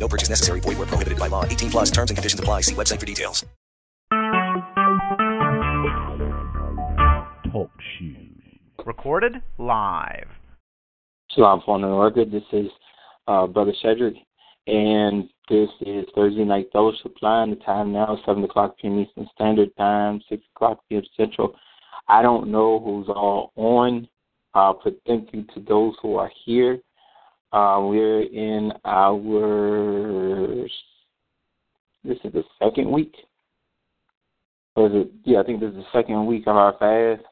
[0.00, 0.60] No purchase necessary.
[0.60, 1.44] Void where prohibited by law.
[1.44, 2.62] 18 plus terms and conditions apply.
[2.62, 3.44] See website for details.
[7.52, 8.16] Talk shoes.
[8.86, 10.28] Recorded live.
[11.32, 12.24] Shalom on the.
[12.24, 12.70] This is
[13.28, 14.16] uh, Brother Shedrick,
[14.66, 17.50] and this is Thursday Night Fellowship Line.
[17.50, 18.98] The time now is 7 o'clock p.m.
[18.98, 21.02] Eastern Standard Time, 6 o'clock p.m.
[21.16, 21.54] Central.
[22.08, 24.08] I don't know who's all on,
[24.54, 26.80] uh, but thank you to those who are here.
[27.52, 29.18] Uh, we're in our,
[32.04, 33.14] this is the second week.
[34.76, 37.26] Or is it, yeah, I think this is the second week of our fast.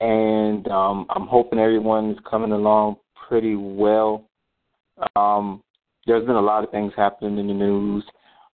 [0.00, 2.96] And um, I'm hoping everyone is coming along
[3.28, 4.28] pretty well.
[5.14, 5.62] Um,
[6.06, 8.04] there's been a lot of things happening in the news.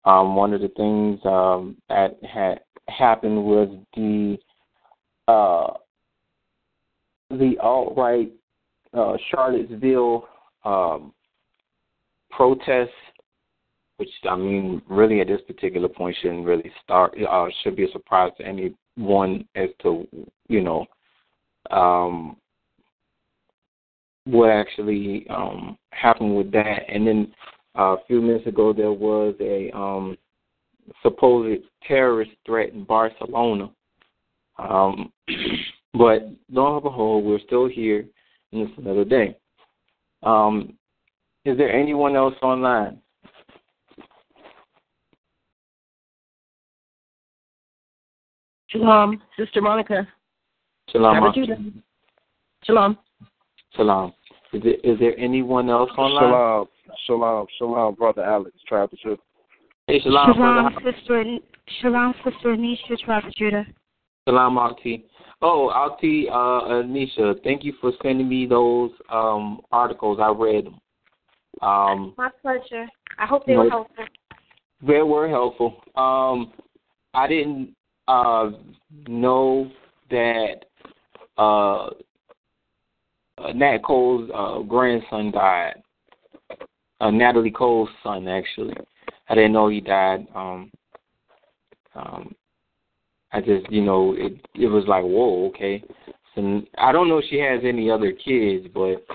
[0.06, 4.38] Um, one of the things um, that had happened was the
[5.28, 5.74] uh,
[7.30, 8.32] the alt right
[8.94, 10.28] uh, Charlottesville
[10.64, 11.14] um,
[12.30, 12.90] protests,
[13.98, 17.16] which I mean, really at this particular point shouldn't really start.
[17.30, 20.08] Uh, should be a surprise to anyone as to
[20.48, 20.86] you know
[21.70, 22.38] um,
[24.26, 26.80] what actually um, happened with that.
[26.88, 27.34] And then
[27.78, 30.18] uh, a few minutes ago, there was a um,
[31.02, 33.70] supposed terrorist threat in Barcelona.
[34.58, 35.12] Um,
[35.94, 38.06] but lo and behold, we're still here,
[38.52, 39.38] and it's another day.
[40.24, 40.74] Um,
[41.46, 43.02] is there anyone else online?
[48.68, 50.08] Shalom, Sister Monica.
[50.90, 51.34] Shalom.
[52.64, 52.98] Shalom.
[53.76, 54.14] Shalom.
[54.54, 56.24] Is there, is there anyone else online?
[56.24, 56.68] Shalom,
[57.06, 59.00] shalom, shalom, brother Alex, Travis.
[59.88, 60.92] Hey, shalom, Shalom, brother.
[60.98, 61.26] sister.
[61.82, 63.66] Shalom, sister Anisha, Travis Judah.
[64.28, 65.06] Shalom, Alti.
[65.42, 70.20] Oh, Alti, uh, Anisha, thank you for sending me those um, articles.
[70.22, 70.80] I read them.
[71.62, 72.88] Um, My pleasure.
[73.18, 74.06] I hope they were helpful.
[74.86, 75.82] they were helpful.
[75.96, 76.54] Um,
[77.14, 77.76] I didn't
[78.08, 78.52] uh,
[79.08, 79.72] know
[80.10, 80.66] that
[81.38, 81.88] uh,
[83.38, 85.82] uh, Nat Cole's uh, grandson died.
[87.00, 88.76] Uh, Natalie Cole's son, actually.
[89.28, 90.28] I didn't know he died.
[90.36, 90.72] Um,
[91.96, 92.36] um,
[93.34, 95.84] I just, you know, it it was like, whoa, okay.
[96.36, 99.06] And I don't know if she has any other kids, but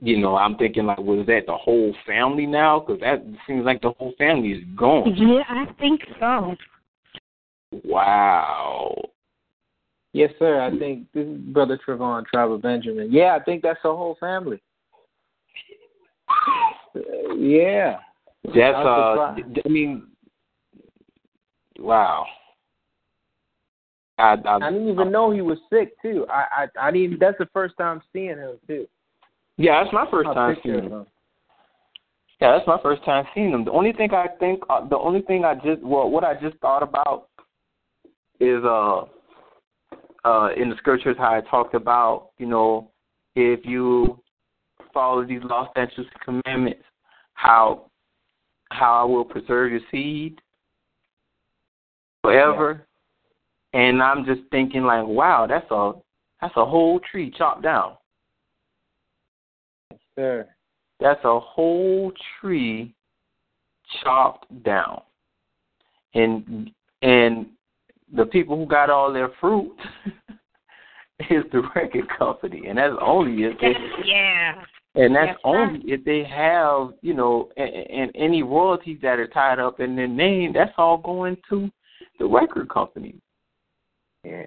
[0.00, 2.80] you know, I'm thinking like, was that the whole family now?
[2.80, 5.14] Because that seems like the whole family is gone.
[5.16, 6.56] Yeah, I think so.
[7.84, 8.96] Wow.
[10.12, 10.60] Yes, sir.
[10.60, 13.10] I think this is Brother Trevon Travel Benjamin.
[13.12, 14.60] Yeah, I think that's the whole family.
[17.38, 17.96] Yeah.
[18.44, 19.36] That's I'm uh.
[19.64, 20.08] I mean,
[21.78, 22.26] wow.
[24.18, 26.26] I I, I didn't even know he was sick too.
[26.30, 27.18] I I I didn't.
[27.20, 28.86] That's the first time seeing him too.
[29.56, 30.92] yeah, that's my first time seeing him.
[30.92, 31.06] him.
[32.40, 33.64] Yeah, that's my first time seeing him.
[33.64, 36.56] The only thing I think, uh, the only thing I just, well, what I just
[36.56, 37.28] thought about
[38.40, 39.02] is uh,
[40.24, 42.90] uh, in the scriptures how I talked about, you know,
[43.36, 44.20] if you
[44.92, 45.96] follow these law, statutes,
[46.26, 46.82] and commandments,
[47.34, 47.86] how
[48.70, 50.40] how I will preserve your seed
[52.22, 52.86] forever.
[53.72, 55.92] And I'm just thinking like, wow, that's a
[56.40, 57.96] that's a whole tree chopped down.
[59.90, 60.48] Yes, sir.
[61.00, 62.94] That's a whole tree
[64.02, 65.02] chopped down.
[66.14, 67.46] And and
[68.14, 69.74] the people who got all their fruit
[71.30, 72.66] is the record company.
[72.68, 74.62] And that's only if they Yeah.
[74.94, 79.28] and that's Yes, only if they have, you know, and, and any royalties that are
[79.28, 81.70] tied up in their name, that's all going to
[82.18, 83.21] the record company.
[84.24, 84.44] Yeah.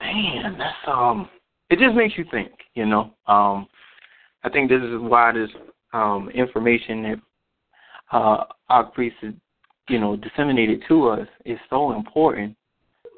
[0.00, 1.28] Man, that's um
[1.68, 3.14] it just makes you think, you know.
[3.26, 3.66] Um
[4.42, 5.50] I think this is why this
[5.92, 7.20] um information that
[8.12, 9.24] uh our priests
[9.90, 12.56] you know, disseminated to us is so important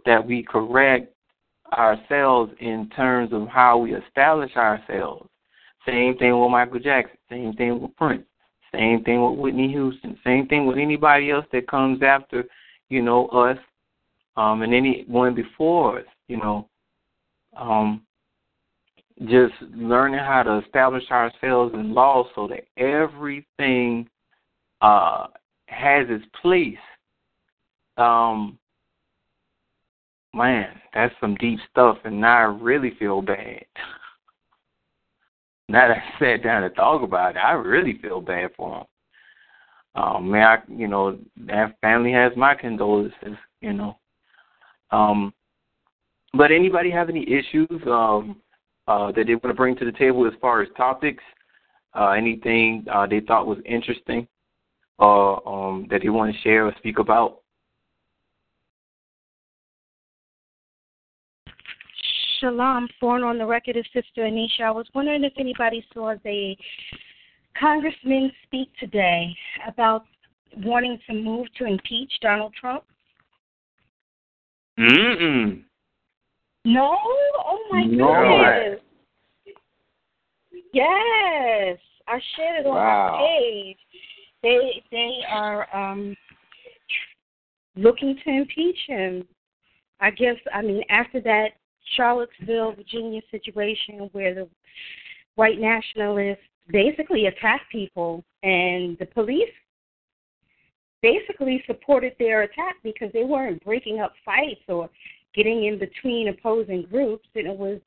[0.06, 1.14] that we correct
[1.72, 5.28] ourselves in terms of how we establish ourselves.
[5.86, 8.24] Same thing with Michael Jackson, same thing with Prince,
[8.72, 12.44] same thing with Whitney Houston, same thing with anybody else that comes after,
[12.88, 13.58] you know, us,
[14.36, 16.68] um, and anyone before us, you know.
[17.56, 18.02] Um
[19.26, 24.08] just learning how to establish ourselves in law so that everything
[24.80, 25.26] uh
[25.68, 26.78] has its place
[27.96, 28.58] Um,
[30.34, 33.64] man, that's some deep stuff, and now I really feel bad.
[35.68, 38.84] Now that I sat down and thought about it, I really feel bad for him.
[40.02, 43.98] Um, man, I, you know, that family has my condolences, you know.
[44.92, 45.32] Um,
[46.34, 48.36] but anybody have any issues um,
[48.86, 51.22] uh, that they want to bring to the table as far as topics?
[51.94, 54.26] Uh, anything uh, they thought was interesting,
[54.98, 57.40] uh, um, that they want to share or speak about?
[62.40, 64.62] Shalom, born on the record of Sister Anisha.
[64.64, 66.56] I was wondering if anybody saw the
[67.60, 69.36] congressman speak today
[69.68, 70.04] about
[70.64, 72.84] wanting to move to impeach Donald Trump.
[74.78, 75.62] Mm-mm.
[76.64, 76.96] No?
[77.38, 78.06] Oh my No.
[78.06, 78.80] goodness.
[80.72, 81.78] Yes.
[82.08, 83.12] I shared it on Wow.
[83.12, 83.78] my page.
[84.42, 86.16] They they are um
[87.76, 89.26] looking to impeach him.
[90.00, 91.52] I guess I mean after that
[91.96, 94.48] Charlottesville, Virginia situation where the
[95.34, 99.50] white nationalists basically attacked people and the police
[101.02, 104.88] basically supported their attack because they weren't breaking up fights or
[105.34, 107.80] getting in between opposing groups and it was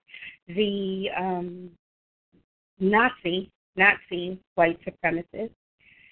[0.50, 1.70] the um
[2.80, 5.52] Nazi Nazi white supremacists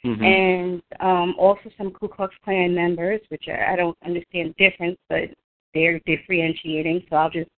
[0.05, 0.21] Mm-hmm.
[0.21, 4.97] and um also some Ku Klux Klan members, which I, I don't understand the difference,
[5.07, 5.29] but
[5.73, 7.49] they're differentiating, so I'll just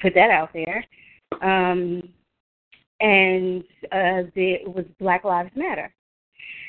[0.00, 0.82] put that out there.
[1.42, 2.02] Um
[3.00, 3.62] and
[3.92, 5.92] uh the, it was Black Lives Matter.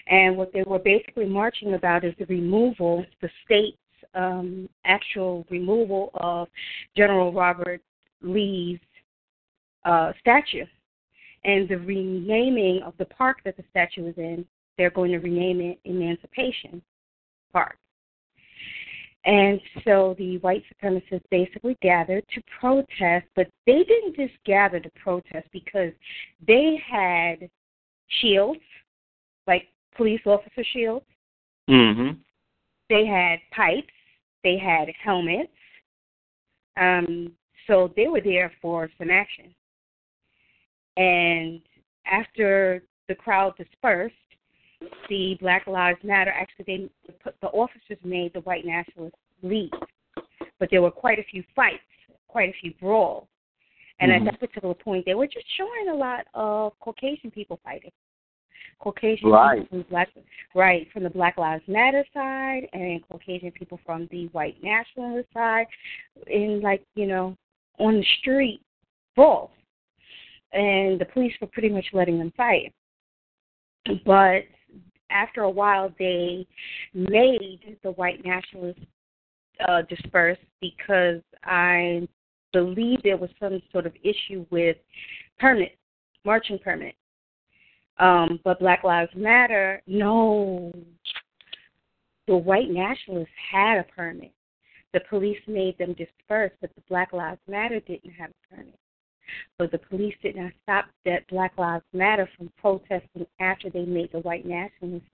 [0.10, 3.78] And what they were basically marching about is the removal, the state's
[4.16, 6.48] um, actual removal of
[6.96, 7.82] General Robert
[8.22, 8.80] Lee's
[9.86, 10.66] uh, statue
[11.44, 14.46] and the renaming of the park that the statue was in.
[14.78, 16.82] They're going to rename it Emancipation
[17.52, 17.78] Park.
[19.26, 24.90] And so the white supremacists basically gathered to protest, but they didn't just gather to
[24.92, 25.92] protest because
[26.48, 27.50] they had
[28.22, 28.62] shields,
[29.46, 31.06] like police officer shields.
[31.70, 32.20] Mm-hmm.
[32.90, 33.94] They had pipes.
[34.44, 35.52] They had helmets.
[36.78, 37.34] Um,
[37.66, 39.54] so they were there for some action.
[40.96, 41.62] And
[42.06, 44.16] after the crowd dispersed,
[45.10, 49.72] the Black Lives Matter actually they the officers made the white nationalists leave,
[50.60, 51.82] but there were quite a few fights,
[52.28, 53.28] quite a few brawls,
[54.00, 54.16] and Mhm.
[54.18, 57.92] at that particular point they were just showing a lot of Caucasian people fighting.
[58.80, 59.62] Caucasian Right.
[59.62, 60.10] people from black
[60.56, 65.68] right from the Black Lives Matter side and Caucasian people from the white nationalist side
[66.28, 67.36] in like, you know,
[67.80, 68.62] on the street
[69.16, 69.52] brawls.
[70.54, 72.74] And the police were pretty much letting them fight.
[74.06, 74.44] But
[75.10, 76.46] after a while they
[76.94, 78.82] made the white nationalists
[79.68, 82.08] uh disperse because I
[82.54, 84.78] believe there was some sort of issue with
[85.40, 85.78] permit,
[86.26, 86.96] marching permit.
[88.00, 90.72] Um, but Black Lives Matter, no.
[92.28, 94.32] The white nationalists had a permit.
[94.94, 98.80] The police made them disperse, but the Black Lives Matter didn't have a permit.
[99.58, 104.12] But the police did not stop that Black Lives Matter from protesting after they made
[104.12, 105.10] the white nationalists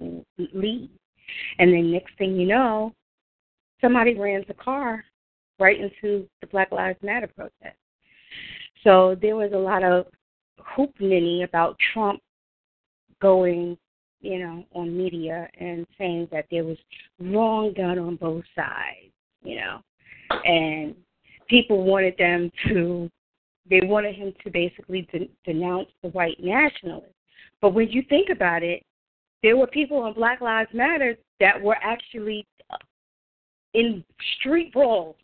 [0.53, 0.89] leave.
[1.59, 2.93] And then next thing you know,
[3.81, 5.03] somebody ran the car
[5.59, 7.77] right into the Black Lives Matter protest.
[8.83, 10.07] So there was a lot of
[10.59, 12.21] hoopnini about Trump
[13.23, 13.77] going,
[14.21, 16.77] you know, on media and saying that there was
[17.19, 19.11] wrong done on both sides,
[19.43, 19.79] you know,
[20.45, 20.95] and
[21.47, 23.09] people wanted them to,
[23.69, 27.09] they wanted him to basically de- denounce the white nationalists.
[27.61, 28.83] But when you think about it,
[29.41, 32.45] there were people on Black Lives Matter that were actually
[33.73, 34.03] in
[34.39, 35.15] street brawls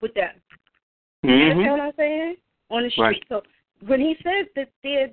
[0.00, 0.30] with them.
[1.22, 1.50] You Mm-hmm.
[1.50, 2.36] understand what I'm saying?
[2.70, 3.02] On the street.
[3.02, 3.24] Right.
[3.28, 3.42] So
[3.86, 5.08] when he says that there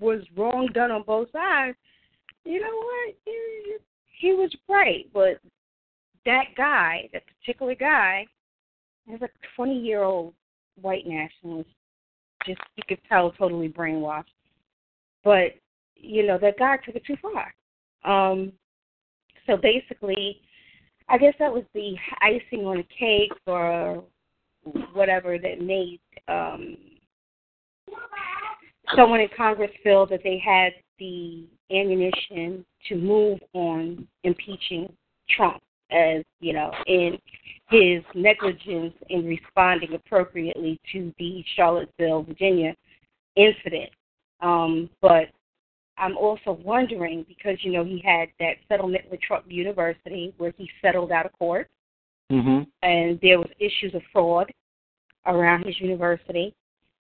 [0.00, 1.76] was wrong done on both sides,
[2.44, 3.14] you know what?
[3.24, 3.76] He,
[4.18, 5.06] he was right.
[5.12, 5.40] But
[6.24, 8.26] that guy, that particular guy,
[9.12, 10.34] is a 20 year old
[10.80, 11.68] white nationalist.
[12.46, 14.24] Just you could tell, totally brainwashed.
[15.22, 15.52] But
[15.96, 17.54] you know that guy took it too far.
[18.04, 18.52] Um,
[19.46, 20.40] so basically,
[21.08, 24.04] I guess that was the icing on the cake or
[24.92, 26.76] whatever that made um,
[28.96, 34.92] someone in Congress feel that they had the ammunition to move on impeaching
[35.28, 37.18] Trump as, you know, in
[37.68, 42.74] his negligence in responding appropriately to the Charlottesville, Virginia
[43.36, 43.90] incident.
[44.40, 45.28] Um, but
[45.98, 50.68] I'm also wondering because, you know, he had that settlement with Trump University where he
[50.80, 51.68] settled out of court
[52.30, 52.66] Mhm.
[52.82, 54.50] and there was issues of fraud
[55.26, 56.54] around his university.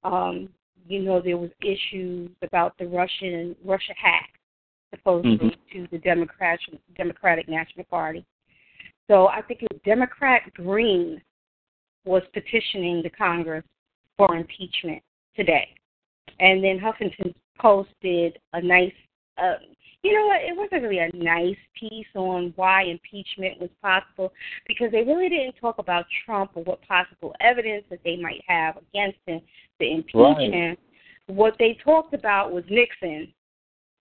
[0.03, 0.49] Um,
[0.89, 4.31] you know, there was issues about the Russian Russia hack
[4.91, 5.71] supposedly Mhm.
[5.73, 8.25] to the Democratic Democratic National Party.
[9.09, 11.23] So I think it was Democrat Green
[12.05, 13.65] was petitioning the Congress
[14.17, 15.03] for impeachment
[15.35, 15.75] today,
[16.39, 18.95] and then Huffington Post did a nice.
[19.37, 19.57] Uh,
[20.03, 20.41] you know what?
[20.41, 24.33] It wasn't really a nice piece on why impeachment was possible
[24.67, 28.79] because they really didn't talk about Trump or what possible evidence that they might have
[28.79, 29.41] against him
[29.81, 30.53] to impeach Right.
[30.53, 30.77] him.
[31.27, 33.33] What they talked about was Nixon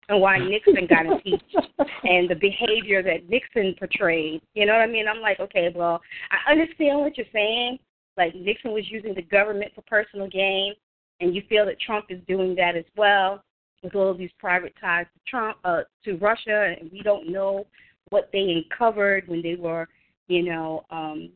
[0.09, 1.55] and why Nixon got impeached
[2.03, 4.41] and the behavior that Nixon portrayed.
[4.53, 5.07] You know what I mean?
[5.07, 7.79] I'm like, okay, well, I understand what you're saying.
[8.15, 10.73] Like Nixon was using the government for personal gain,
[11.19, 13.43] and you feel that Trump is doing that as well
[13.83, 17.65] with all of these private ties to Trump, uh, to Russia, and we don't know
[18.09, 19.87] what they uncovered when they were,
[20.27, 21.29] you know, um,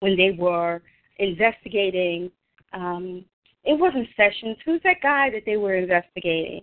[0.00, 0.82] when they were
[1.18, 2.30] investigating.
[2.72, 3.24] Um,
[3.64, 4.56] it wasn't Sessions.
[4.64, 6.62] Who's that guy that they were investigating?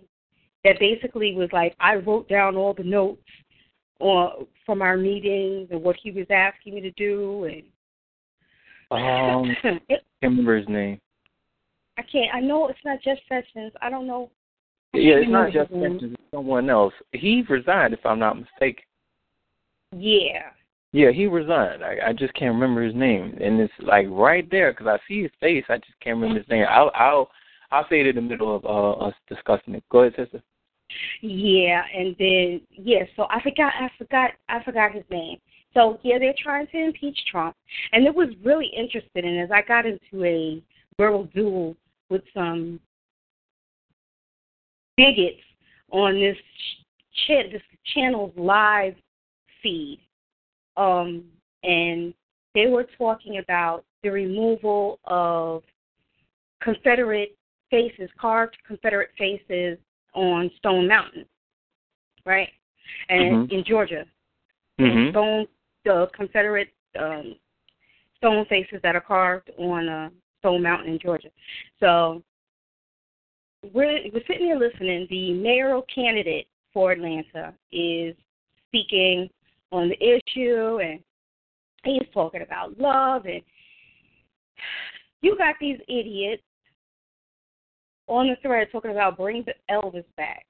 [0.64, 3.22] That basically was like, I wrote down all the notes
[3.98, 7.62] or from our meetings and what he was asking me to do, and
[8.90, 9.56] Um,
[9.88, 11.00] it, can't remember his name.
[12.02, 12.34] I can't.
[12.34, 13.72] I know it's not just Sessions.
[13.80, 14.30] I don't know.
[14.92, 15.70] Yeah, it's not just.
[15.70, 16.94] Sessions, it's someone else.
[17.12, 18.84] He resigned, if I'm not mistaken.
[19.96, 20.50] Yeah.
[20.92, 21.82] Yeah, he resigned.
[21.82, 25.22] I, I just can't remember his name, and it's like right there because I see
[25.22, 25.64] his face.
[25.68, 26.66] I just can't remember his name.
[26.68, 27.30] I'll I'll
[27.70, 29.84] I'll say it in the middle of uh, us discussing it.
[29.90, 30.42] Go ahead, sister.
[31.22, 35.38] Yeah, and then yeah, so I forgot I forgot I forgot his name.
[35.72, 37.56] So yeah, they're trying to impeach Trump.
[37.92, 40.62] And it was really interesting and as I got into a
[40.98, 41.74] verbal duel
[42.12, 42.78] with some
[44.96, 45.40] bigots
[45.90, 46.36] on this
[47.26, 47.62] ch- this
[47.94, 48.94] channel's live
[49.62, 50.00] feed.
[50.76, 51.24] Um
[51.64, 52.12] and
[52.54, 55.62] they were talking about the removal of
[56.60, 57.36] Confederate
[57.70, 59.78] faces, carved Confederate faces
[60.14, 61.24] on Stone Mountain,
[62.26, 62.50] right?
[63.08, 63.52] And Mhm.
[63.52, 64.06] in Georgia,
[64.78, 65.10] Mhm.
[65.10, 65.48] stone
[65.84, 67.36] the Confederate um,
[68.16, 70.10] stone faces that are carved on uh,
[70.42, 71.28] Stone Mountain in Georgia.
[71.78, 72.22] So
[73.72, 75.06] we're we're sitting here listening.
[75.08, 78.16] The mayoral candidate for Atlanta is
[78.68, 79.30] speaking
[79.70, 80.98] on the issue, and
[81.84, 83.40] he's talking about love, and
[85.20, 86.42] you got these idiots
[88.08, 90.44] on the thread talking about bring the Elvis back.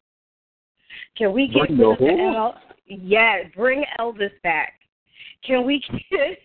[1.16, 2.04] Can we get Bring the the?
[2.06, 2.54] ML?
[2.86, 4.74] Yeah, bring Elvis back.
[5.44, 6.38] Can we get?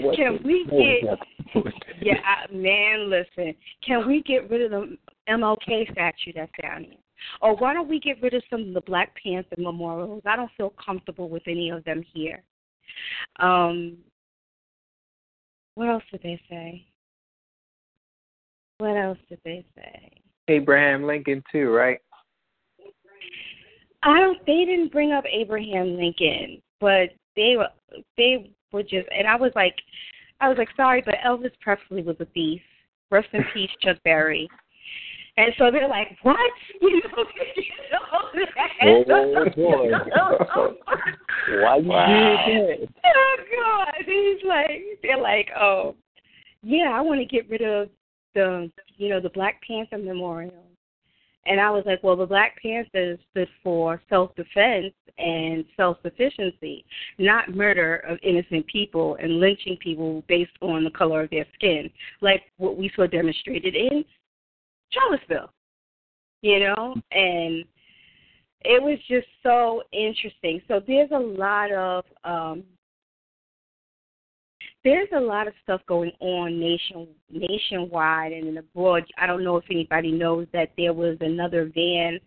[0.00, 1.10] What can we get?
[1.10, 1.18] that?
[1.52, 1.96] What was that?
[2.00, 3.54] Yeah, I, man, listen.
[3.86, 4.96] Can we get rid of the
[5.28, 6.94] MLK statue that's down here?
[7.42, 10.22] Or why don't we get rid of some of the Black Panther memorials?
[10.24, 12.42] I don't feel comfortable with any of them here.
[13.40, 13.98] Um,
[15.74, 16.86] what else did they say?
[18.78, 20.12] What else did they say?
[20.48, 21.98] Abraham Lincoln too, right?
[24.02, 24.38] I don't.
[24.46, 27.68] They didn't bring up Abraham Lincoln, but they were
[28.16, 29.08] they were just.
[29.16, 29.74] And I was like,
[30.40, 32.60] I was like, sorry, but Elvis Presley was a thief.
[33.10, 34.48] Rest in peace, Chuck Berry.
[35.36, 36.36] And so they're like, what?
[36.80, 37.24] You know,
[37.62, 37.98] you know
[38.80, 39.90] Oh, boy.
[41.60, 42.88] Why you did that?
[43.16, 43.94] oh God!
[44.04, 45.94] He's like, they're like, oh,
[46.62, 47.88] yeah, I want to get rid of
[48.34, 50.67] the, you know, the Black Panther Memorial.
[51.48, 56.84] And I was like, well, the Black Panthers stood for self-defense and self-sufficiency,
[57.18, 61.88] not murder of innocent people and lynching people based on the color of their skin,
[62.20, 64.04] like what we saw demonstrated in
[64.90, 65.50] Charlottesville.
[66.42, 67.64] You know, and
[68.60, 70.60] it was just so interesting.
[70.68, 72.62] So there's a lot of um
[74.88, 79.04] there's a lot of stuff going on nation nationwide and in abroad.
[79.18, 82.18] I don't know if anybody knows that there was another van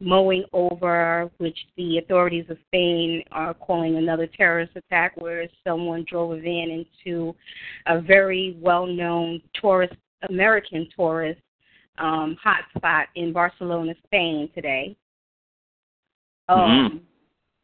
[0.00, 6.32] mowing over, which the authorities of Spain are calling another terrorist attack, where someone drove
[6.32, 7.34] a van into
[7.86, 9.94] a very well-known tourist
[10.30, 11.40] American tourist
[11.98, 14.96] um, hotspot in Barcelona, Spain today.
[16.48, 17.02] Um,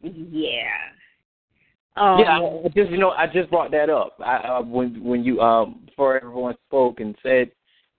[0.03, 0.69] yeah.
[1.97, 4.17] Um, yeah, I, just you know I just brought that up.
[4.25, 7.51] I, uh, when when you um before everyone spoke and said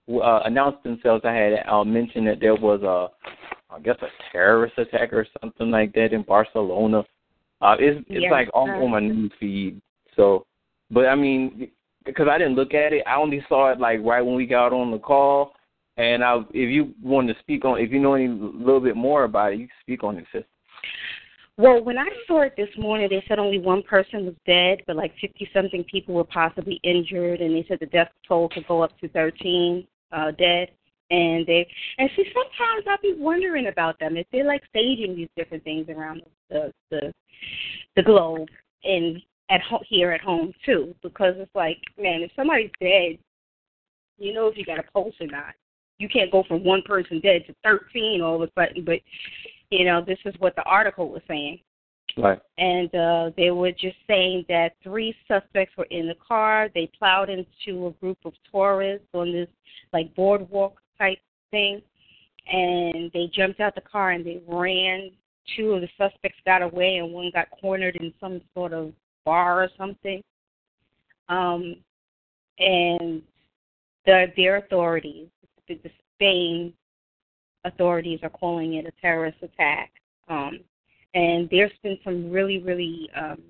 [0.09, 4.77] uh, announced themselves, I had uh, mentioned that there was a I guess a terrorist
[4.77, 7.03] attack or something like that in Barcelona.
[7.61, 9.81] Uh, it's it's Yes, like all on my news feed.
[10.15, 10.45] So,
[10.91, 11.71] but I mean,
[12.05, 14.73] because I didn't look at it, I only saw it like right when we got
[14.73, 15.53] on the call.
[15.97, 19.23] And I, if you wanted to speak on, if you know any little bit more
[19.23, 20.43] about it, you can speak on it, sis.
[21.59, 24.95] Well, when I saw it this morning, they said only one person was dead, but
[24.95, 28.83] like 50 something people were possibly injured, and they said the death toll could go
[28.83, 30.69] up to 13 uh, dead.
[31.09, 35.29] And they and see, sometimes I be wondering about them if they're like staging these
[35.37, 37.13] different things around the the
[37.95, 38.49] the globe
[38.83, 43.17] and at home here at home too, because it's like, man, if somebody's dead,
[44.19, 45.53] you know if you got a pulse or not.
[45.97, 48.99] You can't go from one person dead to 13 all of a sudden, but
[49.69, 51.59] you know, this is what the article was saying.
[52.17, 52.39] Right.
[52.57, 56.69] And uh, they were just saying that three suspects were in the car.
[56.73, 59.49] They plowed into a group of tourists on this
[59.93, 61.19] like boardwalk type
[61.51, 61.81] thing,
[62.51, 65.11] and they jumped out the car and they ran.
[65.55, 68.91] Two of the suspects got away, and one got cornered in some sort of
[69.23, 70.21] bar or something.
[71.29, 71.75] Um,
[72.59, 73.21] and
[74.05, 75.27] the, their authorities,
[75.67, 76.73] the, the Spain
[77.65, 79.91] authorities are calling it a terrorist attack.
[80.27, 80.59] Um,
[81.13, 83.41] and there's been some really, really um,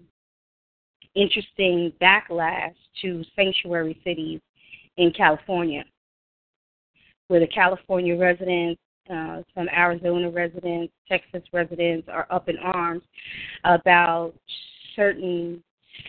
[1.16, 4.40] interesting backlash to sanctuary cities
[4.98, 5.84] in California,
[7.28, 8.80] where the California residents,
[9.12, 13.04] uh, some Arizona residents, Texas residents are up in arms
[13.64, 14.34] about
[14.96, 15.64] certain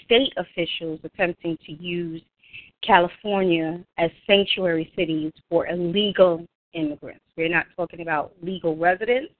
[0.05, 2.23] state officials attempting to use
[2.83, 6.45] California as sanctuary cities for illegal
[6.78, 7.25] immigrants.
[7.37, 9.32] We're not talking about legal residents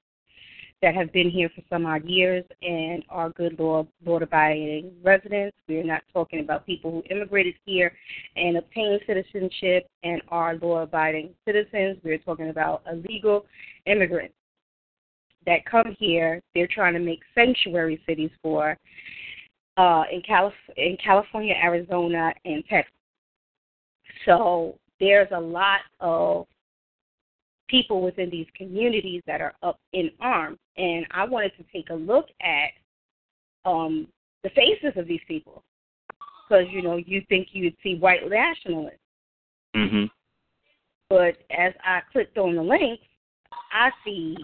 [0.81, 5.57] that have been here for some odd years and are good law law abiding residents.
[5.69, 7.93] We're not talking about people who immigrated here
[8.37, 11.99] and obtained citizenship and are law abiding citizens.
[12.05, 13.47] We're talking about illegal
[13.87, 14.35] immigrants
[15.47, 16.41] that come here.
[16.55, 18.77] They're trying to make sanctuary cities for
[19.77, 22.93] uh, in, Calif- in California, Arizona, and Texas.
[24.27, 26.47] So there's a lot of
[27.69, 30.59] people within these communities that are up in arms.
[30.77, 32.71] And I wanted to take a look at
[33.69, 34.09] um,
[34.43, 35.63] the faces of these people
[36.49, 38.99] because you know you think you'd see white nationalists,
[39.77, 40.05] mm-hmm.
[41.11, 43.01] but as I clicked on the link,
[43.73, 44.37] I see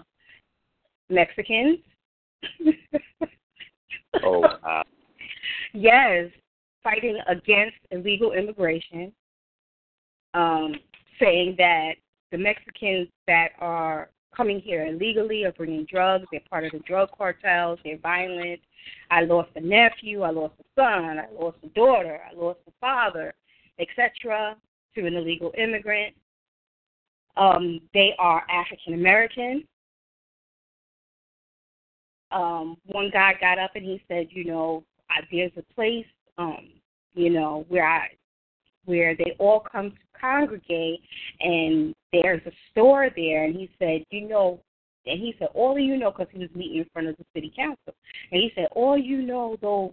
[1.09, 1.79] Mexicans.
[4.23, 4.83] oh wow!
[5.73, 6.29] yes,
[6.83, 9.11] fighting against illegal immigration,
[10.33, 10.75] um,
[11.19, 11.93] saying that
[12.31, 16.25] the Mexicans that are coming here illegally are bringing drugs.
[16.31, 17.79] They're part of the drug cartels.
[17.83, 18.59] They're violent.
[19.09, 20.21] I lost a nephew.
[20.21, 21.19] I lost a son.
[21.19, 22.19] I lost a daughter.
[22.29, 23.33] I lost a father,
[23.79, 24.55] etc.
[24.95, 26.15] To an illegal immigrant.
[27.37, 29.65] Um, they are African American.
[32.31, 36.05] Um, one guy got up and he said, you know, I, there's a place,
[36.37, 36.69] um,
[37.13, 38.09] you know, where I
[38.85, 41.01] where they all come to congregate
[41.41, 44.59] and there's a store there and he said you know
[45.05, 47.51] and he said all you know because he was meeting in front of the city
[47.55, 47.93] council
[48.31, 49.91] and he said all you know those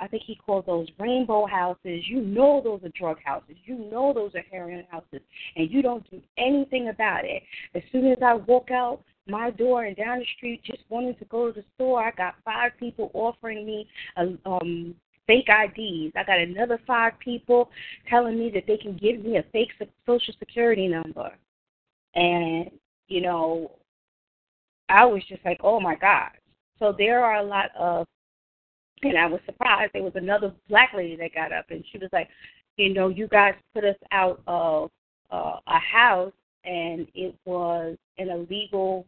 [0.00, 2.04] I think he called those rainbow houses.
[2.06, 3.56] You know those are drug houses.
[3.64, 5.20] You know those are heroin houses,
[5.56, 7.42] and you don't do anything about it.
[7.74, 11.24] As soon as I walk out my door and down the street, just wanting to
[11.26, 14.94] go to the store, I got five people offering me a um
[15.28, 16.14] fake IDs.
[16.16, 17.70] I got another five people
[18.10, 19.70] telling me that they can give me a fake
[20.06, 21.30] social security number.
[22.16, 22.70] And,
[23.06, 23.72] you know,
[24.88, 26.30] I was just like, oh my God.
[26.80, 28.06] So there are a lot of,
[29.02, 29.92] and I was surprised.
[29.92, 32.28] There was another black lady that got up and she was like,
[32.76, 34.90] you know, you guys put us out of
[35.30, 36.32] uh, a house
[36.64, 39.06] and it was an illegal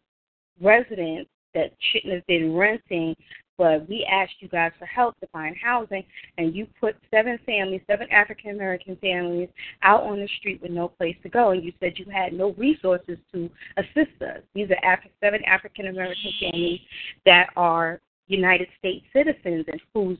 [0.61, 3.17] residence that shouldn't have been renting
[3.61, 6.03] but we asked you guys for help to find housing,
[6.39, 9.51] and you put seven families, seven African American families,
[9.83, 12.53] out on the street with no place to go, and you said you had no
[12.55, 14.39] resources to assist us.
[14.55, 16.81] These are Af- seven African American families
[17.27, 20.17] that are United States citizens and whose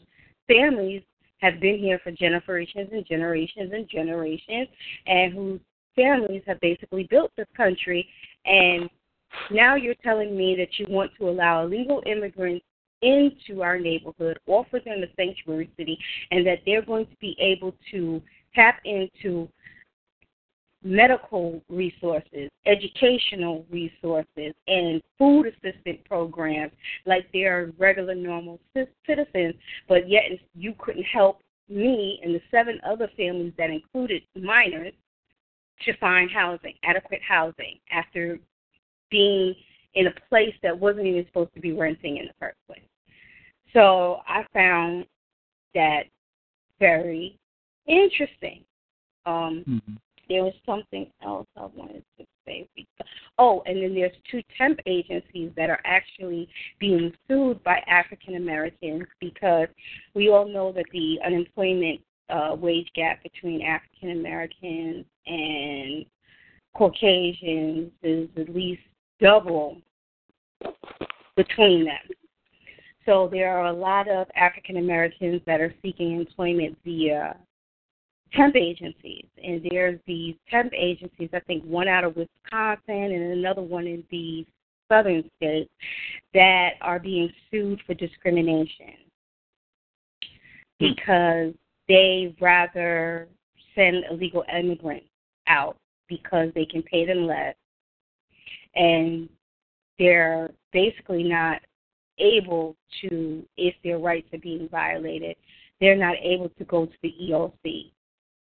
[0.47, 1.01] families
[1.39, 4.69] have been here for generations and generations and generations,
[5.07, 5.61] and whose
[5.97, 8.07] families have basically built this country.
[8.45, 8.91] And
[9.51, 12.67] now you're telling me that you want to allow illegal immigrants
[13.03, 15.99] into our neighborhood, offer them a sanctuary city,
[16.31, 18.21] and that they're going to be able to
[18.55, 19.49] tap into
[20.83, 26.73] medical resources, educational resources, and food assistance programs
[27.07, 28.59] like they're regular, normal
[29.07, 29.55] citizens,
[29.89, 30.23] but yet
[30.55, 34.95] you couldn't help me and the seven other families that included minors
[35.85, 38.39] to find housing, adequate housing, after
[39.11, 39.55] being
[39.95, 42.81] in a place that wasn't even supposed to be renting in the first place.
[43.73, 45.07] So I found
[45.75, 46.03] that
[46.79, 47.39] very
[47.87, 48.65] interesting.
[49.27, 49.95] Um, mm-hmm.
[50.29, 52.67] There was something else I wanted to say.
[53.39, 59.05] Oh, and then there's two temp agencies that are actually being sued by African Americans
[59.21, 59.69] because
[60.15, 66.05] we all know that the unemployment uh, wage gap between African Americans and
[66.77, 68.83] Caucasians is at least
[69.21, 69.79] double
[71.37, 72.20] between them.
[73.11, 77.37] So there are a lot of African Americans that are seeking employment via
[78.33, 81.29] temp agencies, and there's these temp agencies.
[81.33, 84.47] I think one out of Wisconsin and another one in the
[84.89, 85.69] southern states
[86.35, 88.95] that are being sued for discrimination.
[90.81, 90.87] Hmm.
[90.95, 91.55] Because
[91.89, 93.27] they rather
[93.75, 95.09] send illegal immigrants
[95.49, 95.77] out
[96.09, 97.57] because they can pay them less.
[98.77, 99.29] And
[99.99, 101.61] they're basically not
[102.21, 105.37] able to if their rights are being violated
[105.81, 107.91] they're not able to go to the EOC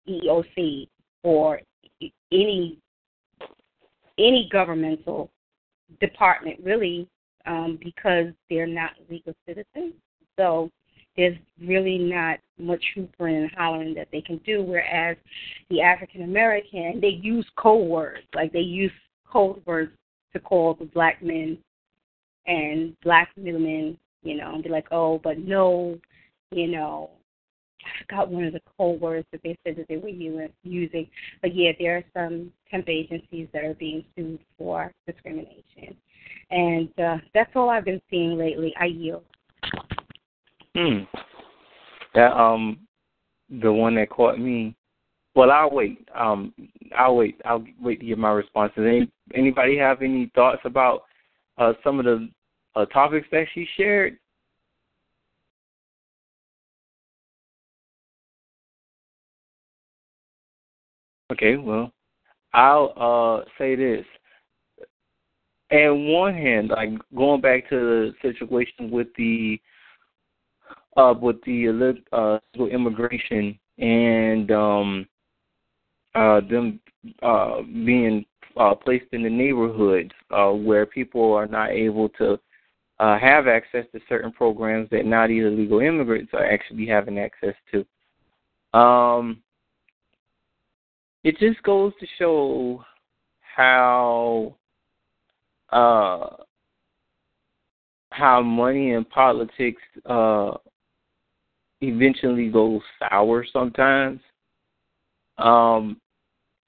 [0.08, 0.88] EOC
[1.24, 1.60] or
[2.32, 2.78] any
[4.18, 5.30] any governmental
[6.00, 7.08] department really
[7.46, 9.94] um, because they're not legal citizens.
[10.38, 10.70] So
[11.16, 14.64] there's really not much hoopering and hollering that they can do.
[14.64, 15.18] Whereas
[15.70, 18.92] the African American, they use code words, like they use
[19.30, 19.92] code words
[20.34, 21.58] to call the black men
[22.48, 25.98] and black women, you know, and be like, oh, but no,
[26.52, 27.10] you know,
[27.86, 30.10] I forgot one of the code words that they said that they were
[30.64, 31.08] using.
[31.42, 35.96] But yeah, there are some temp agencies that are being sued for discrimination.
[36.52, 38.74] And uh, that's all I've been seeing lately.
[38.80, 39.24] I yield.
[40.76, 41.04] Hmm.
[42.14, 42.80] That um,
[43.50, 44.76] the one that caught me.
[45.36, 46.08] Well, I'll wait.
[46.16, 46.54] Um,
[46.98, 47.42] I'll wait.
[47.46, 48.78] I'll wait to get my responses.
[48.78, 51.04] Any, anybody have any thoughts about
[51.58, 52.30] uh, some of the
[52.76, 54.18] uh, topics that she shared?
[61.32, 61.92] Okay, well,
[62.54, 64.06] I'll uh say this.
[65.72, 69.60] And one hand, like going back to the situation with the
[70.96, 72.38] uh with the uh
[72.68, 75.08] immigration and um
[76.14, 76.80] uh them
[77.24, 78.26] uh being
[78.58, 82.40] uh placed in the neighborhoods uh where people are not able to
[83.00, 87.56] uh have access to certain programs that not even legal immigrants are actually having access
[87.72, 87.86] to.
[88.78, 89.42] Um
[91.24, 92.84] it just goes to show
[93.56, 94.56] how
[95.72, 96.28] uh
[98.12, 100.52] how money and politics uh
[101.82, 104.22] eventually goes sour sometimes
[105.38, 106.00] um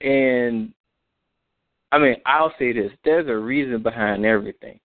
[0.01, 0.73] and
[1.91, 4.79] i mean i'll say this there's a reason behind everything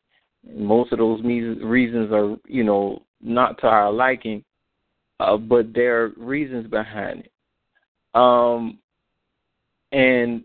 [0.54, 4.42] most of those reasons are you know not to our liking
[5.20, 7.32] uh but there are reasons behind it
[8.14, 8.78] um
[9.92, 10.42] and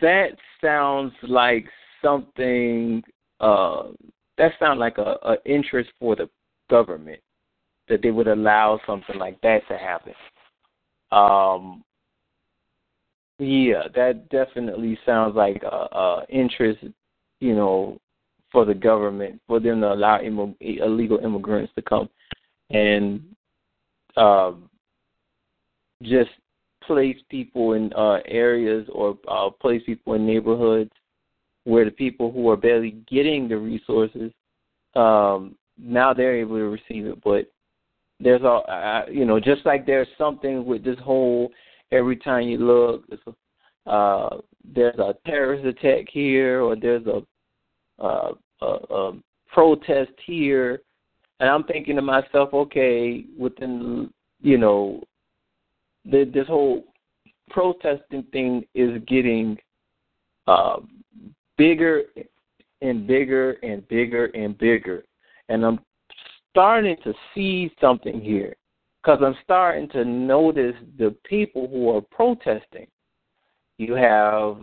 [0.00, 1.66] that sounds like
[2.02, 3.02] something
[3.40, 3.84] uh
[4.36, 6.28] that sounds like a, a interest for the
[6.70, 7.20] government
[7.88, 10.14] that they would allow something like that to happen.
[11.10, 11.82] Um
[13.38, 16.84] yeah, that definitely sounds like a, a interest,
[17.40, 17.98] you know,
[18.50, 22.08] for the government for them to allow Im- illegal immigrants to come
[22.70, 23.22] and
[24.16, 24.70] um,
[26.02, 26.30] just
[26.82, 30.90] place people in uh, areas or uh, place people in neighborhoods
[31.64, 34.32] where the people who are barely getting the resources
[34.94, 37.22] um, now they're able to receive it.
[37.22, 37.50] But
[38.20, 41.50] there's a uh, you know just like there's something with this whole
[41.92, 43.04] every time you look
[43.86, 44.36] uh,
[44.74, 49.12] there's a terrorist attack here or there's a, uh, a, a
[49.52, 50.82] protest here
[51.40, 55.02] and I'm thinking to myself, okay, within you know
[56.04, 56.84] the, this whole
[57.50, 59.56] protesting thing is getting
[60.46, 60.76] uh,
[61.56, 62.02] bigger
[62.82, 65.04] and bigger and bigger and bigger.
[65.48, 65.80] And I'm
[66.50, 68.54] starting to see something here
[69.08, 72.86] because I'm starting to notice the people who are protesting.
[73.78, 74.58] You have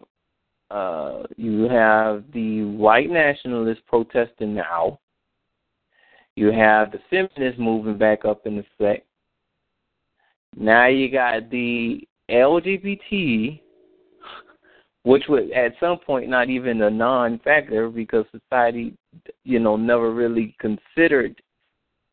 [0.70, 5.00] uh, you have the white nationalists protesting now.
[6.36, 9.08] You have the feminists moving back up in effect.
[10.56, 13.60] Now you got the LGBT,
[15.04, 18.94] which was at some point not even a non-factor because society,
[19.44, 21.42] you know, never really considered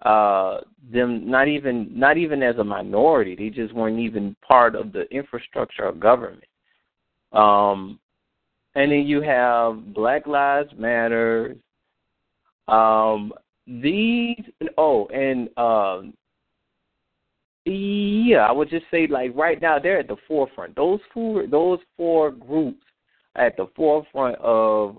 [0.04, 0.58] uh
[0.92, 5.02] them not even not even as a minority they just weren't even part of the
[5.10, 6.44] infrastructure of government
[7.32, 7.98] um
[8.74, 11.54] and then you have black lives matter
[12.68, 13.32] um
[13.66, 14.44] these
[14.76, 16.12] oh and um
[17.64, 20.74] yeah, I would just say like right now they're at the forefront.
[20.74, 22.84] Those four those four groups
[23.36, 24.96] at the forefront of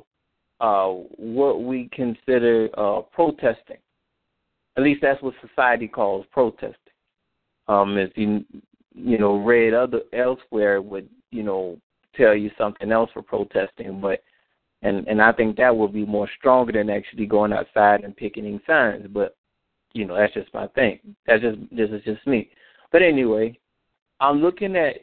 [0.61, 0.87] uh,
[1.17, 3.77] what we consider uh, protesting.
[4.77, 6.77] At least that's what society calls protesting.
[7.67, 8.43] Um, if you
[8.93, 11.77] you know read other elsewhere, would you know
[12.15, 14.23] tell you something else for protesting, but
[14.81, 18.59] and and I think that would be more stronger than actually going outside and picketing
[18.67, 19.07] signs.
[19.09, 19.35] But
[19.93, 20.99] you know that's just my thing.
[21.25, 22.49] That's just this is just me.
[22.91, 23.57] But anyway,
[24.19, 24.97] I'm looking at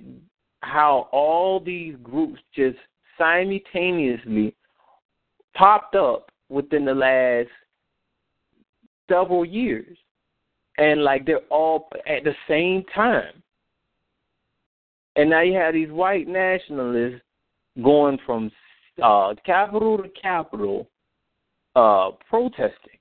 [0.63, 2.77] how all these groups just
[3.19, 4.55] simultaneously
[5.55, 7.49] popped up within the last
[9.11, 9.99] several years.
[10.79, 13.43] And like they're all at the same time.
[15.17, 17.21] And now you have these white nationalists
[17.83, 18.51] going from
[19.03, 20.89] uh, capital to capital
[21.77, 22.99] uh, protesting.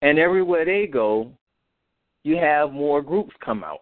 [0.00, 1.30] And everywhere they go,
[2.24, 3.80] you have more groups come out.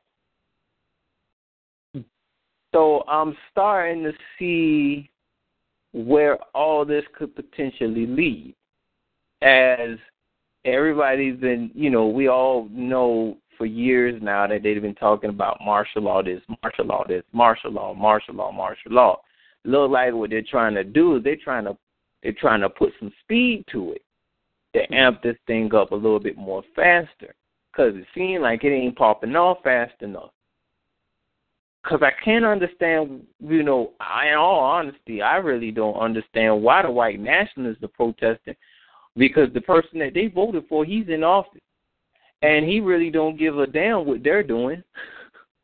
[2.73, 5.11] So I'm starting to see
[5.93, 8.55] where all this could potentially lead.
[9.43, 9.99] As
[10.65, 15.59] everybody's been, you know, we all know for years now that they've been talking about
[15.65, 19.21] martial law this, martial law this, martial law, martial law, martial law.
[19.65, 21.77] Look like what they're trying to do is they're trying to
[22.23, 24.03] they're trying to put some speed to it
[24.75, 27.35] to amp this thing up a little bit more faster
[27.71, 30.31] because it seems like it ain't popping off fast enough
[31.83, 33.93] because I can't understand, you know,
[34.27, 38.55] in all honesty, I really don't understand why the white nationalists are protesting
[39.17, 41.61] because the person that they voted for, he's in office.
[42.43, 44.83] And he really don't give a damn what they're doing.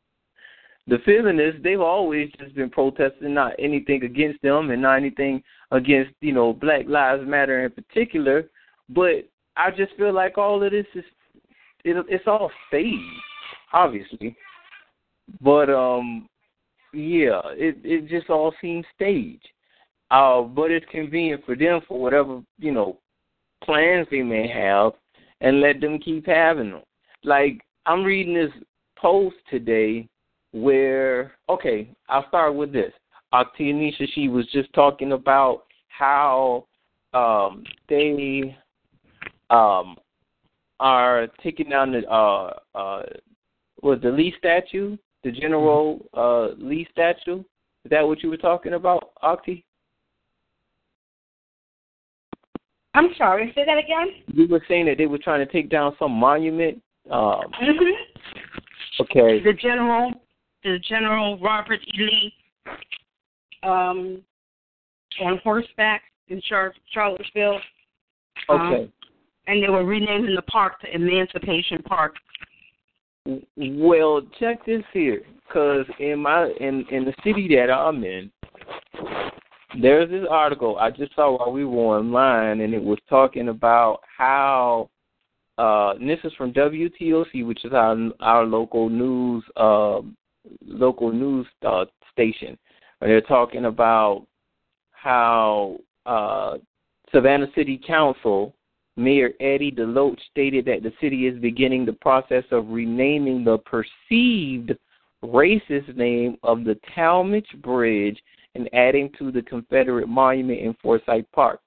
[0.86, 6.12] the feminists, they've always just been protesting not anything against them and not anything against,
[6.20, 8.50] you know, Black Lives Matter in particular.
[8.90, 11.04] But I just feel like all of this is
[11.84, 13.00] it, it's all staged,
[13.72, 14.36] obviously.
[15.40, 16.28] But um,
[16.92, 19.48] yeah, it it just all seems staged.
[20.10, 22.98] Uh, but it's convenient for them for whatever you know
[23.64, 24.92] plans they may have,
[25.40, 26.82] and let them keep having them.
[27.24, 28.52] Like I'm reading this
[28.96, 30.08] post today
[30.52, 32.92] where okay, I'll start with this.
[33.34, 36.66] Octanisha, she was just talking about how
[37.12, 38.56] um, they
[39.50, 39.96] um,
[40.80, 43.02] are taking down the uh, uh,
[43.82, 47.40] was the Lee statue the General uh, Lee statue.
[47.84, 49.64] Is that what you were talking about, Octi?
[52.96, 53.52] I'm sorry.
[53.54, 54.08] Say that again.
[54.26, 56.82] You were saying that they were trying to take down some monument.
[57.10, 59.02] Um, mm-hmm.
[59.02, 59.42] Okay.
[59.44, 60.12] The General,
[60.64, 61.98] the General Robert E.
[61.98, 62.32] Lee,
[63.62, 64.22] um,
[65.20, 67.60] on horseback in Char- Charlottesville.
[68.48, 68.82] Um, okay.
[68.84, 68.92] Um,
[69.46, 72.14] and they were renaming the park to Emancipation Park.
[73.56, 78.30] Well, check this here, because in my in in the city that I'm in,
[79.80, 84.00] there's this article I just saw while we were online, and it was talking about
[84.16, 84.90] how.
[85.58, 90.00] Uh, this is from WTOC, which is our our local news uh,
[90.66, 92.58] local news uh, station.
[93.00, 94.26] And they're talking about
[94.90, 96.58] how uh,
[97.10, 98.54] Savannah City Council
[98.96, 104.72] Mayor Eddie DeLoach stated that the city is beginning the process of renaming the perceived
[105.22, 108.18] racist name of the Talmadge Bridge
[108.56, 111.60] and adding to the Confederate monument in Forsyth Park.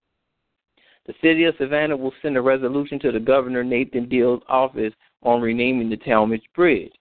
[1.05, 5.41] The city of Savannah will send a resolution to the governor Nathan Deal's office on
[5.41, 6.91] renaming the Talmadge Bridge.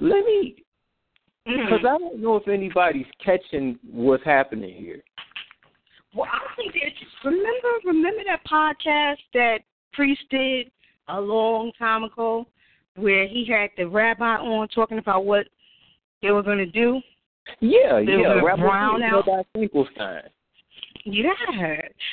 [0.00, 0.62] Let me,
[1.44, 1.86] because mm.
[1.86, 5.02] I don't know if anybody's catching what's happening here.
[6.14, 9.58] Well, I think that remember remember that podcast that
[9.92, 10.70] Priest did
[11.08, 12.46] a long time ago,
[12.96, 15.46] where he had the rabbi on talking about what
[16.22, 17.00] they were going to do.
[17.60, 19.26] Yeah, they yeah, Rabbi brown out.
[19.52, 20.22] Finkelstein.
[21.04, 21.32] Yeah,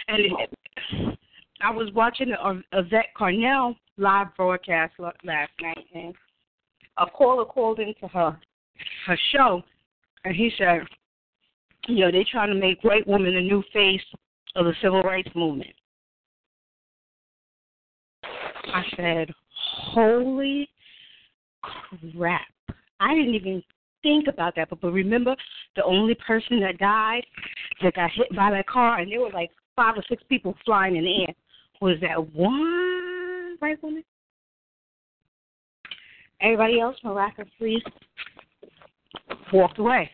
[0.07, 1.19] and it,
[1.61, 5.17] I was watching a Yvette Carnell live broadcast last
[5.61, 6.13] night, and
[6.97, 8.37] a caller called into her
[9.07, 9.61] her show,
[10.23, 10.81] and he said,
[11.87, 14.01] you know, they're trying to make white women the new face
[14.55, 15.73] of the civil rights movement.
[18.23, 20.67] I said, holy
[21.61, 22.41] crap.
[22.99, 23.63] I didn't even
[24.05, 24.69] think about that.
[24.69, 25.35] But, but remember,
[25.75, 27.23] the only person that died
[27.81, 30.95] that got hit by that car, and there were like five or six people flying
[30.95, 31.33] in the air,
[31.81, 34.03] was that one white woman?
[36.39, 37.81] Everybody else miraculously
[39.51, 40.11] walked away.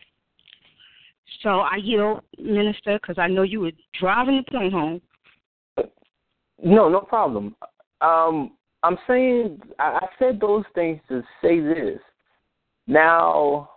[1.42, 5.00] So I yield, Minister, because I know you were driving the plane home.
[6.64, 7.56] No, no problem.
[8.00, 8.52] Um,
[8.82, 11.98] I'm saying I, I said those things to say this.
[12.86, 13.71] Now,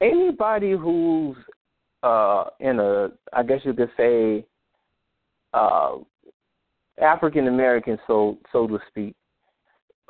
[0.00, 1.36] anybody who's
[2.02, 4.44] uh, in a, I guess you could say,
[5.54, 5.96] uh,
[7.00, 9.14] African American, so so to speak.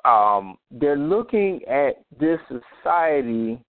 [0.05, 3.61] Um, they're looking at this society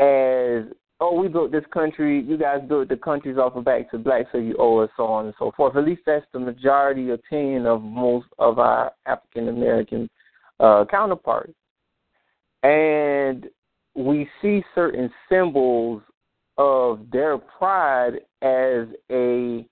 [0.00, 0.64] as,
[1.00, 4.26] oh, we built this country, you guys built the countries off of back to black,
[4.32, 5.76] so you owe us, so on and so forth.
[5.76, 10.10] At least that's the majority opinion of most of our African American
[10.58, 11.54] uh, counterparts.
[12.64, 13.46] And
[13.94, 16.02] we see certain symbols
[16.58, 19.66] of their pride as a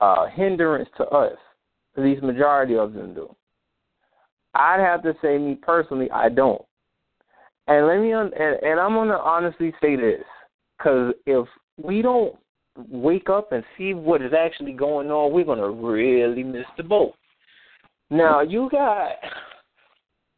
[0.00, 1.36] uh, hindrance to us.
[1.96, 3.34] At least majority of them do.
[4.54, 6.62] I'd have to say, me personally, I don't.
[7.66, 10.22] And let me, and, and I'm gonna honestly say this,
[10.76, 11.46] because if
[11.82, 12.34] we don't
[12.88, 17.14] wake up and see what is actually going on, we're gonna really miss the boat.
[18.10, 19.12] Now you got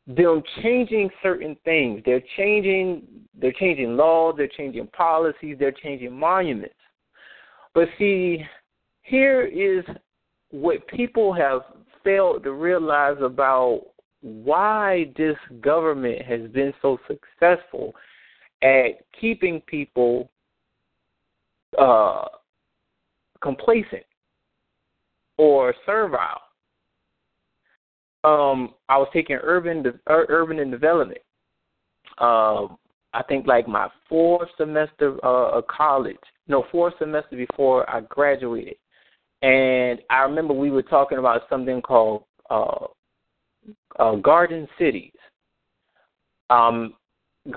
[0.07, 2.03] them changing certain things.
[2.05, 3.03] They're changing
[3.39, 6.75] they're changing laws, they're changing policies, they're changing monuments.
[7.75, 8.43] But see,
[9.03, 9.85] here is
[10.51, 11.61] what people have
[12.03, 13.83] failed to realize about
[14.23, 17.95] why this government has been so successful
[18.63, 20.31] at keeping people
[21.79, 22.25] uh,
[23.43, 24.05] complacent
[25.37, 26.41] or servile.
[28.27, 31.21] Um, I was taking urban de- urban and development.
[32.19, 32.77] Um,
[33.15, 36.17] I think like my fourth semester uh, of college,
[36.49, 38.75] no, fourth semester before I graduated,
[39.43, 42.87] and I remember we were talking about something called uh,
[44.01, 45.13] uh, garden cities.
[46.51, 46.95] Um,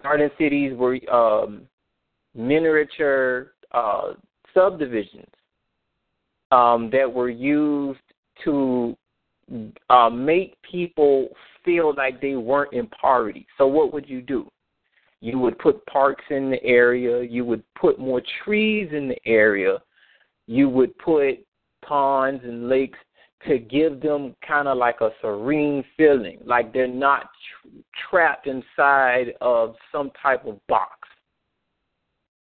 [0.03, 1.63] garden cities were um,
[2.36, 4.13] miniature uh,
[4.53, 5.34] subdivisions
[6.51, 7.99] um, that were used
[8.43, 8.95] to
[9.89, 11.29] uh, make people
[11.65, 13.47] feel like they weren't in poverty.
[13.57, 14.49] So what would you do?
[15.21, 17.23] You would put parks in the area.
[17.23, 19.79] You would put more trees in the area.
[20.47, 21.39] You would put
[21.85, 22.97] ponds and lakes
[23.47, 27.29] to give them kind of like a serene feeling, like they're not
[27.62, 27.71] tra-
[28.09, 30.91] trapped inside of some type of box.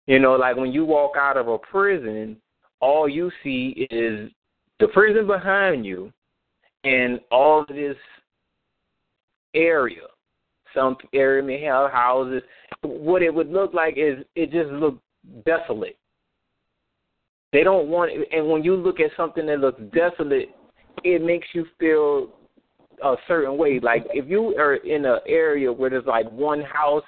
[0.06, 2.36] You know, like when you walk out of a prison,
[2.82, 4.30] all you see is
[4.82, 6.12] the prison behind you
[6.84, 7.98] and all of this
[9.56, 10.02] area.
[10.74, 12.42] Some area may have houses.
[12.82, 15.00] What it would look like is it just look
[15.46, 15.98] desolate.
[17.52, 20.50] They don't want it, and when you look at something that looks desolate,
[21.04, 22.30] it makes you feel
[23.04, 23.80] a certain way.
[23.80, 27.04] Like if you are in an area where there's like one house,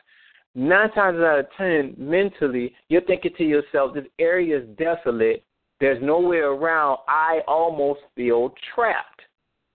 [0.54, 5.44] nine times out of ten, mentally, you're thinking to yourself, this area is desolate.
[5.80, 7.00] There's nowhere around.
[7.08, 9.22] I almost feel trapped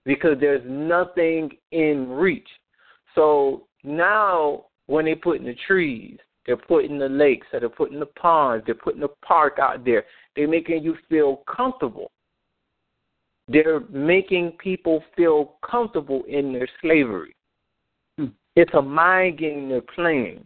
[0.05, 2.47] because there's nothing in reach.
[3.15, 8.07] So now when they put in the trees, they're putting the lakes, they're putting the
[8.07, 10.03] ponds, they're putting the park out there.
[10.35, 12.09] They're making you feel comfortable.
[13.47, 17.35] They're making people feel comfortable in their slavery.
[18.17, 18.27] Hmm.
[18.55, 20.45] It's a mind game they're playing.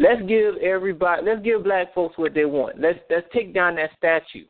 [0.00, 2.80] Let's give everybody let's give black folks what they want.
[2.80, 4.44] Let's let's take down that statue.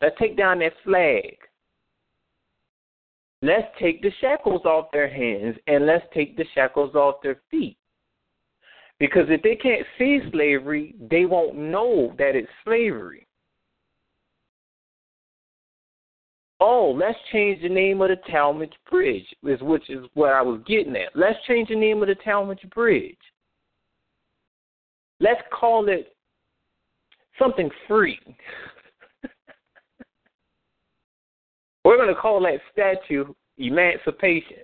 [0.00, 1.36] Let's take down that flag.
[3.42, 7.76] Let's take the shackles off their hands and let's take the shackles off their feet.
[8.98, 13.26] Because if they can't see slavery, they won't know that it's slavery.
[16.60, 20.94] Oh, let's change the name of the Talmadge Bridge, which is what I was getting
[20.94, 21.16] at.
[21.16, 23.16] Let's change the name of the Talmadge Bridge.
[25.20, 26.14] Let's call it
[27.38, 28.18] something free.
[31.84, 34.58] We're going to call that statue emancipation.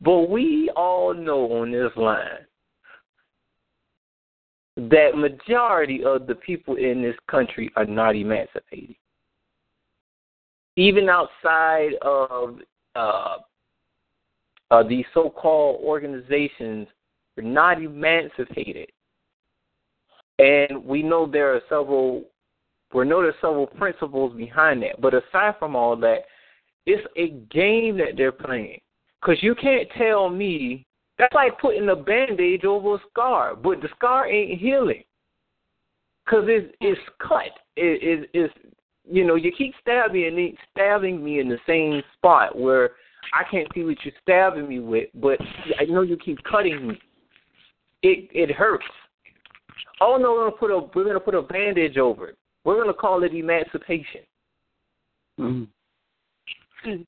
[0.00, 2.46] But we all know on this line
[4.76, 8.96] that majority of the people in this country are not emancipated
[10.76, 12.58] even outside of
[12.96, 13.36] uh,
[14.70, 16.88] uh, these so-called organizations,
[17.36, 18.90] are not emancipated.
[20.38, 22.24] And we know there are several.
[22.94, 25.00] We know there's several principles behind that.
[25.00, 26.20] But aside from all that,
[26.86, 28.80] it's a game that they're playing.
[29.20, 30.86] Because you can't tell me
[31.18, 35.04] that's like putting a bandage over a scar, but the scar ain't healing.
[36.28, 37.52] Cause it's it's cut.
[37.76, 38.54] It, it, it's
[39.10, 42.92] you know, you keep stabbing me, and stabbing me in the same spot where
[43.34, 45.38] I can't see what you're stabbing me with, but
[45.78, 46.98] I know you keep cutting me.
[48.02, 48.84] It it hurts.
[50.00, 52.38] Oh no, we're gonna put a we're gonna put a bandage over it.
[52.64, 54.22] We're gonna call it emancipation.
[55.38, 57.02] Mm-hmm.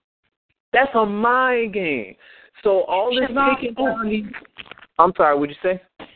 [0.73, 2.17] That's a mind game.
[2.63, 3.29] So all this
[3.59, 4.25] taking down these.
[4.99, 5.39] I'm sorry.
[5.39, 6.07] What'd you say?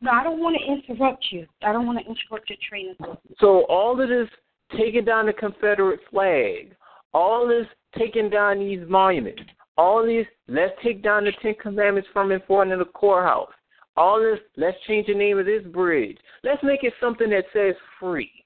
[0.00, 1.46] No, I don't want to interrupt you.
[1.62, 3.20] I don't want to interrupt your train of thought.
[3.38, 4.28] So all of this
[4.76, 6.74] taking down the Confederate flag,
[7.14, 9.42] all this taking down these monuments,
[9.76, 13.52] all this let's take down the Ten Commandments from in front of the courthouse.
[13.96, 16.18] All this let's change the name of this bridge.
[16.42, 18.41] Let's make it something that says free.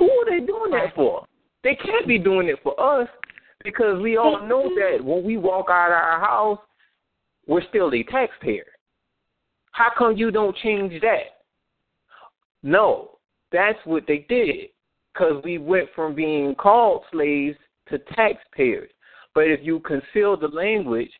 [0.00, 1.26] Who are they doing that for?
[1.62, 3.06] They can't be doing it for us
[3.62, 6.58] because we all know that when we walk out of our house,
[7.46, 8.64] we're still a taxpayer.
[9.72, 11.42] How come you don't change that?
[12.62, 13.18] No,
[13.52, 14.70] that's what they did
[15.12, 17.58] because we went from being called slaves
[17.90, 18.90] to taxpayers.
[19.34, 21.10] But if you conceal the language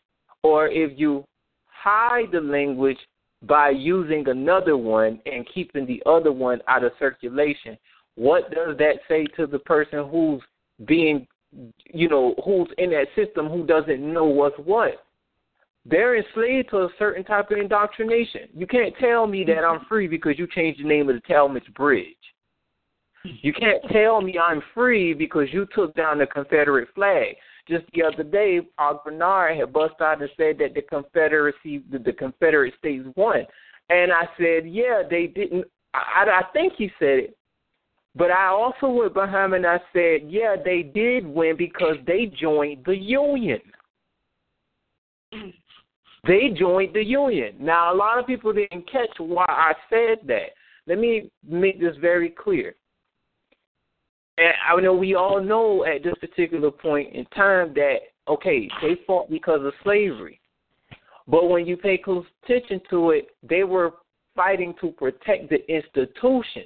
[0.43, 1.25] or if you
[1.67, 2.99] hide the language
[3.43, 7.77] by using another one and keeping the other one out of circulation,
[8.17, 10.43] what does that say to the person who's
[10.87, 11.27] being,
[11.93, 15.05] you know, who's in that system who doesn't know what's what?
[15.87, 18.49] They're enslaved to a certain type of indoctrination.
[18.55, 21.73] You can't tell me that I'm free because you changed the name of the Talmadge
[21.75, 22.17] Bridge.
[23.25, 27.37] You can't tell me I'm free because you took down the Confederate flag.
[27.69, 31.99] Just the other day, Paul Bernard had busted out and said that the Confederacy, the,
[31.99, 33.47] the Confederate States won,
[33.91, 35.65] and I said, yeah, they didn't.
[35.93, 37.37] I, I think he said it,
[38.17, 42.85] but I also went behind and I said, yeah, they did win because they joined
[42.85, 43.61] the Union.
[46.27, 47.55] They joined the Union.
[47.61, 50.51] Now, a lot of people didn't catch why I said that.
[50.87, 52.75] Let me make this very clear.
[54.39, 58.97] And I know we all know at this particular point in time that, okay, they
[59.07, 60.41] fought because of slavery.
[61.29, 63.95] But when you pay close attention to it, they were
[64.35, 66.65] fighting to protect the institution.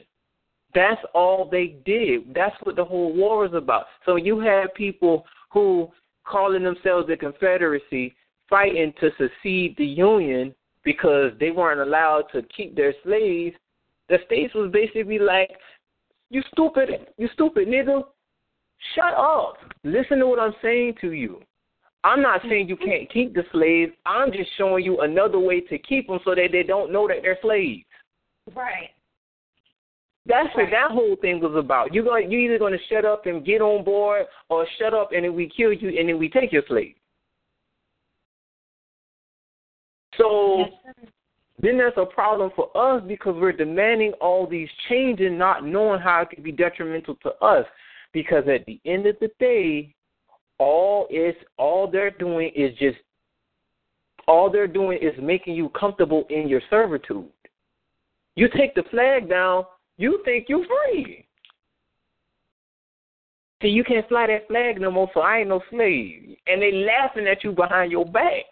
[0.75, 2.35] That's all they did.
[2.35, 3.87] That's what the whole war is about.
[4.05, 5.89] So you have people who
[6.25, 8.15] calling themselves the Confederacy
[8.49, 10.55] fighting to secede the Union
[10.85, 13.57] because they weren't allowed to keep their slaves.
[14.09, 15.51] The states was basically like,
[16.31, 18.05] "You stupid, you stupid nigga,
[18.95, 19.57] shut up.
[19.85, 21.41] Listen to what I'm saying to you.
[22.03, 23.93] I'm not saying you can't keep the slaves.
[24.05, 27.23] I'm just showing you another way to keep them so that they don't know that
[27.23, 27.87] they're slaves."
[28.55, 28.91] Right.
[30.27, 31.93] That's what that whole thing was about.
[31.93, 35.11] You're going, you're either going to shut up and get on board, or shut up
[35.13, 36.95] and then we kill you and then we take your slave.
[40.17, 41.09] So Yes,
[41.61, 46.23] then that's a problem for us because we're demanding all these changes, not knowing how
[46.23, 47.65] it could be detrimental to us.
[48.13, 49.95] Because at the end of the day,
[50.59, 52.99] all is all they're doing is just
[54.29, 57.27] all they're doing is making you comfortable in your servitude.
[58.37, 59.65] You take the flag down,
[59.97, 61.27] you think you're free.
[63.63, 66.37] See, you can't fly that flag no more, so I ain't no slave.
[66.47, 68.45] And they laughing at you behind your back.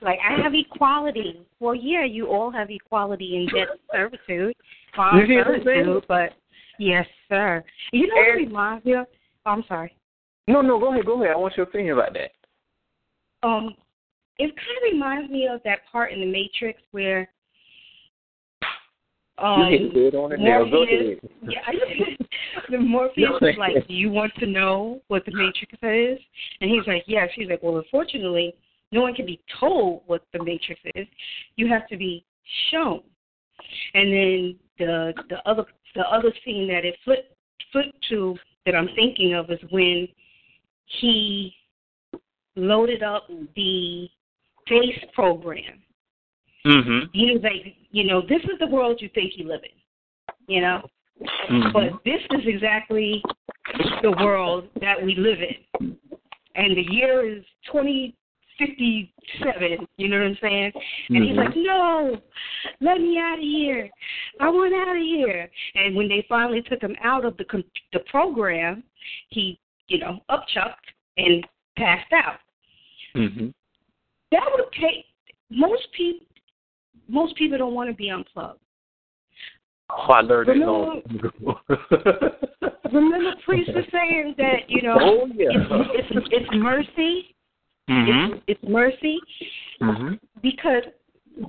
[0.00, 1.46] Like I have equality.
[1.60, 4.54] Well, yeah, you all have equality in debt servitude,
[4.96, 6.30] farm You see what I'm servitude, but
[6.78, 7.62] yes, sir.
[7.92, 9.06] You know what reminds me of?
[9.46, 9.94] Oh, I'm sorry.
[10.48, 11.34] No, no, go ahead, go ahead.
[11.34, 12.32] I want your opinion about that.
[13.46, 13.76] Um,
[14.38, 17.28] it kind of reminds me of that part in the Matrix where
[19.38, 20.64] um, you hit it on the nail.
[20.64, 21.30] Go Morpheus, ahead.
[21.48, 22.16] yeah,
[22.70, 26.18] the Morpheus is like, "Do you want to know what the Matrix is?"
[26.60, 28.54] And he's like, "Yes." He's like, "Well, unfortunately,
[28.92, 31.06] no one can be told what the Matrix is.
[31.56, 32.24] You have to be
[32.70, 33.02] shown."
[33.94, 35.64] And then the the other
[35.94, 37.34] the other scene that it flipped
[37.72, 40.06] flipped to that I'm thinking of is when
[41.00, 41.54] he
[42.56, 44.08] loaded up the
[44.68, 45.82] face program.
[46.66, 47.06] Mm-hmm.
[47.12, 50.60] He was like, you know, this is the world you think you live in, you
[50.60, 50.88] know,
[51.48, 51.72] Mhm.
[51.72, 53.22] but this is exactly
[54.02, 55.98] the world that we live in,
[56.54, 58.14] and the year is twenty
[58.58, 59.88] fifty seven.
[59.96, 60.72] You know what I'm saying?
[61.08, 61.46] And he's Mhm.
[61.46, 62.22] like, no,
[62.80, 63.90] let me out of here.
[64.38, 65.50] I want out of here.
[65.74, 68.84] And when they finally took him out of the com- the program,
[69.28, 69.58] he,
[69.88, 71.46] you know, upchucked and
[71.76, 72.40] passed out.
[73.16, 73.48] Mm-hmm.
[74.30, 75.06] That would take
[75.50, 76.26] most people.
[77.08, 78.58] Most people don't want to be unplugged.
[79.90, 81.02] Oh, I learned it long
[82.92, 85.48] Remember, priest was saying that you know Oh, yeah.
[85.50, 87.34] it's, it's it's mercy.
[87.90, 88.34] Mm-hmm.
[88.34, 89.18] It's, it's mercy
[89.82, 90.14] Mm-hmm.
[90.42, 90.84] because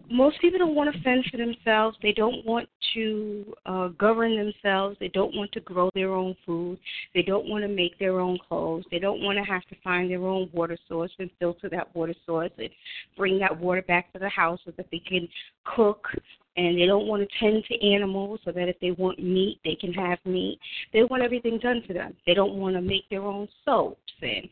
[0.09, 1.97] most people don't want to fend for themselves.
[2.01, 4.97] They don't want to uh, govern themselves.
[4.99, 6.77] They don't want to grow their own food.
[7.13, 8.85] They don't want to make their own clothes.
[8.91, 12.15] They don't want to have to find their own water source and filter that water
[12.25, 12.69] source and
[13.17, 15.27] bring that water back to the house so that they can
[15.65, 16.07] cook.
[16.55, 19.75] And they don't want to tend to animals so that if they want meat, they
[19.75, 20.59] can have meat.
[20.93, 22.13] They want everything done for them.
[22.27, 24.47] They don't want to make their own soaps and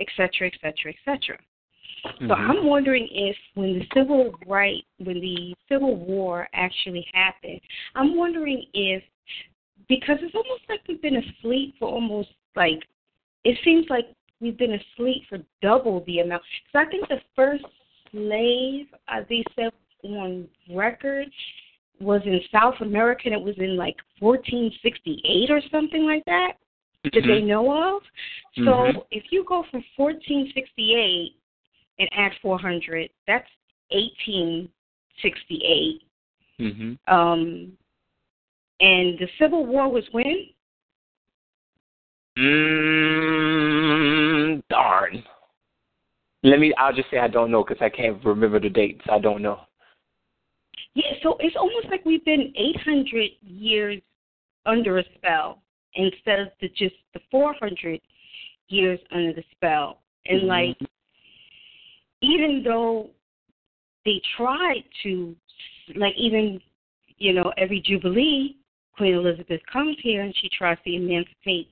[0.00, 1.38] et cetera, et cetera, et cetera.
[2.26, 7.60] So I'm wondering if when the civil right, when the Civil War actually happened,
[7.94, 9.02] I'm wondering if
[9.88, 12.82] because it's almost like we've been asleep for almost like
[13.44, 14.06] it seems like
[14.40, 16.42] we've been asleep for double the amount.
[16.72, 17.64] Because I think the first
[18.10, 19.70] slave uh, they said
[20.04, 21.28] on record
[22.00, 26.52] was in South America, and it was in like 1468 or something like that
[27.04, 28.02] that they know of.
[28.56, 29.04] So Mhm.
[29.10, 31.36] if you go from 1468
[31.98, 33.48] and add 400, that's
[33.90, 36.02] 1868.
[36.60, 36.98] Mhm.
[37.08, 37.76] Um,
[38.80, 40.48] and the Civil War was when?
[42.36, 43.42] Mm,
[44.68, 45.24] darn.
[46.42, 46.74] Let me.
[46.74, 49.00] I'll just say I don't know because I can't remember the dates.
[49.08, 49.60] I don't know.
[50.94, 54.02] Yeah, so it's almost like we've been 800 years
[54.66, 55.62] under a spell
[55.94, 58.00] instead of the just the 400
[58.68, 60.02] years under the spell.
[60.26, 60.48] And Mhm.
[60.48, 60.76] like,
[62.24, 63.10] even though
[64.04, 65.34] they tried to,
[65.96, 66.60] like, even
[67.18, 68.56] you know, every Jubilee,
[68.96, 71.68] Queen Elizabeth comes here and she tries to emancipate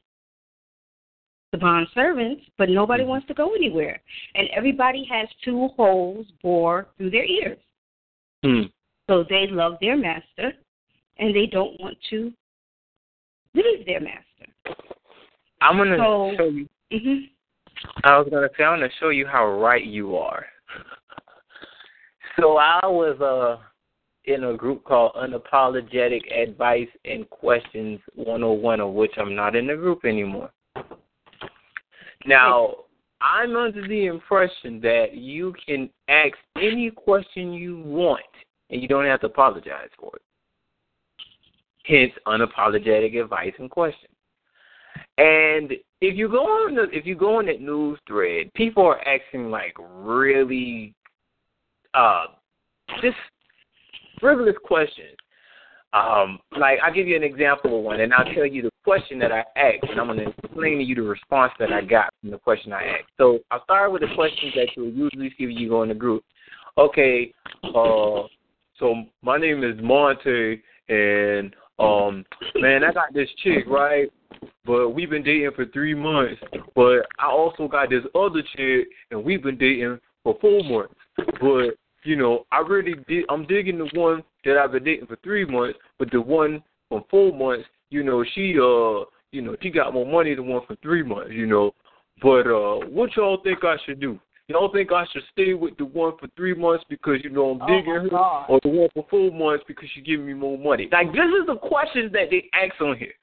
[1.52, 4.00] the bond servants, but nobody wants to go anywhere,
[4.34, 7.58] and everybody has two holes bored through their ears.
[8.42, 8.62] Hmm.
[9.10, 10.52] So they love their master
[11.18, 12.32] and they don't want to
[13.54, 14.76] leave their master.
[15.60, 16.68] I'm gonna So- show you.
[16.90, 17.30] Mhm.
[18.04, 20.46] I was gonna say I'm gonna show you how right you are.
[22.38, 23.62] So I was uh
[24.24, 29.74] in a group called Unapologetic Advice and Questions 101, of which I'm not in the
[29.74, 30.50] group anymore.
[32.24, 32.74] Now,
[33.20, 38.22] I'm under the impression that you can ask any question you want
[38.70, 40.22] and you don't have to apologize for it.
[41.84, 44.14] Hence, unapologetic advice and questions.
[45.18, 45.72] And
[46.02, 49.50] if you go on the if you go on that news thread, people are asking
[49.50, 50.94] like really
[51.94, 52.24] uh
[53.00, 53.16] just
[54.20, 55.16] frivolous questions.
[55.92, 59.18] Um, like I'll give you an example of one and I'll tell you the question
[59.20, 62.30] that I asked and I'm gonna explain to you the response that I got from
[62.30, 63.10] the question I asked.
[63.16, 65.94] So I'll start with the questions that you'll usually see when you go in the
[65.94, 66.24] group.
[66.78, 67.32] Okay,
[67.62, 68.22] uh
[68.78, 72.24] so my name is Monte and um
[72.56, 74.10] man I got this chick, right?
[74.64, 76.40] But we've been dating for three months.
[76.74, 80.94] But I also got this other chick and we've been dating for four months.
[81.40, 83.24] But you know, I really did.
[83.28, 87.04] I'm digging the one that I've been dating for three months, but the one from
[87.10, 90.76] four months, you know, she uh, you know, she got more money than one for
[90.82, 91.72] three months, you know.
[92.20, 94.18] But uh, what y'all think I should do?
[94.48, 97.62] Y'all think I should stay with the one for three months because you know I'm
[97.62, 100.88] oh, digging her, or the one for four months because she giving me more money?
[100.90, 103.14] Like this is the questions that they ask on here,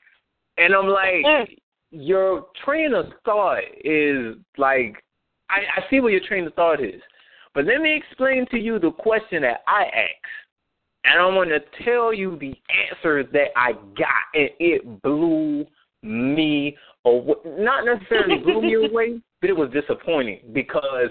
[0.58, 1.46] and I'm like, mm.
[1.92, 5.04] your train of thought is like,
[5.50, 7.02] I, I see where your train of thought is.
[7.54, 10.40] But let me explain to you the question that I asked.
[11.06, 12.54] And I'm going to tell you the
[12.92, 15.66] answers that I got, and it blew
[16.04, 17.36] me away.
[17.46, 21.10] Not necessarily blew me away, but it was disappointing because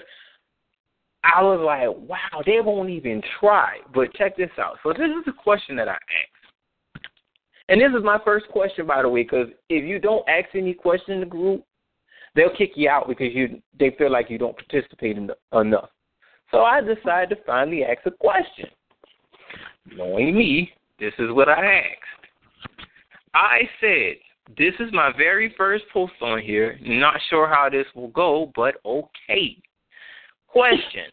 [1.23, 3.79] I was like, wow, they won't even try.
[3.93, 4.77] But check this out.
[4.83, 7.05] So this is the question that I asked.
[7.67, 10.73] And this is my first question, by the way, because if you don't ask any
[10.73, 11.63] question in the group,
[12.35, 15.89] they'll kick you out because you they feel like you don't participate in the, enough.
[16.51, 18.69] So I decided to finally ask a question.
[19.95, 22.19] Knowing me, this is what I asked.
[23.33, 24.15] I said,
[24.57, 26.79] this is my very first post on here.
[26.81, 29.57] Not sure how this will go, but okay.
[30.47, 31.05] Question.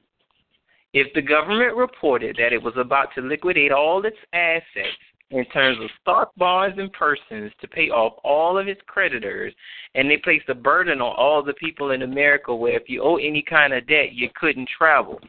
[0.95, 4.97] If the government reported that it was about to liquidate all its assets
[5.30, 9.53] in terms of stock bonds and persons to pay off all of its creditors,
[9.95, 13.16] and they placed a burden on all the people in America where if you owe
[13.16, 15.20] any kind of debt, you couldn't travel.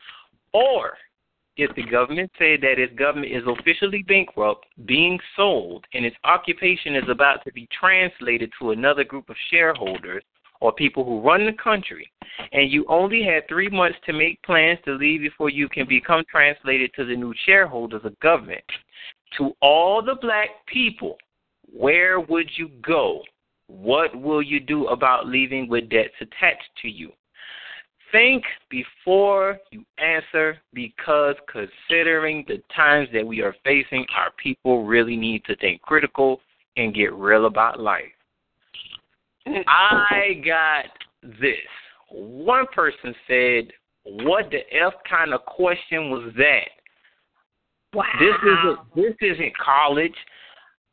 [0.53, 0.93] Or
[1.58, 6.95] if the government said that its government is officially bankrupt, being sold, and its occupation
[6.95, 10.24] is about to be translated to another group of shareholders
[10.62, 12.10] or people who run the country,
[12.51, 16.24] and you only had three months to make plans to leave before you can become
[16.30, 18.64] translated to the new shareholders of government.
[19.38, 21.18] To all the black people,
[21.72, 23.22] where would you go?
[23.68, 27.12] What will you do about leaving with debts attached to you?
[28.12, 35.18] Think before you answer because considering the times that we are facing, our people really
[35.18, 36.39] need to think critical
[36.78, 38.05] and get real about life.
[39.68, 40.86] I got
[41.41, 41.55] this.
[42.10, 43.72] One person said,
[44.03, 46.70] What the F kind of question was that?
[47.93, 48.05] Wow.
[48.20, 50.16] This isn't this isn't college.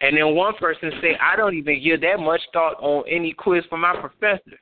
[0.00, 3.64] And then one person said, I don't even give that much thought on any quiz
[3.70, 4.58] from my professor.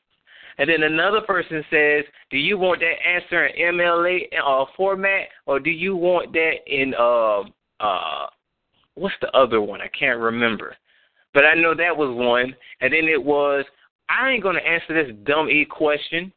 [0.63, 5.59] And then another person says, "Do you want that answer in MLA uh, format, or
[5.59, 7.41] do you want that in uh
[7.85, 8.27] uh
[8.95, 9.81] what's the other one?
[9.81, 10.77] I can't remember,
[11.35, 12.55] but I know that was one.
[12.81, 13.65] And then it was,
[14.09, 16.33] I ain't gonna answer this dumb e question.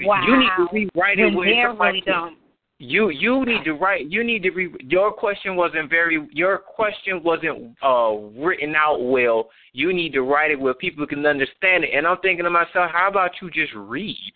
[0.00, 0.24] Wow.
[0.26, 1.92] You need to rewrite it with somebody.
[1.92, 2.38] really dumb.
[2.86, 4.10] You you need to write.
[4.10, 4.70] You need to re.
[4.80, 6.28] Your question wasn't very.
[6.32, 9.48] Your question wasn't uh written out well.
[9.72, 11.90] You need to write it where people can understand it.
[11.94, 14.32] And I'm thinking to myself, how about you just read?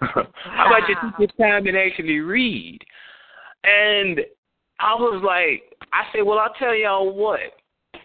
[0.00, 0.22] how
[0.66, 2.78] about you take your time and actually read?
[3.64, 4.20] And
[4.78, 7.40] I was like, I said, well, I'll tell y'all what.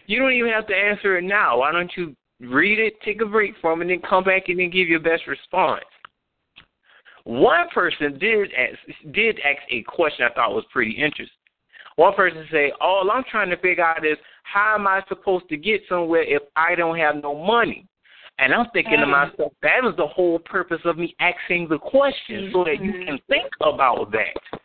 [0.06, 1.58] You don't even have to answer it now.
[1.60, 4.58] Why don't you read it, take a break from it, and then come back and
[4.58, 5.84] then give your best response?
[7.26, 8.78] One person did ask,
[9.12, 11.28] did ask a question I thought was pretty interesting.
[11.96, 15.56] One person said, "All I'm trying to figure out is how am I supposed to
[15.56, 17.84] get somewhere if I don't have no money?"
[18.38, 22.50] And I'm thinking to myself, that is the whole purpose of me asking the question,
[22.52, 23.06] so that you mm-hmm.
[23.06, 24.60] can think about that.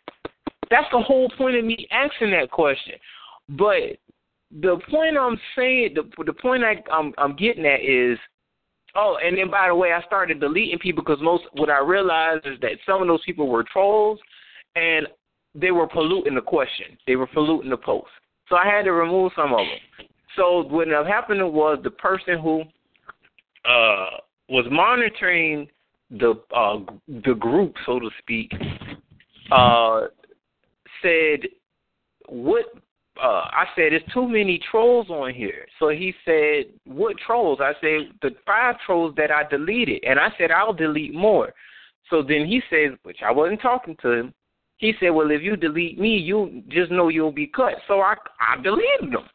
[0.70, 2.94] That's the whole point of me asking that question.
[3.50, 3.98] But
[4.52, 8.20] the point I'm saying, the the point I, I'm I'm getting at is
[8.96, 12.46] Oh, and then by the way, I started deleting people because most what I realized
[12.46, 14.20] is that some of those people were trolls,
[14.76, 15.08] and
[15.56, 16.98] they were polluting the question.
[17.08, 18.10] They were polluting the post.
[18.50, 20.08] So I had to remove some of them.
[20.36, 22.64] So what ended up happening was the person who
[23.66, 24.18] uh,
[24.50, 25.68] was monitoring
[26.10, 28.52] the uh, the group, so to speak,
[29.52, 30.02] uh,
[31.02, 31.48] said,
[32.28, 32.66] "What
[33.20, 35.66] uh, I said, there's too many trolls on here.
[35.80, 37.60] So he said, what trolls?
[37.62, 40.04] I said, the five trolls that I deleted.
[40.04, 41.54] And I said, I'll delete more.
[42.10, 44.34] So then he says, which I wasn't talking to him,
[44.78, 47.74] he said, well, if you delete me, you just know you'll be cut.
[47.88, 49.30] So I, I deleted them.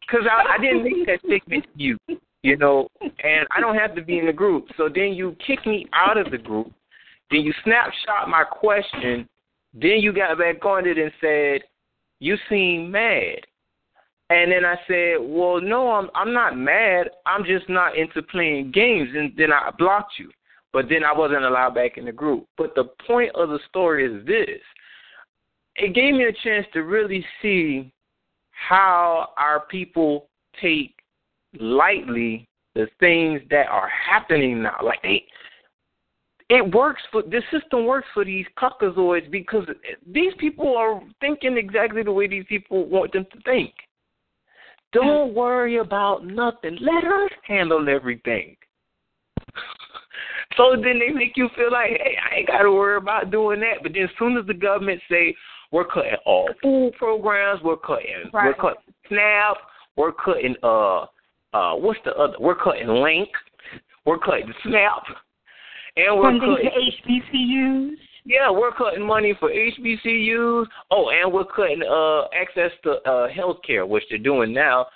[0.00, 1.98] Because I, I didn't make that statement to you,
[2.42, 4.66] you know, and I don't have to be in the group.
[4.76, 6.72] So then you kick me out of the group.
[7.30, 9.28] Then you snapshot my question.
[9.74, 11.60] Then you got back on it and said,
[12.20, 13.40] you seem mad.
[14.30, 17.08] And then I said, well, no, I'm I'm not mad.
[17.24, 19.08] I'm just not into playing games.
[19.14, 20.30] And then I blocked you.
[20.72, 22.46] But then I wasn't allowed back in the group.
[22.58, 24.60] But the point of the story is this.
[25.76, 27.90] It gave me a chance to really see
[28.50, 30.28] how our people
[30.60, 30.94] take
[31.58, 34.76] lightly the things that are happening now.
[34.84, 35.24] Like they
[36.50, 39.66] it works for this system works for these caucasoids because
[40.10, 43.72] these people are thinking exactly the way these people want them to think.
[44.92, 46.78] Don't worry about nothing.
[46.80, 48.56] Let us handle everything.
[50.56, 53.60] so then they make you feel like, hey, I ain't got to worry about doing
[53.60, 53.82] that.
[53.82, 55.36] But then as soon as the government say
[55.70, 58.46] we're cutting all food programs, we're cutting, Right.
[58.46, 59.56] we're cutting SNAP,
[59.96, 61.02] we're cutting uh
[61.52, 62.34] uh what's the other?
[62.40, 63.28] We're cutting Link,
[64.06, 65.02] we're cutting SNAP,
[65.96, 67.90] and we're Funding cutting to HBCUs.
[68.24, 70.66] yeah, we're cutting money for HBCUs.
[70.90, 74.86] Oh, and we're cutting uh access to uh health care, which they're doing now.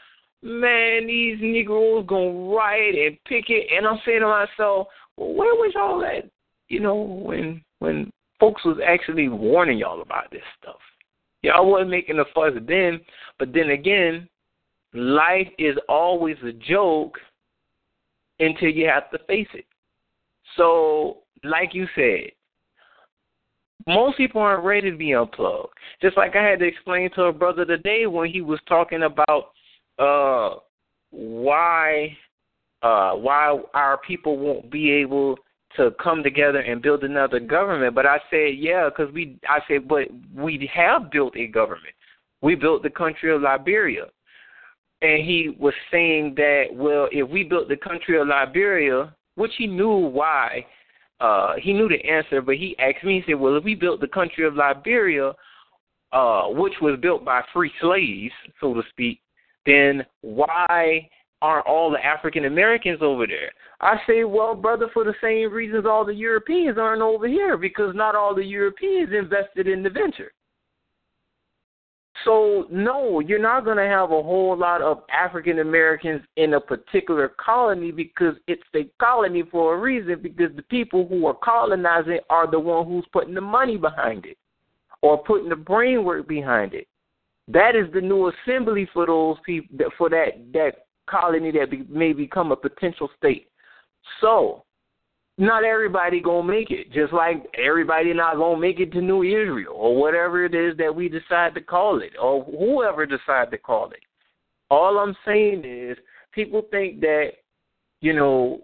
[0.43, 5.73] Man, these Negroes gonna riot and picket, and I'm saying to myself, well, where was
[5.75, 6.29] y'all at?
[6.69, 10.81] You know, when when folks was actually warning y'all about this stuff.
[11.43, 13.01] Y'all wasn't making a fuss then,
[13.39, 14.29] but then again,
[14.95, 17.19] life is always a joke
[18.41, 19.65] until you have to face it.
[20.57, 22.31] So, like you said,
[23.87, 25.73] most people aren't ready to be unplugged.
[26.01, 29.53] Just like I had to explain to a brother today when he was talking about
[29.99, 30.59] uh
[31.11, 32.17] why
[32.83, 35.37] uh why our people won't be able
[35.77, 37.95] to come together and build another government.
[37.95, 41.95] But I said, yeah, because we I said, but we have built a government.
[42.41, 44.07] We built the country of Liberia.
[45.01, 49.67] And he was saying that, well, if we built the country of Liberia, which he
[49.67, 50.65] knew why,
[51.19, 54.01] uh, he knew the answer, but he asked me, he said, well, if we built
[54.01, 55.33] the country of Liberia,
[56.13, 59.21] uh, which was built by free slaves, so to speak,
[59.67, 61.09] then why
[61.41, 63.51] aren't all the African Americans over there?
[63.81, 67.97] I say, well, brother, for the same reasons all the Europeans aren't over here, because
[67.97, 70.33] not all the Europeans invested in the venture.
[72.25, 76.61] So, no, you're not going to have a whole lot of African Americans in a
[76.61, 82.21] particular colony because it's a colony for a reason because the people who are colonizing
[82.31, 84.37] are the one who's putting the money behind it
[85.01, 86.87] or putting the brain work behind it.
[87.49, 92.13] That is the new assembly for those people for that that colony that be, may
[92.13, 93.49] become a potential state.
[94.21, 94.65] So,
[95.39, 96.93] not everybody gonna make it.
[96.93, 100.95] Just like everybody not gonna make it to New Israel or whatever it is that
[100.95, 104.01] we decide to call it, or whoever decide to call it.
[104.71, 105.97] All I'm saying is,
[106.33, 107.33] people think that,
[108.01, 108.63] you know,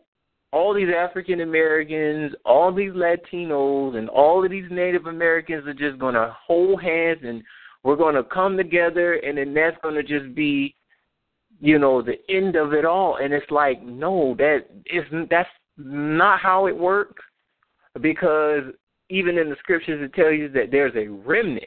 [0.52, 5.98] all these African Americans, all these Latinos, and all of these Native Americans are just
[6.14, 7.42] to hold hands and
[7.84, 10.74] we're to come together, and then that's to just be,
[11.60, 13.16] you know, the end of it all.
[13.16, 15.30] And it's like, no, that isn't.
[15.30, 15.48] That's
[15.78, 17.22] not how it works,
[18.00, 18.64] because
[19.10, 21.64] even in the scriptures it tells you that there's a remnant.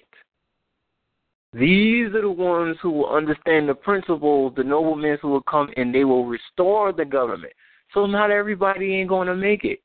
[1.54, 5.94] These are the ones who will understand the principles, the noblemen who will come and
[5.94, 7.54] they will restore the government.
[7.94, 9.80] So not everybody ain't going to make it.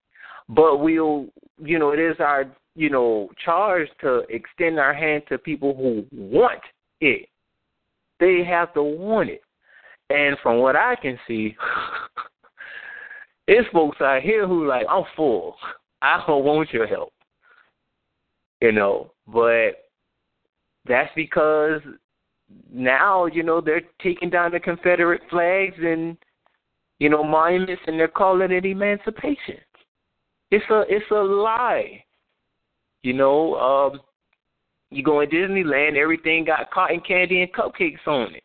[0.48, 1.26] But we'll,
[1.58, 2.44] you know, it is our,
[2.76, 6.60] you know, charge to extend our hand to people who want
[7.00, 7.28] it.
[8.20, 9.42] They have to want it.
[10.08, 11.56] And from what I can see,
[13.47, 15.57] it's folks out here who like, I'm full.
[16.03, 17.12] I don't want your help.
[18.61, 19.72] You know, but
[20.86, 21.80] that's because
[22.72, 26.16] now, you know, they're taking down the Confederate flags and
[26.99, 29.59] you know, monuments and they're calling it emancipation.
[30.51, 32.05] It's a it's a lie.
[33.03, 34.01] You know, um
[34.90, 38.42] you go in Disneyland, everything got cotton candy and cupcakes on it.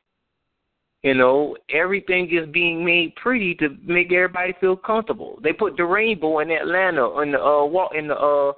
[1.04, 5.39] You know, everything is being made pretty to make everybody feel comfortable.
[5.41, 8.54] They put the rainbow in Atlanta in the uh walk in the uh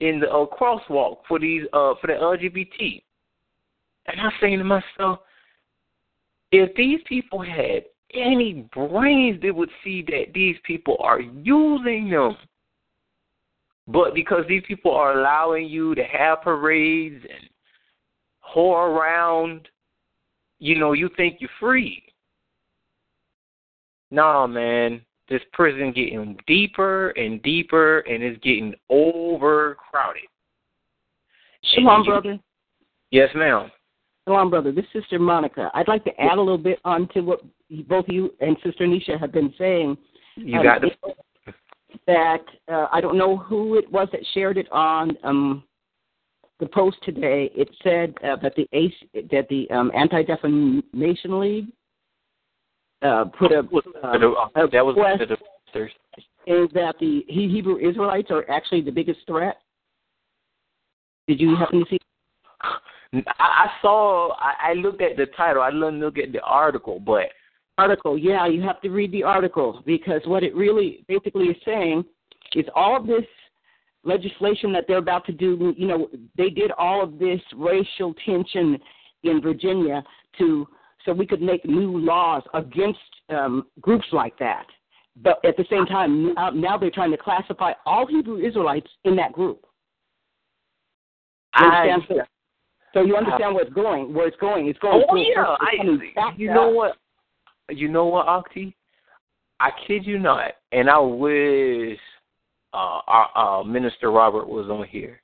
[0.00, 3.02] in the uh, crosswalk for these uh for the LGBT.
[4.06, 5.20] And I'm saying to myself,
[6.50, 12.36] if these people had any brains, they would see that these people are using them.
[13.88, 17.48] But because these people are allowing you to have parades and
[18.54, 19.68] whore around,
[20.62, 22.04] you know, you think you're free.
[24.12, 30.22] Nah, man, this prison getting deeper and deeper, and it's getting overcrowded.
[31.64, 32.38] Shalom, brother.
[33.10, 33.72] Yes, ma'am.
[34.24, 34.70] Shalom, brother.
[34.70, 35.68] This is Sister Monica.
[35.74, 37.40] I'd like to add a little bit onto what
[37.88, 39.98] both you and Sister Nisha have been saying.
[40.36, 40.90] You um, got the
[42.06, 45.64] that uh, I don't know who it was that shared it on um,
[46.62, 47.50] the post today.
[47.54, 51.66] It said uh, that the ACE, that the um, Anti Defamation League
[53.02, 55.22] uh, put a, uh, that was request
[55.74, 55.88] the
[56.46, 59.58] is that the Hebrew Israelites are actually the biggest threat.
[61.26, 61.98] Did you happen to see?
[63.38, 64.34] I, saw.
[64.34, 65.62] I, I looked at the title.
[65.62, 67.26] I didn't look at the article, but
[67.76, 68.16] article.
[68.16, 72.04] Yeah, you have to read the article because what it really basically is saying
[72.54, 73.24] is all of this
[74.04, 75.74] legislation that they're about to do.
[75.76, 78.78] You know, they did all of this racial tension
[79.22, 80.02] in Virginia
[80.38, 80.66] to
[81.04, 82.98] so we could make new laws against
[83.28, 84.66] um, groups like that.
[85.16, 89.16] But at the same time, now, now they're trying to classify all Hebrew Israelites in
[89.16, 89.64] that group.
[91.54, 91.96] I,
[92.94, 94.14] so you understand where it's going.
[94.14, 95.04] Where it's going, it's going.
[95.08, 96.32] Oh yeah, I.
[96.36, 96.96] You know what?
[97.68, 98.74] You know what, Octi?
[99.60, 101.98] I kid you not, and I wish
[102.74, 105.20] uh, our, our Minister Robert was on here.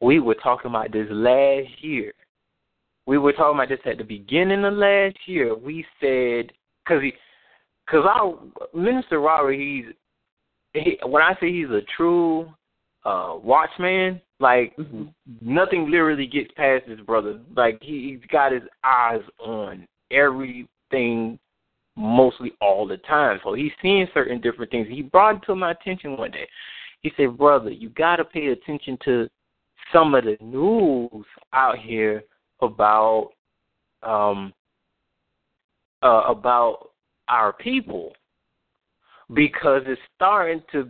[0.00, 2.12] We were talking about this last year.
[3.06, 5.56] We were talking about this at the beginning of last year.
[5.56, 6.52] We said
[6.84, 7.12] because he,
[7.86, 8.38] because our
[8.74, 9.84] Minister Robert, he's
[10.72, 12.48] he, when I say he's a true
[13.04, 15.04] uh watchman, like mm-hmm.
[15.40, 17.40] nothing literally gets past his brother.
[17.56, 21.38] Like he, he's got his eyes on everything
[21.96, 23.40] mostly all the time.
[23.44, 24.88] So he's seeing certain different things.
[24.88, 26.48] He brought it to my attention one day.
[27.00, 29.28] He said, Brother, you gotta pay attention to
[29.92, 32.24] some of the news out here
[32.60, 33.30] about
[34.02, 34.52] um
[36.02, 36.90] uh about
[37.28, 38.12] our people
[39.34, 40.88] because it's starting to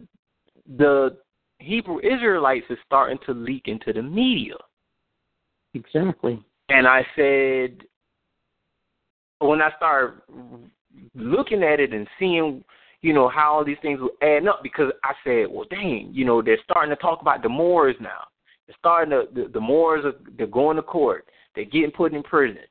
[0.77, 1.17] the
[1.59, 4.55] Hebrew Israelites is starting to leak into the media.
[5.75, 6.43] Exactly.
[6.69, 7.85] And I said,
[9.39, 10.21] when I started
[11.15, 12.65] looking at it and seeing,
[13.01, 16.25] you know, how all these things will add up, because I said, well, dang, you
[16.25, 18.27] know, they're starting to talk about the Moors now.
[18.67, 21.27] They're starting to, the, the Moors are they're going to court.
[21.55, 22.63] They're getting put in prison.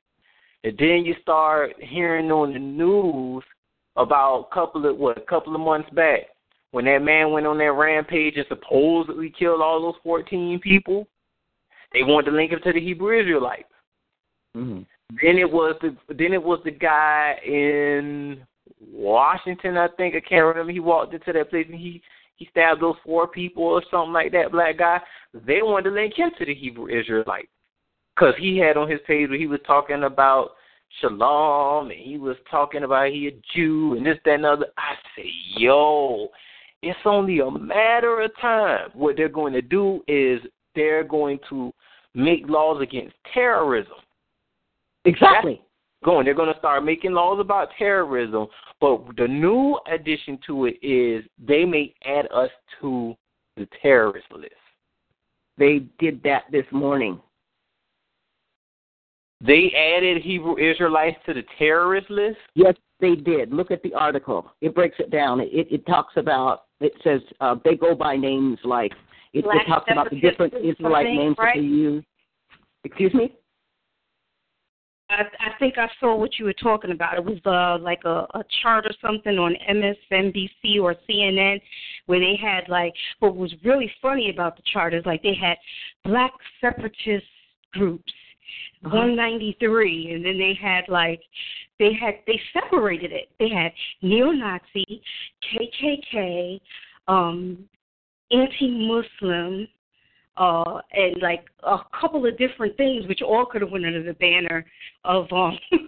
[0.63, 3.43] And then you start hearing on the news
[3.95, 6.21] about a couple of what a couple of months back
[6.71, 11.07] when that man went on that rampage and supposedly killed all those 14 people,
[11.93, 13.63] they wanted to link him to the Hebrew Israelites.
[14.55, 14.81] Mm-hmm.
[15.21, 18.45] Then it was the then it was the guy in
[18.79, 20.15] Washington, I think.
[20.15, 20.71] I can't remember.
[20.71, 22.01] He walked into that place and he
[22.35, 24.51] he stabbed those four people or something like that.
[24.51, 24.99] Black guy.
[25.33, 27.49] They wanted to link him to the Hebrew Israelites
[28.15, 30.51] because he had on his page where he was talking about
[30.99, 34.67] shalom and he was talking about he a Jew and this that and other.
[34.77, 36.29] I say, yo,
[36.81, 38.89] it's only a matter of time.
[38.93, 40.41] What they're going to do is
[40.75, 41.71] they're going to
[42.13, 43.93] make laws against terrorism.
[45.05, 45.61] Exactly.
[46.03, 46.25] going.
[46.25, 48.47] They're going to start making laws about terrorism,
[48.79, 52.49] but the new addition to it is they may add us
[52.81, 53.15] to
[53.57, 54.53] the terrorist list.
[55.57, 57.19] They did that this morning.
[59.41, 62.37] They added Hebrew Israelites to the terrorist list?
[62.53, 63.51] Yes, they did.
[63.51, 64.51] Look at the article.
[64.61, 65.39] It breaks it down.
[65.39, 68.91] It, it talks about, it says uh, they go by names like,
[69.33, 71.55] it, it talks about the different Israelite names right?
[71.55, 72.03] that they use.
[72.83, 73.35] Excuse me?
[75.11, 77.17] I, I think I saw what you were talking about.
[77.17, 81.59] It was uh, like a, a chart or something on MSNBC or CNN
[82.05, 85.57] where they had like what was really funny about the chart is like they had
[86.05, 86.31] black
[86.61, 87.25] separatist
[87.73, 88.13] groups
[88.83, 88.95] uh-huh.
[88.95, 91.21] 193 and then they had like
[91.79, 95.01] they had they separated it they had neo-nazi
[95.45, 96.59] kkk
[97.07, 97.57] um
[98.31, 99.67] anti-muslim
[100.37, 104.13] uh and like a couple of different things which all could have went under the
[104.13, 104.65] banner
[105.03, 105.57] of um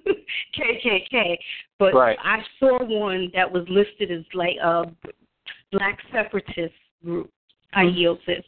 [0.57, 1.37] kkk
[1.79, 2.17] but right.
[2.23, 4.83] i saw one that was listed as like a
[5.71, 6.73] black separatist
[7.03, 7.29] group
[7.73, 7.97] i mm-hmm.
[7.97, 8.43] yield this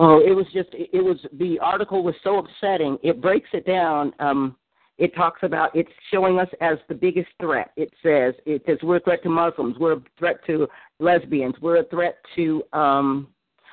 [0.00, 2.98] Oh, it was just it was the article was so upsetting.
[3.02, 4.12] It breaks it down.
[4.20, 4.56] Um,
[4.96, 7.72] it talks about it's showing us as the biggest threat.
[7.76, 10.68] It says it says we're a threat to Muslims, we're a threat to
[11.00, 13.28] lesbians, we're a threat to um,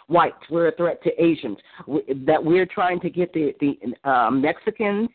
[0.08, 1.58] whites, we're a threat to Asians.
[1.88, 5.10] We, that we're trying to get the the um, Mexicans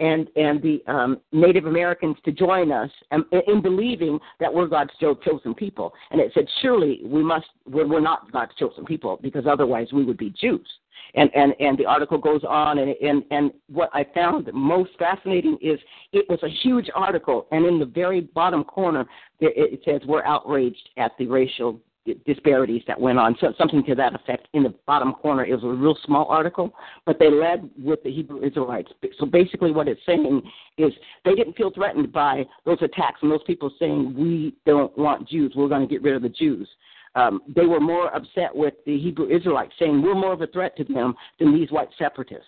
[0.00, 4.90] and and the um, Native Americans to join us um, in believing that we're God's
[4.98, 5.92] chosen people.
[6.10, 10.04] And it said, surely we must we're, we're not God's chosen people because otherwise we
[10.04, 10.66] would be Jews.
[11.14, 15.58] And and and the article goes on, and and and what I found most fascinating
[15.60, 15.78] is
[16.12, 19.04] it was a huge article, and in the very bottom corner
[19.40, 21.80] it says we're outraged at the racial
[22.26, 23.36] disparities that went on.
[23.40, 25.44] So something to that effect in the bottom corner.
[25.44, 26.72] It was a real small article,
[27.06, 28.90] but they led with the Hebrew Israelites.
[29.18, 30.42] So basically, what it's saying
[30.78, 30.92] is
[31.24, 35.52] they didn't feel threatened by those attacks and those people saying we don't want Jews.
[35.54, 36.68] We're going to get rid of the Jews.
[37.14, 40.76] Um, they were more upset with the Hebrew Israelites saying we're more of a threat
[40.78, 42.46] to them than these white separatists.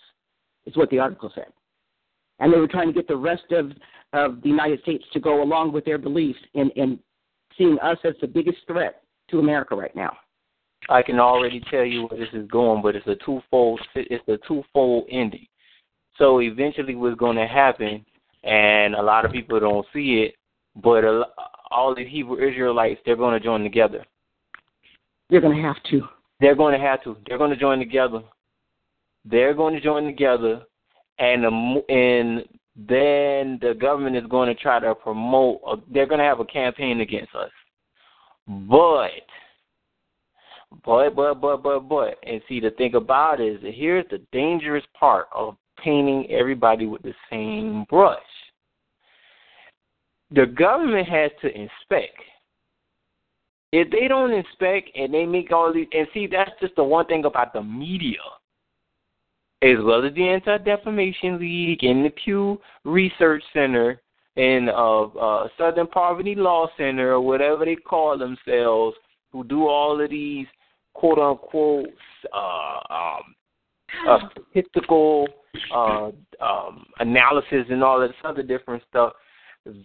[0.65, 1.53] Is what the article said.
[2.39, 3.71] And they were trying to get the rest of,
[4.13, 6.99] of the United States to go along with their beliefs in, in
[7.55, 10.15] seeing us as the biggest threat to America right now?
[10.89, 13.81] I can already tell you where this is going, but it's a twofold.
[13.95, 15.47] It's a twofold ending.
[16.17, 18.05] So eventually, what's going to happen,
[18.43, 20.35] and a lot of people don't see it,
[20.81, 21.03] but
[21.71, 24.05] all the Hebrew Israelites they're going to join together.
[25.29, 26.01] They're going to have to.
[26.39, 27.17] They're going to have to.
[27.27, 28.21] They're going to join together.
[29.25, 30.61] They're going to join together,
[31.17, 32.39] and the, and
[32.75, 35.61] then the government is going to try to promote.
[35.67, 37.49] A, they're going to have a campaign against us.
[38.47, 39.09] But,
[40.83, 44.83] but, but, but, but, but, and see, the thing about it is here's the dangerous
[44.97, 48.19] part of painting everybody with the same brush.
[50.31, 52.17] The government has to inspect.
[53.71, 57.05] If they don't inspect and they make all these, and see, that's just the one
[57.07, 58.21] thing about the media,
[59.61, 64.01] as well as the Anti Defamation League and the Pew Research Center
[64.35, 68.97] in uh, uh, Southern Poverty Law Center or whatever they call themselves,
[69.31, 70.47] who do all of these
[70.93, 71.87] quote unquote
[72.33, 73.35] uh, um,
[74.07, 75.27] uh, statistical
[75.73, 76.09] uh,
[76.41, 79.13] um, analysis and all this other different stuff.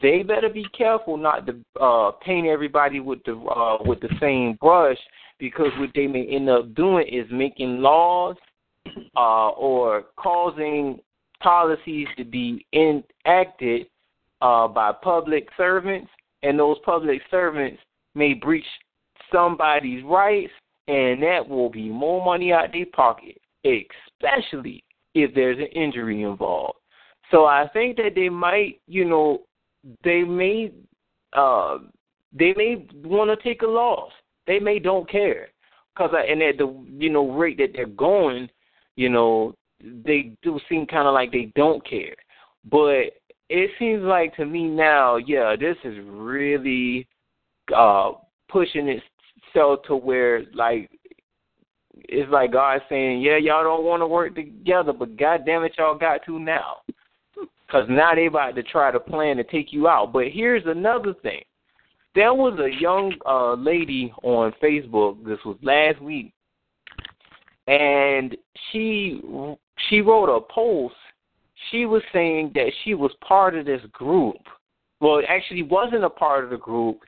[0.03, 4.59] They better be careful not to uh, paint everybody with the uh, with the same
[4.61, 4.99] brush
[5.39, 8.37] because what they may end up doing is making laws
[9.17, 11.01] uh, or causing
[11.41, 13.87] policies to be enacted
[14.41, 16.11] uh, by public servants,
[16.43, 17.81] and those public servants
[18.15, 18.65] may breach
[19.33, 20.53] somebody's rights,
[20.89, 24.83] and that will be more money out their pocket, especially
[25.15, 26.79] if there's an injury involved.
[27.31, 29.43] So I think that they might, you know,
[30.03, 30.73] they may,
[31.33, 31.79] uh,
[32.33, 34.11] they may want to take a loss.
[34.47, 35.49] They may don't care,
[35.97, 38.49] cause and at the you know rate that they're going,
[38.97, 42.17] you know, they do seem kind of like they don't care.
[42.69, 43.20] But
[43.51, 47.07] it seems like to me now, yeah, this is really
[47.77, 48.13] uh
[48.49, 50.89] pushing itself to where like
[52.09, 55.75] it's like God saying, yeah, y'all don't want to work together, but God damn it,
[55.77, 56.77] y'all got to now.
[57.67, 60.13] Because now they about to try to plan to take you out.
[60.13, 61.43] But here's another thing.
[62.15, 65.25] There was a young uh, lady on Facebook.
[65.25, 66.33] This was last week,
[67.67, 68.37] and
[68.71, 69.21] she
[69.89, 70.95] she wrote a post
[71.71, 74.37] she was saying that she was part of this group.
[75.01, 77.01] Well, actually wasn't a part of the group.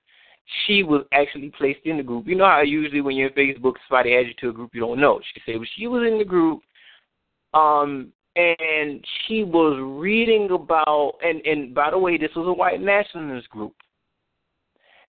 [0.67, 2.27] She was actually placed in the group.
[2.27, 4.81] You know how usually when you're in Facebook, somebody adds you to a group you
[4.81, 5.21] don't know.
[5.33, 6.63] She said well, she was in the group,
[7.55, 12.81] um, and she was reading about and and by the way, this was a white
[12.81, 13.75] nationalist group,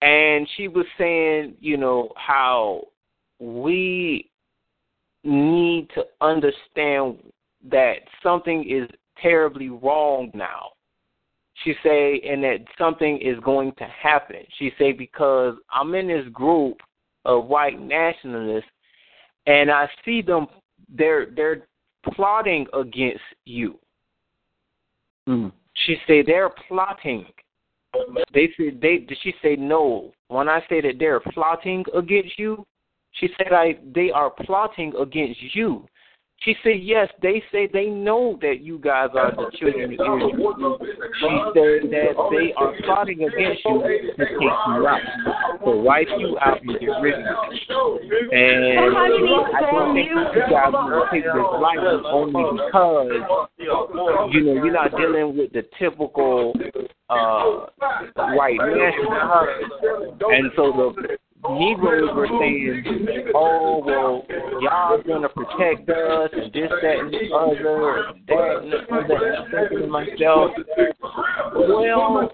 [0.02, 2.82] and she was saying, you know, how
[3.38, 4.30] we
[5.22, 7.18] need to understand
[7.70, 8.88] that something is
[9.24, 10.70] terribly wrong now.
[11.62, 14.42] She say, and that something is going to happen.
[14.58, 16.78] She say because I'm in this group
[17.24, 18.68] of white nationalists,
[19.46, 20.46] and I see them.
[20.94, 21.66] They're they're
[22.12, 23.78] plotting against you.
[25.28, 25.52] Mm.
[25.86, 27.26] She say they're plotting.
[28.32, 28.98] They said they.
[28.98, 30.12] Did she say no?
[30.28, 32.64] When I say that they're plotting against you,
[33.12, 33.78] she said I.
[33.94, 35.86] They are plotting against you.
[36.44, 40.78] She said, Yes, they say they know that you guys are the children of Israel.
[41.18, 44.50] She said that they are plotting against you to take you
[44.86, 45.00] out,
[45.64, 48.30] to wipe you out and get rid of you.
[48.32, 49.08] And I
[49.72, 53.08] don't think you guys will take this lightly only because,
[54.30, 56.52] you know, you're not dealing with the typical
[57.08, 57.66] uh,
[58.34, 59.72] white nationalist.
[60.20, 61.16] And so the
[61.50, 62.84] Negroes were saying,
[63.34, 64.24] "Oh well,
[64.60, 69.50] y'all gonna protect us and this, that, and the other, and that, and other." I'm
[69.50, 70.50] thinking to myself,
[71.54, 72.30] well,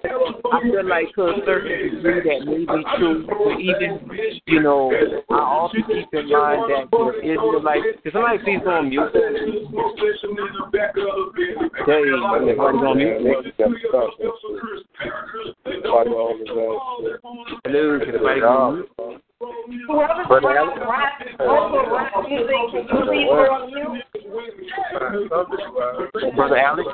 [0.52, 3.98] I feel like to a certain degree that may be true, but even,
[4.46, 4.92] you know,
[5.30, 8.00] I also keep in mind that the Israelites.
[8.02, 9.10] Can somebody please go on mute?
[11.86, 13.16] Hey, everybody go on mute.
[17.64, 18.99] Hello, can everybody go mute?
[19.40, 20.80] Whoever's Brother playing Alex?
[20.88, 21.12] rap,
[22.28, 24.04] music, can you please go on mute?
[26.36, 26.88] Brother Alex?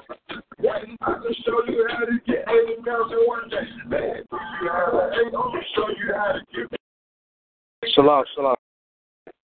[7.95, 8.55] Shalom, shalom.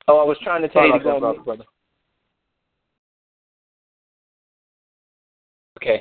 [0.09, 1.35] Oh, I was trying to tell you to go on Brother.
[1.35, 1.65] mute, brother.
[5.79, 6.01] Okay.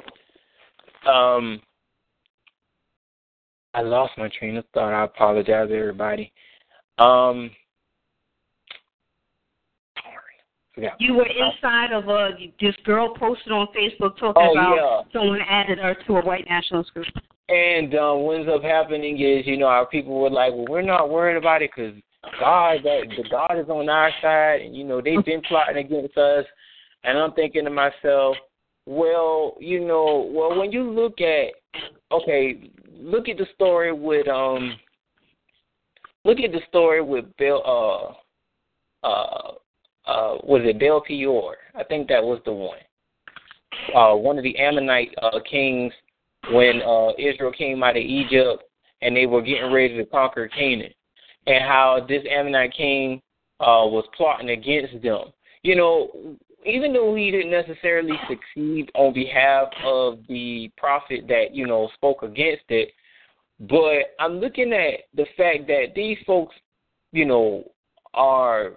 [1.07, 1.59] Um,
[3.73, 4.93] I lost my train of thought.
[4.93, 6.31] I apologize, everybody.
[6.97, 7.51] Um,
[10.81, 10.99] forgot.
[10.99, 15.19] You were inside of a this girl posted on Facebook talking Oh, about yeah.
[15.19, 17.07] someone added her to a white nationalist group.
[17.49, 20.81] And uh, what ends up happening is, you know, our people were like, "Well, we're
[20.81, 21.93] not worried about it because
[22.39, 26.17] God, that the God is on our side, and you know they've been plotting against
[26.17, 26.45] us."
[27.03, 28.37] And I'm thinking to myself,
[28.85, 31.47] well, you know, well when you look at,
[32.11, 34.73] okay, look at the story with um,
[36.25, 39.51] look at the story with Bill, uh, uh,
[40.07, 41.57] uh, was it Baal Peor?
[41.75, 42.77] I think that was the one.
[43.95, 45.93] Uh, one of the Ammonite uh, kings
[46.51, 48.63] when uh, Israel came out of Egypt
[49.01, 50.93] and they were getting ready to conquer Canaan,
[51.47, 53.21] and how this Ammonite king
[53.59, 55.25] uh, was plotting against them.
[55.63, 61.65] You know, even though he didn't necessarily succeed on behalf of the prophet that you
[61.65, 62.89] know spoke against it,
[63.69, 66.55] but I'm looking at the fact that these folks,
[67.11, 67.63] you know,
[68.13, 68.73] are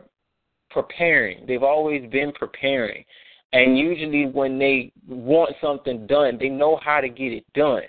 [0.70, 1.47] preparing.
[1.47, 3.05] They've always been preparing.
[3.53, 7.82] And usually when they want something done, they know how to get it done.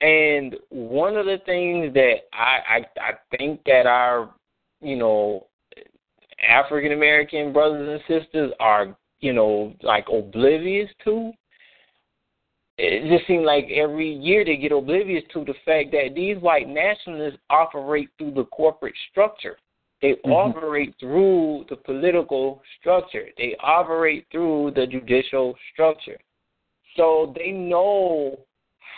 [0.00, 4.34] And one of the things that I I, I think that our,
[4.80, 5.46] you know,
[6.48, 11.32] African American brothers and sisters are, you know, like oblivious to
[12.78, 16.68] it just seems like every year they get oblivious to the fact that these white
[16.68, 19.56] nationalists operate through the corporate structure.
[20.00, 20.30] They Mm-hmm.
[20.30, 23.26] operate through the political structure.
[23.36, 26.18] They operate through the judicial structure.
[26.96, 28.38] So they know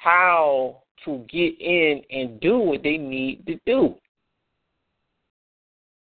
[0.02, 3.94] how to get in and do what they need to do.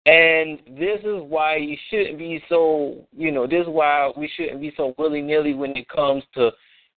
[0.05, 4.61] And this is why you shouldn't be so, you know, this is why we shouldn't
[4.61, 6.51] be so willy nilly when it comes to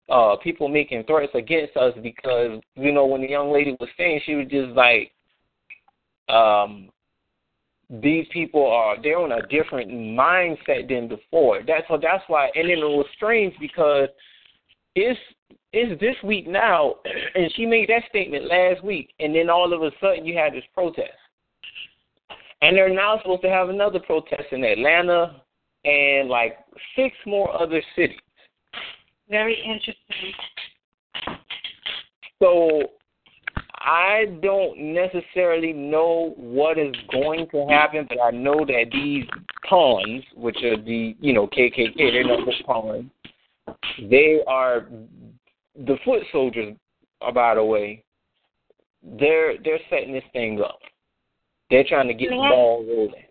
[0.09, 4.21] uh people making threats against us because, you know, when the young lady was saying
[4.25, 5.11] she was just like
[6.29, 6.89] um
[7.89, 11.61] these people are they're on a different mindset than before.
[11.65, 14.09] That's so that's why and then it was strange because
[14.95, 15.19] it's
[15.73, 16.95] it's this week now
[17.35, 20.53] and she made that statement last week and then all of a sudden you had
[20.53, 21.11] this protest.
[22.61, 25.41] And they're now supposed to have another protest in Atlanta
[25.83, 26.57] and like
[26.95, 28.17] six more other cities.
[29.29, 30.33] Very interesting.
[32.41, 32.81] So
[33.75, 39.25] I don't necessarily know what is going to happen, but I know that these
[39.67, 43.05] pawns, which are the you know KKK, they're not just pawns.
[44.09, 44.87] They are
[45.75, 46.75] the foot soldiers.
[47.21, 48.03] uh, By the way,
[49.01, 50.79] they're they're setting this thing up.
[51.71, 53.23] They're trying to get the May I- ball rolling.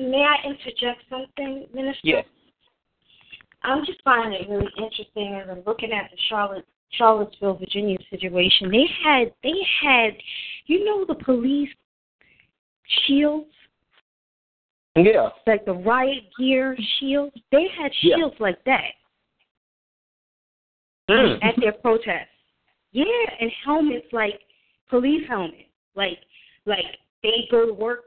[0.00, 2.00] May I interject something, Minister?
[2.04, 2.24] Yes.
[3.62, 8.70] I'm just finding it really interesting as I'm looking at the Charlotte Charlottesville, Virginia situation.
[8.70, 10.10] They had they had
[10.66, 11.70] you know the police
[13.06, 13.50] shields?
[14.96, 15.28] Yeah.
[15.46, 17.36] Like the riot gear shields.
[17.52, 18.16] They had Yeah.
[18.16, 18.94] shields like that
[21.08, 21.38] Mm.
[21.42, 22.28] at their protests.
[22.92, 23.04] Yeah,
[23.40, 24.40] and helmets like
[24.88, 25.70] police helmets.
[25.94, 26.18] Like
[26.64, 26.84] like
[27.22, 28.04] they go to work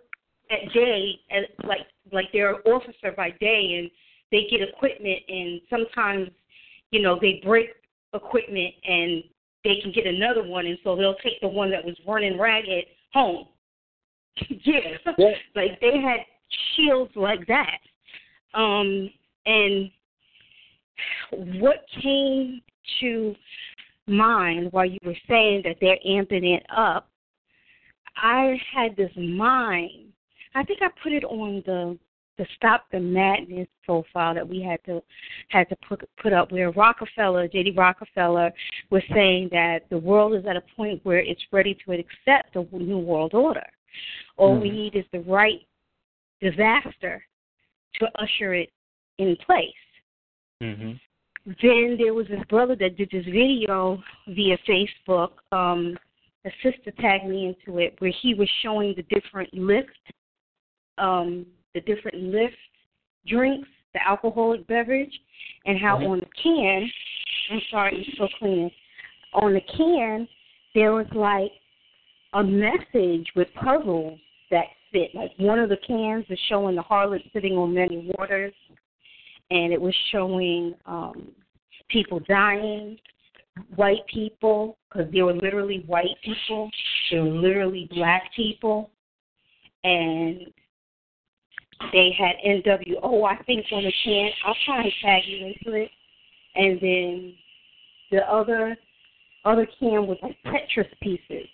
[0.49, 3.91] at day and like like they're an officer by day and
[4.31, 6.29] they get equipment and sometimes,
[6.91, 7.69] you know, they break
[8.13, 9.23] equipment and
[9.63, 12.85] they can get another one and so they'll take the one that was running ragged
[13.13, 13.47] home.
[14.49, 14.79] yeah.
[15.17, 15.31] Yeah.
[15.55, 16.21] Like they had
[16.75, 17.77] shields like that.
[18.53, 19.09] Um
[19.45, 19.91] and
[21.61, 22.61] what came
[22.99, 23.35] to
[24.07, 27.09] mind while you were saying that they're amping it up,
[28.15, 30.11] I had this mind.
[30.53, 31.97] I think I put it on the
[32.37, 35.01] the Stop the Madness profile that we had to
[35.49, 37.71] had to put put up where Rockefeller, J.D.
[37.71, 38.51] Rockefeller,
[38.89, 42.65] was saying that the world is at a point where it's ready to accept a
[42.77, 43.65] new world order.
[44.37, 44.73] All we Mhm.
[44.73, 45.65] need is the right
[46.39, 47.25] disaster
[47.95, 48.71] to usher it
[49.17, 49.73] in place.
[50.61, 50.99] Mhm.
[51.45, 55.31] Then there was this brother that did this video via Facebook.
[55.51, 55.97] Um,
[56.45, 60.11] a sister tagged me into it where he was showing the different lift,
[60.97, 62.55] um, the different lift
[63.27, 65.13] drinks, the alcoholic beverage,
[65.65, 66.89] and how on the can,
[67.51, 68.71] I'm sorry, I'm still cleaning.
[69.33, 70.27] On the can,
[70.73, 71.51] there was like
[72.33, 74.19] a message with puzzles
[74.49, 75.13] that fit.
[75.13, 78.53] Like one of the cans was showing the harlot sitting on many waters,
[79.49, 81.29] and it was showing um,
[81.89, 82.97] people dying,
[83.75, 86.69] white people, because they were literally white people,
[87.11, 88.89] they were literally black people,
[89.83, 90.47] and
[91.91, 94.29] they had NWO, I think, on the can.
[94.45, 95.91] I'll try and tag you into it.
[96.55, 97.33] And then
[98.11, 98.75] the other
[99.43, 101.47] other can was like Tetris pieces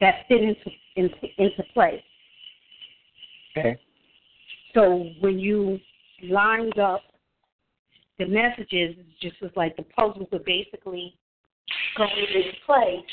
[0.00, 2.02] that fit into into, into place.
[3.56, 3.78] Okay.
[4.74, 5.78] So when you
[6.24, 7.02] lined up
[8.18, 11.14] the messages, it just was like the puzzles were basically
[11.96, 13.04] going into place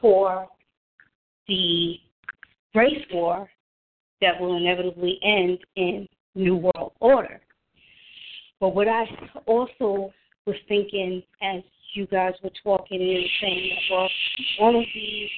[0.00, 0.48] for
[1.48, 1.96] the
[2.74, 3.48] race war
[4.20, 7.40] that will inevitably end in New World Order.
[8.60, 9.04] But what I
[9.46, 10.12] also
[10.46, 11.62] was thinking as
[11.94, 14.08] you guys were talking and saying that, well,
[14.60, 15.30] all of these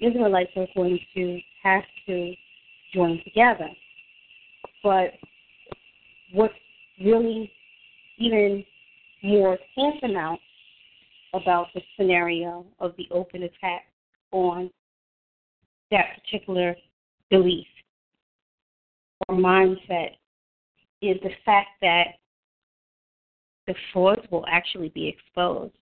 [0.00, 2.34] Israelites are going to have to
[2.92, 3.68] join together.
[4.82, 5.12] But
[6.32, 6.54] what's
[7.02, 7.50] really
[8.18, 8.64] even
[9.22, 10.40] more tantamount
[11.34, 13.84] about the scenario of the open attack
[14.32, 14.70] on
[15.90, 16.74] that particular
[17.30, 17.66] belief
[19.28, 20.10] or mindset
[21.02, 22.06] is the fact that
[23.66, 25.74] the frauds will actually be exposed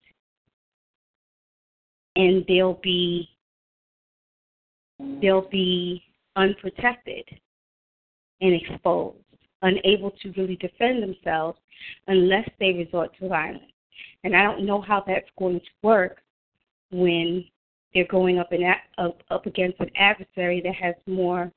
[2.15, 3.29] and they'll be
[5.21, 6.01] they'll be
[6.35, 7.25] unprotected
[8.41, 9.17] and exposed,
[9.61, 11.57] unable to really defend themselves
[12.07, 13.63] unless they resort to violence.
[14.23, 16.17] And I don't know how that's going to work
[16.91, 17.45] when
[17.93, 18.63] they're going up and
[18.97, 21.51] up, up against an adversary that has more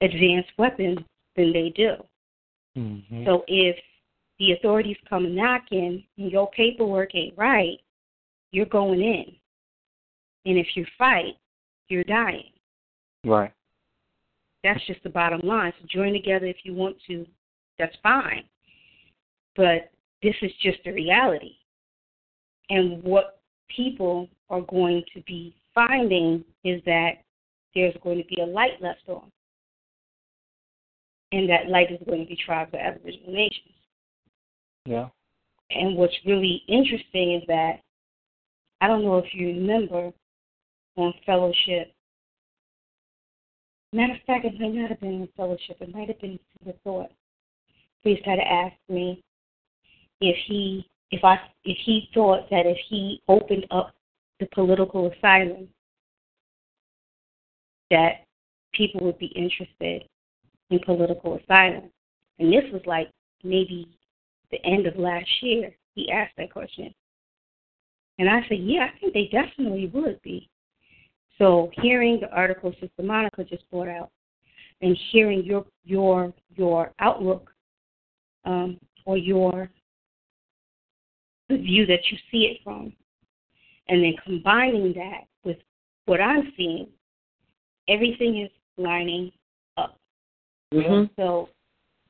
[0.00, 0.98] advanced weapons
[1.36, 1.94] than they do.
[2.76, 3.24] Mhm.
[3.24, 3.78] So if
[4.38, 7.80] the authorities come knocking and your paperwork ain't right,
[8.52, 9.36] you're going in.
[10.46, 11.36] And if you fight,
[11.88, 12.52] you're dying.
[13.24, 13.52] Right.
[14.62, 15.72] That's just the bottom line.
[15.80, 17.26] So join together if you want to.
[17.78, 18.44] That's fine.
[19.56, 19.90] But
[20.22, 21.56] this is just the reality.
[22.70, 27.10] And what people are going to be finding is that
[27.74, 29.30] there's going to be a light left on.
[31.30, 33.74] And that light is going to be tribes of Aboriginal nations.
[34.86, 35.08] Yeah.
[35.70, 37.80] And what's really interesting is that
[38.80, 40.10] I don't know if you remember
[40.96, 41.92] on fellowship.
[43.92, 45.76] Matter of fact, it may not have been on fellowship.
[45.80, 47.10] It might have been the thought.
[48.02, 49.22] Please try to ask me
[50.20, 53.94] if he if I if he thought that if he opened up
[54.40, 55.68] the political asylum
[57.90, 58.24] that
[58.72, 60.04] people would be interested
[60.70, 61.90] in political asylum.
[62.38, 63.10] And this was like
[63.42, 63.88] maybe
[64.50, 65.74] the end of last year.
[65.94, 66.92] He asked that question.
[68.18, 70.48] And I said, Yeah, I think they definitely would be.
[71.38, 74.10] So hearing the article Sister Monica just brought out
[74.80, 77.50] and hearing your your your outlook
[78.44, 79.70] um, or your
[81.48, 82.92] the view that you see it from,
[83.88, 85.56] and then combining that with
[86.06, 86.88] what I'm seeing,
[87.88, 89.32] everything is lining
[89.76, 89.98] up.
[90.72, 91.10] Mhm.
[91.16, 91.48] So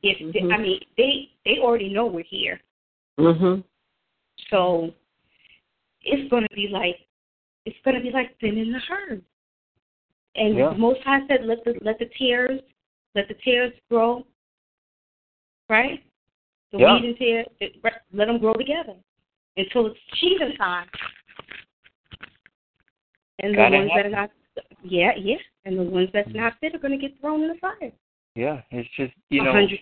[0.03, 0.49] If mm-hmm.
[0.49, 2.61] they, I mean they they already know we're here,
[3.19, 3.65] Mhm.
[4.49, 4.95] so
[6.03, 7.05] it's going to be like
[7.65, 9.25] it's going to be like thinning the herd.
[10.37, 10.71] And Yeah.
[10.71, 12.61] Most High said, "Let the let the tears
[13.15, 14.25] let the tears grow."
[15.69, 16.03] Right,
[16.71, 16.95] the Yeah.
[16.95, 17.45] weed and tear,
[18.13, 18.97] let them grow together
[19.57, 20.89] until it's cheating time.
[23.41, 24.31] And the ones that are not,
[24.83, 27.55] yeah, yeah, and the ones that's not fit are going to get thrown in the
[27.61, 27.93] fire.
[28.35, 29.79] Yeah, it's just you know it,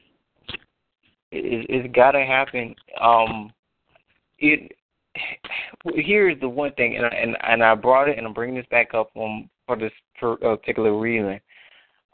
[1.32, 2.74] it's got to happen.
[3.00, 3.52] Um,
[4.38, 4.72] it
[5.94, 8.66] here's the one thing, and I, and and I brought it, and I'm bringing this
[8.70, 11.40] back up for this particular reason.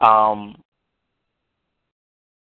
[0.01, 0.55] Um,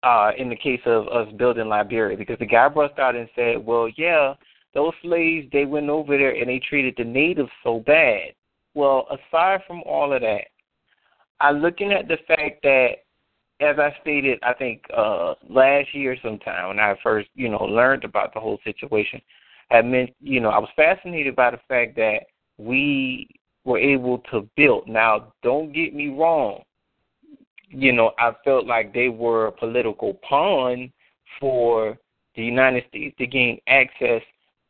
[0.02, 3.64] uh, in the case of us building Liberia, because the guy burst out and said,
[3.64, 4.34] "Well, yeah,
[4.74, 8.32] those slaves they went over there and they treated the natives so bad."
[8.74, 10.46] Well, aside from all of that,
[11.40, 12.90] I'm looking at the fact that
[13.60, 18.04] as I stated, I think uh last year sometime when I first, you know, learned
[18.04, 19.20] about the whole situation,
[19.70, 22.20] I meant, you know, I was fascinated by the fact that
[22.58, 23.28] we
[23.64, 24.88] were able to build.
[24.88, 26.62] Now, don't get me wrong.
[27.68, 30.92] You know, I felt like they were a political pawn
[31.40, 31.98] for
[32.36, 34.22] the United States to gain access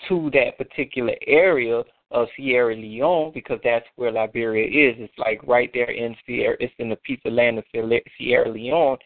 [0.09, 4.97] to that particular area of Sierra Leone because that's where Liberia is.
[4.99, 6.57] It's like right there in Sierra.
[6.61, 8.99] It's in the piece of land of Sierra Leone,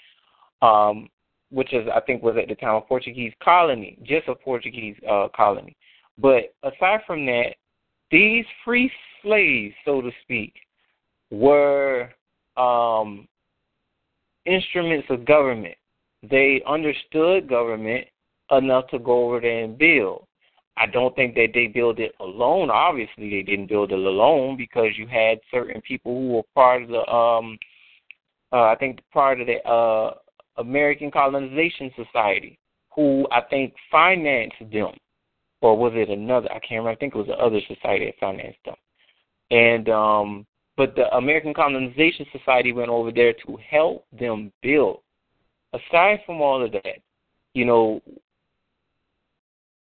[0.62, 1.08] um,
[1.50, 5.28] which is I think was at the time a Portuguese colony, just a Portuguese uh,
[5.34, 5.76] colony.
[6.18, 7.54] But aside from that,
[8.10, 8.90] these free
[9.22, 10.54] slaves, so to speak,
[11.30, 12.10] were
[12.56, 13.28] um,
[14.46, 15.76] instruments of government.
[16.28, 18.06] They understood government
[18.50, 20.26] enough to go over there and build.
[20.78, 22.70] I don't think that they built it alone.
[22.70, 26.88] Obviously, they didn't build it alone because you had certain people who were part of
[26.88, 27.58] the, um,
[28.52, 30.14] uh, I think, part of the uh,
[30.58, 32.58] American Colonization Society,
[32.94, 34.92] who I think financed them,
[35.60, 36.50] or was it another?
[36.50, 36.90] I can't remember.
[36.90, 38.76] I think it was the other society that financed them.
[39.50, 40.46] And um,
[40.76, 45.00] but the American Colonization Society went over there to help them build.
[45.72, 47.00] Aside from all of that,
[47.54, 48.00] you know,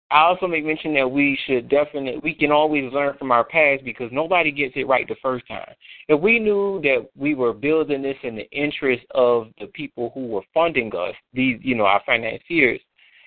[0.09, 3.83] I also make mention that we should definitely we can always learn from our past
[3.83, 5.73] because nobody gets it right the first time.
[6.07, 10.27] If we knew that we were building this in the interest of the people who
[10.27, 12.79] were funding us, these you know our financiers,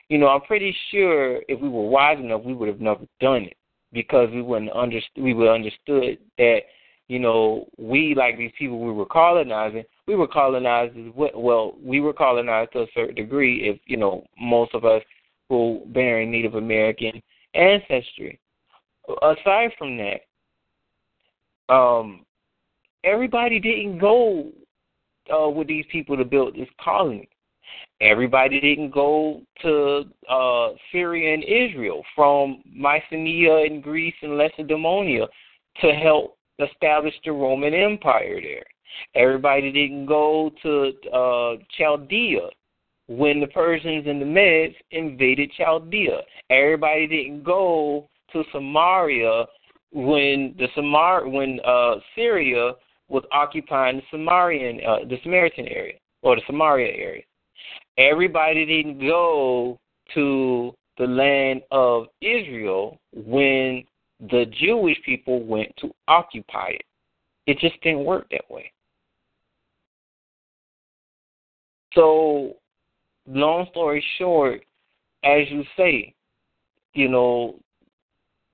[0.09, 3.43] you know I'm pretty sure if we were wise enough we would have never done
[3.45, 3.57] it
[3.93, 6.61] because we wouldn't underst- we would understood that
[7.09, 10.93] you know we like these people we were colonizing we were colonized.
[11.15, 13.69] Well, we were colonized to a certain degree.
[13.69, 15.03] If you know most of us
[15.51, 17.21] people bearing Native American
[17.55, 18.39] ancestry.
[19.23, 20.21] Aside from that,
[21.75, 22.25] um,
[23.03, 24.51] everybody didn't go
[25.35, 27.29] uh, with these people to build this colony.
[28.01, 35.27] Everybody didn't go to uh, Syria and Israel from Mycenae and Greece and Lacedaemon
[35.81, 38.65] to help establish the Roman Empire there.
[39.15, 42.49] Everybody didn't go to uh, Chaldea
[43.11, 46.21] when the Persians and the Medes invaded Chaldea.
[46.49, 49.47] Everybody didn't go to Samaria
[49.93, 52.75] when the Samar when uh, Syria
[53.09, 57.23] was occupying the Samarian uh, the Samaritan area or the Samaria area.
[57.99, 59.77] Everybody didn't go
[60.15, 63.83] to the land of Israel when
[64.21, 66.83] the Jewish people went to occupy it.
[67.47, 68.71] It just didn't work that way.
[71.95, 72.55] So
[73.31, 74.63] long story short,
[75.25, 76.15] as you say,
[76.95, 77.57] you know,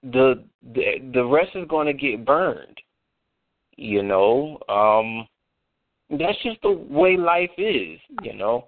[0.02, 0.44] the
[0.74, 2.80] the the rest is going to get burned.
[3.76, 5.26] You know, um,
[6.18, 7.98] that's just the way life is.
[8.22, 8.66] You know,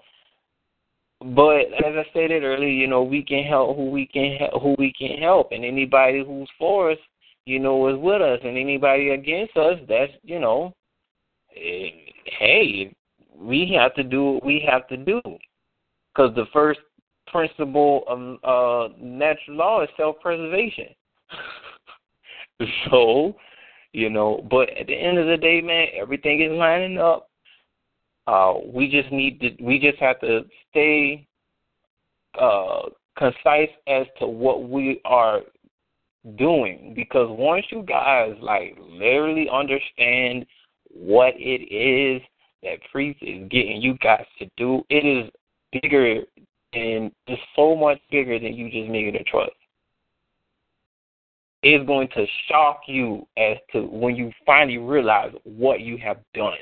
[1.20, 4.74] but as I stated earlier, you know, we can help who we can help, who
[4.78, 6.98] we can help, and anybody who's for us,
[7.44, 10.74] you know, is with us, and anybody against us, that's you know,
[11.56, 11.90] eh,
[12.38, 12.94] hey,
[13.36, 15.20] we have to do what we have to do
[16.14, 16.80] because the first
[17.26, 20.86] principle of uh, natural law is self-preservation.
[22.90, 23.34] so,
[23.92, 27.28] you know, but at the end of the day, man, everything is lining up.
[28.26, 31.26] Uh, we just need to, we just have to stay
[32.38, 32.82] uh,
[33.16, 35.40] concise as to what we are
[36.36, 40.44] doing because once you guys like literally understand
[40.90, 42.20] what it is
[42.62, 45.30] that priest is getting you guys to do, it is
[45.72, 46.22] bigger
[46.72, 49.52] and it's so much bigger than you just making a trust.
[51.62, 56.52] It's going to shock you as to when you finally realize what you have done.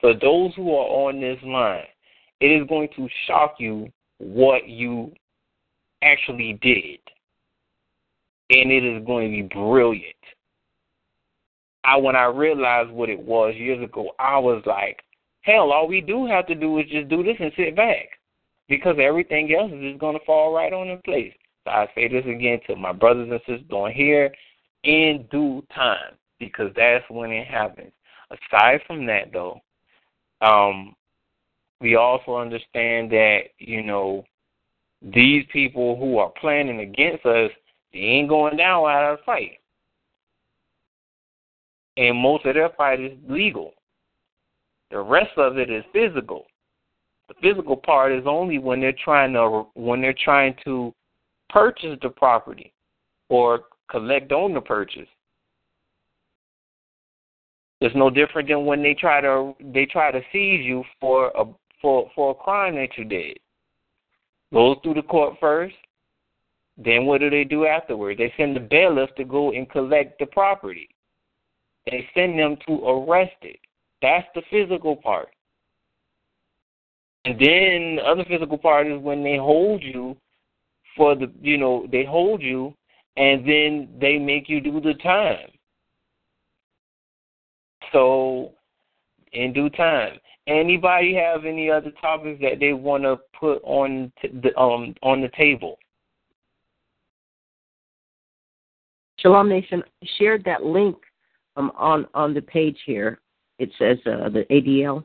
[0.00, 1.86] For those who are on this line
[2.42, 3.88] it is going to shock you
[4.18, 5.12] what you
[6.02, 6.98] actually did.
[8.50, 10.16] And it is going to be brilliant.
[11.84, 14.98] I when I realized what it was years ago, I was like,
[15.42, 18.08] hell, all we do have to do is just do this and sit back.
[18.68, 21.32] Because everything else is just gonna fall right on in place.
[21.64, 24.32] So I say this again to my brothers and sisters on here
[24.84, 27.92] in due time, because that's when it happens.
[28.30, 29.60] Aside from that though,
[30.40, 30.94] um,
[31.80, 34.24] we also understand that, you know,
[35.02, 37.50] these people who are planning against us,
[37.92, 39.58] they ain't going down without a fight.
[41.96, 43.74] And most of their fight is legal.
[44.92, 46.44] The rest of it is physical.
[47.28, 50.92] The physical part is only when they're trying to when they're trying to
[51.48, 52.74] purchase the property
[53.30, 55.08] or collect on the purchase.
[57.80, 61.44] It's no different than when they try to they try to seize you for a
[61.80, 63.38] for for a crime that you did.
[64.52, 65.74] Goes through the court first.
[66.76, 68.18] Then what do they do afterward?
[68.18, 70.90] They send the bailiff to go and collect the property.
[71.86, 73.58] They send them to arrest it.
[74.02, 75.28] That's the physical part.
[77.24, 80.16] And then the other physical part is when they hold you
[80.96, 82.74] for the you know, they hold you
[83.16, 85.48] and then they make you do the time.
[87.92, 88.52] So
[89.32, 90.18] in due time.
[90.46, 95.30] Anybody have any other topics that they want to put on the um on the
[95.36, 95.78] table?
[99.18, 99.82] Shalom Nation
[100.18, 100.96] shared that link
[101.56, 103.20] um, on on the page here.
[103.62, 105.04] It says uh, the ADL.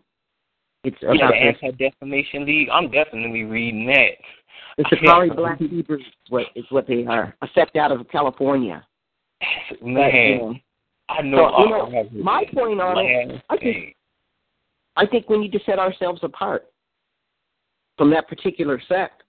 [0.84, 1.68] It's yeah, about the.
[1.68, 2.70] Anti Defamation League.
[2.74, 4.18] I'm definitely reading that.
[4.80, 7.36] The Sicarii Black Hebrews is what is what they are.
[7.44, 8.84] A sect out of California.
[9.84, 10.60] Man,
[11.08, 11.52] I know.
[11.52, 13.96] So, you know, my point on it, I think
[14.96, 16.66] I think we need to set ourselves apart
[17.96, 19.22] from that particular sect.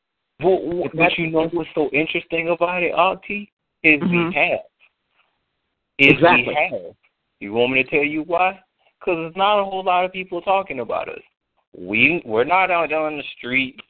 [0.42, 3.52] Well, but you know what's so interesting about it, Auntie?
[3.82, 4.28] Is Mhm.
[4.28, 4.60] we have.
[5.98, 6.48] Is Exactly.
[6.48, 6.96] we have.
[7.40, 8.58] You want me to tell you why?
[8.98, 11.20] Because there's not a whole lot of people talking about us.
[11.76, 13.80] We we're not out on the street.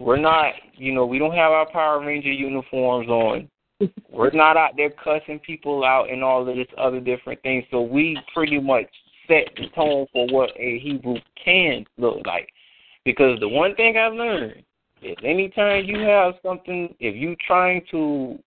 [0.00, 3.48] We're not, you know, we don't have our Power Ranger uniforms on.
[4.10, 7.64] We're not out there cussing people out and all of this other different things.
[7.70, 8.86] So we pretty much
[9.26, 12.48] set the tone for what a Hebrew can look like.
[13.04, 14.62] Because the one thing I've learned
[15.02, 18.38] is anytime you have something, if you're trying to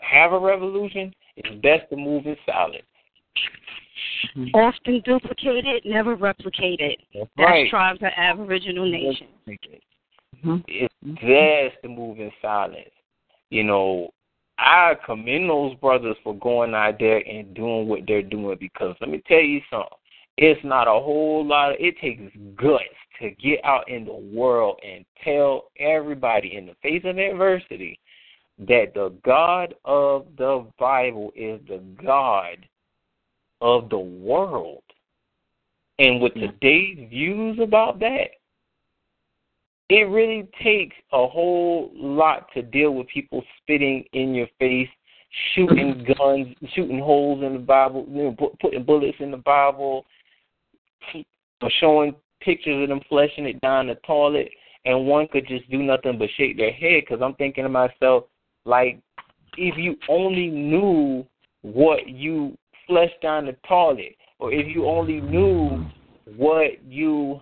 [0.00, 2.82] have a revolution, it's best to move in silence.
[4.36, 4.54] Mm-hmm.
[4.54, 6.96] Often duplicated, never replicated.
[7.14, 7.70] That's That's right.
[7.70, 9.30] tribes of Aboriginal nations.
[9.48, 10.56] Mm-hmm.
[10.68, 11.14] It's mm-hmm.
[11.14, 12.90] best to move in silence.
[13.50, 14.10] You know,
[14.58, 19.10] I commend those brothers for going out there and doing what they're doing because let
[19.10, 19.88] me tell you something.
[20.36, 21.72] It's not a whole lot.
[21.72, 22.22] Of, it takes
[22.56, 22.84] guts
[23.20, 27.98] to get out in the world and tell everybody in the face of adversity
[28.60, 32.66] that the God of the Bible is the God
[33.60, 34.82] of the world.
[35.98, 38.28] And with today's views about that,
[39.88, 44.88] it really takes a whole lot to deal with people spitting in your face,
[45.54, 50.04] shooting guns, shooting holes in the Bible, you know, pu- putting bullets in the Bible,
[51.62, 54.50] or showing pictures of them flushing it down the toilet,
[54.84, 57.02] and one could just do nothing but shake their head.
[57.02, 58.24] Because I'm thinking to myself,
[58.64, 59.00] like,
[59.56, 61.26] if you only knew
[61.62, 62.56] what you
[62.88, 65.84] flushed down the toilet, or if you only knew
[66.36, 67.40] what you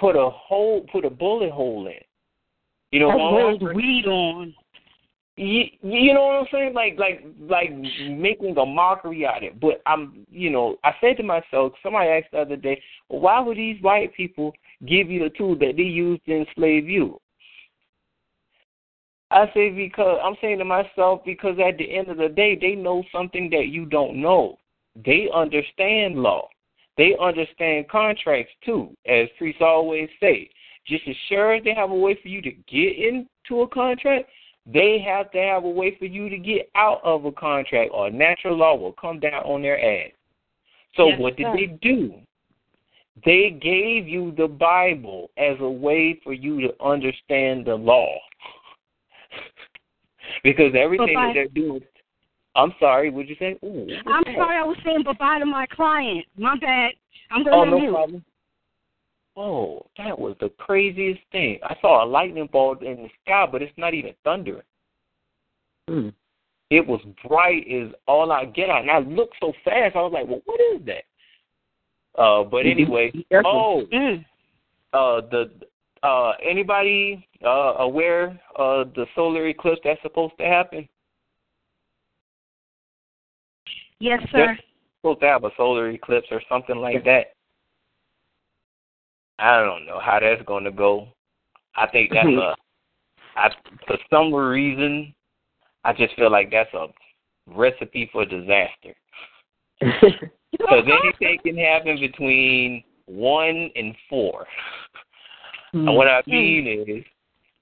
[0.00, 1.94] put a hole, put a bullet hole in.
[2.90, 4.54] You know, rolled weed on.
[5.36, 6.74] you, you know what I'm saying?
[6.74, 7.70] Like like like
[8.08, 9.60] making a mockery out of it.
[9.60, 13.40] But I'm you know, I said to myself, somebody asked the other day, well, why
[13.40, 14.52] would these white people
[14.86, 17.20] give you the tool that they used to enslave you?
[19.36, 22.74] I say because I'm saying to myself because at the end of the day they
[22.74, 24.56] know something that you don't know.
[25.04, 26.48] They understand law.
[26.96, 30.48] They understand contracts too, as priests always say.
[30.86, 34.30] Just as sure as they have a way for you to get into a contract,
[34.64, 38.10] they have to have a way for you to get out of a contract, or
[38.10, 40.12] natural law will come down on their ass.
[40.94, 41.56] So Yes, what did sir.
[41.56, 42.14] they do?
[43.26, 48.16] They gave you the Bible as a way for you to understand the law.
[50.42, 51.82] Because everything by- that they're doing
[52.54, 53.58] I'm sorry, what'd you say?
[53.62, 54.34] Ooh, what's I'm that?
[54.34, 56.24] sorry, I was saying bye-bye to my client.
[56.38, 56.92] My bad.
[57.30, 57.92] I'm going Oh, to no mute.
[57.92, 58.24] problem.
[59.36, 61.58] Oh, that was the craziest thing.
[61.62, 64.62] I saw a lightning bolt in the sky, but it's not even thundering.
[65.86, 66.08] Hmm.
[66.70, 69.94] It was bright as all I get out, and I looked so fast.
[69.94, 71.04] I was like, "Well, what is that?"
[72.20, 73.50] Uh, but anyway, Be careful.
[73.92, 74.24] oh, Mm.
[74.94, 75.50] uh, the
[76.06, 80.88] uh, anybody uh, aware of the solar eclipse that's supposed to happen?
[83.98, 84.56] Yes, sir.
[85.00, 87.32] supposed to have a solar eclipse or something like that.
[89.38, 91.08] I don't know how that's going to go.
[91.74, 92.54] I think that's a,
[93.36, 93.50] I,
[93.86, 95.14] for some reason,
[95.84, 96.86] I just feel like that's a
[97.46, 98.94] recipe for disaster.
[100.52, 104.46] Because anything can happen between one and four.
[105.72, 105.94] And hmm.
[105.94, 106.30] what I hmm.
[106.30, 107.04] mean is,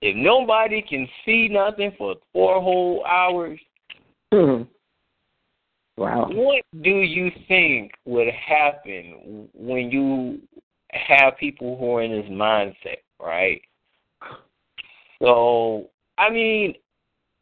[0.01, 3.59] if nobody can see nothing for four whole hours,
[4.33, 4.63] hmm.
[5.97, 6.29] Wow.
[6.33, 10.41] what do you think would happen when you
[10.91, 13.63] have people who are in this mindset, right?
[15.23, 16.75] So, I mean,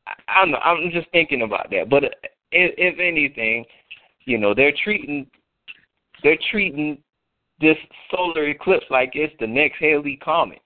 [0.06, 1.88] I- I'm I'm just thinking about that.
[1.88, 2.12] But if,
[2.52, 3.64] if anything,
[4.24, 5.26] you know, they're treating
[6.22, 6.98] they're treating
[7.62, 7.78] this
[8.10, 10.60] solar eclipse like it's the next Halley Comet.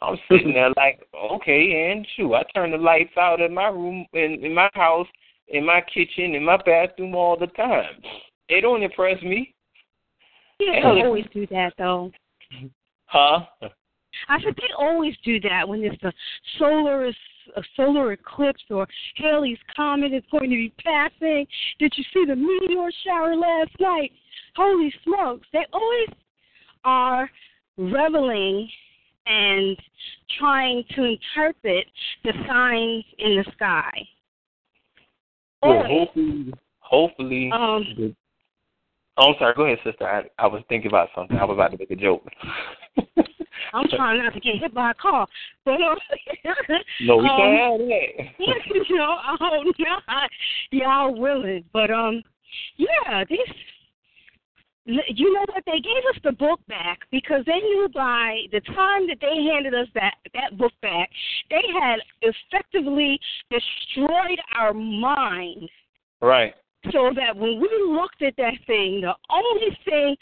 [0.00, 1.00] I'm sitting there like,
[1.32, 5.08] okay, and shoot, I turn the lights out in my room, in, in my house,
[5.48, 8.00] in my kitchen, in my bathroom all the time.
[8.48, 9.54] It don't impress me.
[10.60, 12.12] Yeah, Hell, they always do that though.
[13.06, 13.40] Huh?
[14.28, 16.12] I said they always do that when it's a
[16.58, 17.06] solar
[17.54, 21.46] a solar eclipse or Halley's comet is going to be passing.
[21.78, 24.10] Did you see the meteor shower last night?
[24.56, 25.46] Holy smokes!
[25.52, 26.08] They always
[26.86, 27.28] are
[27.76, 28.68] reveling
[29.26, 29.76] and
[30.38, 31.86] trying to interpret
[32.24, 33.90] the signs in the sky.
[35.62, 37.50] Well, hopefully, hopefully.
[37.52, 38.14] Um,
[39.16, 39.54] oh, I'm sorry.
[39.56, 40.06] Go ahead, sister.
[40.06, 41.36] I, I was thinking about something.
[41.36, 42.24] I was about to make a joke.
[43.74, 45.26] I'm trying not to get hit by a car,
[45.64, 45.94] but uh,
[47.02, 48.84] No, we um, can't have that.
[48.88, 50.30] you know, I hope not.
[50.70, 52.22] Y'all willing, but um,
[52.76, 53.38] yeah, this.
[54.86, 55.64] You know what?
[55.66, 59.74] They gave us the book back because they knew by the time that they handed
[59.74, 61.10] us that that book back,
[61.50, 63.18] they had effectively
[63.50, 65.68] destroyed our mind
[66.20, 66.54] Right.
[66.92, 70.16] so that when we looked at that thing, the only thing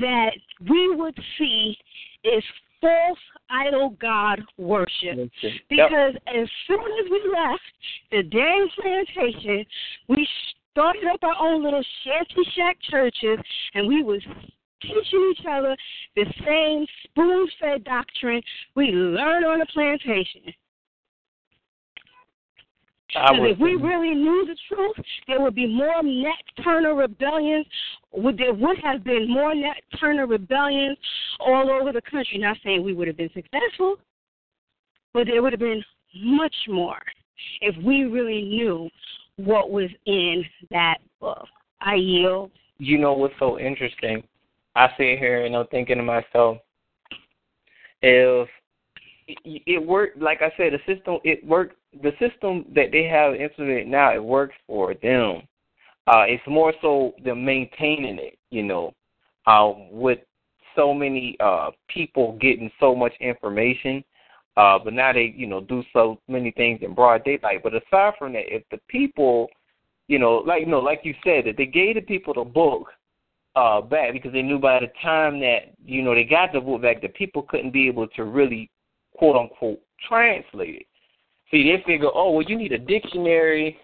[0.00, 0.32] that
[0.68, 1.76] we would see
[2.24, 2.42] is
[2.80, 3.18] false
[3.50, 5.30] idol god worship.
[5.68, 7.62] Because as soon as we left
[8.10, 9.64] the dang plantation,
[10.08, 10.28] we
[10.72, 13.38] started up our own little shanty shack churches,
[13.74, 14.20] and we was
[14.82, 15.76] teaching each other
[16.14, 18.40] the same spoon-fed doctrine
[18.74, 20.54] we learned on the plantation.
[23.08, 27.64] Because if we really knew the truth, there would be more Nat Turner rebellions.
[28.12, 30.98] Would there would have been more Nat Turner rebellions
[31.40, 32.36] all over the country.
[32.36, 33.96] Not saying we would have been successful,
[35.14, 35.82] but there would have been
[36.16, 37.00] much more
[37.62, 38.90] if we really knew
[39.38, 41.46] what was in that book.
[41.80, 42.50] I yield.
[42.78, 44.22] you know what's so interesting?
[44.74, 46.58] I sit here and I'm thinking to myself,
[48.02, 48.48] if
[49.26, 51.76] it, worked, like I said, the system, it worked.
[52.02, 55.42] The system that they have implemented now, it works for them.
[56.06, 58.94] Uh, it's more so them maintaining it, you know,
[59.46, 60.18] uh, with
[60.76, 64.04] so many uh, people getting so much information.
[64.58, 67.62] Uh, but now they, you know, do so many things in broad daylight.
[67.62, 69.48] But aside from that, if the people,
[70.08, 72.88] you know, like you know, like you said, that they gave the people the book
[73.54, 76.82] uh, back because they knew by the time that you know they got the book
[76.82, 78.68] back, the people couldn't be able to really
[79.16, 80.86] quote unquote translate it.
[81.52, 83.78] See, they figure, oh, well, you need a dictionary,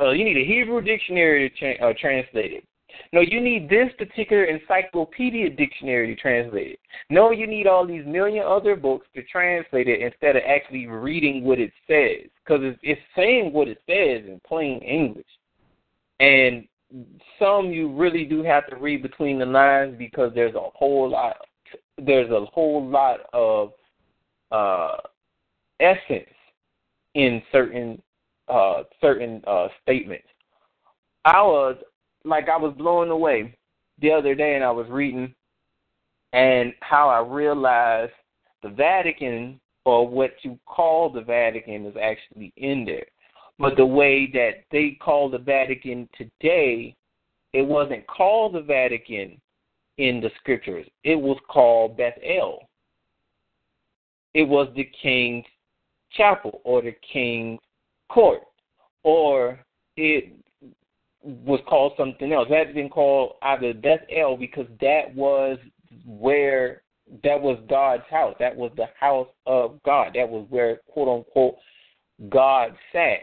[0.00, 2.64] uh, you need a Hebrew dictionary to tra- uh, translate it.
[3.12, 6.80] No, you need this particular encyclopedia dictionary to translate it.
[7.08, 11.44] No, you need all these million other books to translate it instead of actually reading
[11.44, 15.26] what it says, because it's, it's saying what it says in plain English.
[16.20, 16.66] And
[17.38, 21.36] some you really do have to read between the lines because there's a whole lot,
[21.98, 23.72] there's a whole lot of
[24.52, 24.96] uh,
[25.80, 26.28] essence
[27.14, 28.00] in certain
[28.48, 30.26] uh, certain uh, statements.
[31.24, 31.76] I was
[32.24, 33.54] like I was blown away
[34.00, 35.34] the other day, and I was reading,
[36.32, 38.12] and how I realized
[38.62, 43.06] the Vatican or what you call the Vatican is actually in there.
[43.58, 46.96] But the way that they call the Vatican today,
[47.52, 49.40] it wasn't called the Vatican
[49.98, 50.86] in the scriptures.
[51.04, 52.68] It was called Bethel.
[54.32, 55.44] It was the king's
[56.12, 57.60] chapel or the king's
[58.08, 58.42] court,
[59.02, 59.60] or
[59.96, 60.32] it
[61.22, 62.48] was called something else.
[62.48, 65.58] That had been called either Bethel because that was
[66.06, 66.82] where
[67.24, 68.36] that was God's house.
[68.38, 70.12] That was the house of God.
[70.14, 71.56] That was where quote unquote
[72.28, 73.20] God sat.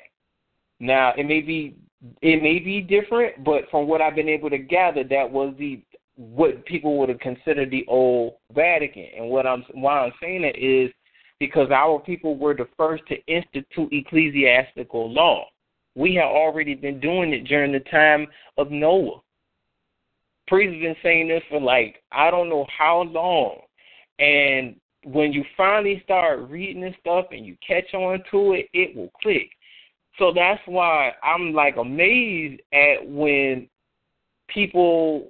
[0.79, 1.75] Now it may be
[2.21, 5.81] it may be different, but from what I've been able to gather, that was the
[6.15, 9.07] what people would have considered the old Vatican.
[9.17, 10.91] And what I'm why I'm saying it is
[11.39, 15.47] because our people were the first to institute ecclesiastical law.
[15.97, 18.27] We have already been doing it during the time
[18.59, 19.19] of Noah.
[20.47, 23.61] Priests have been saying this for like I don't know how long.
[24.19, 28.95] And when you finally start reading this stuff and you catch on to it, it
[28.95, 29.49] will click.
[30.19, 33.67] So that's why I'm like amazed at when
[34.49, 35.29] people,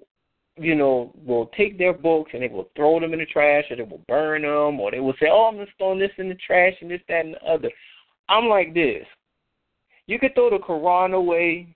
[0.57, 3.77] you know, will take their books and they will throw them in the trash or
[3.77, 6.35] they will burn them or they will say, Oh, I'm gonna throw this in the
[6.35, 7.71] trash and this, that and the other.
[8.27, 9.05] I'm like this.
[10.07, 11.67] You could throw the Quran away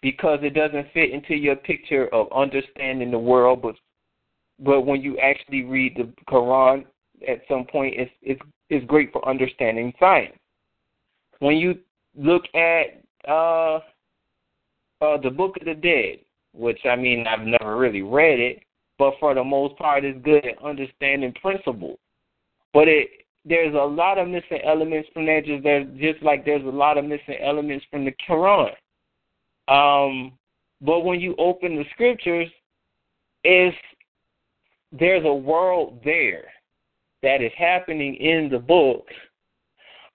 [0.00, 3.76] because it doesn't fit into your picture of understanding the world, but
[4.58, 6.84] but when you actually read the Quran
[7.26, 10.36] at some point it's it's it's great for understanding science.
[11.38, 11.78] When you
[12.16, 13.76] look at uh
[15.00, 16.18] uh the Book of the Dead,
[16.52, 18.62] which I mean I've never really read it,
[18.98, 21.98] but for the most part it's good at understanding principles.
[22.72, 23.08] But it
[23.44, 26.98] there's a lot of missing elements from that just there's just like there's a lot
[26.98, 28.70] of missing elements from the Quran.
[29.68, 30.32] Um
[30.80, 32.48] but when you open the scriptures,
[33.44, 33.76] it's
[34.90, 36.44] there's a world there
[37.22, 39.06] that is happening in the book,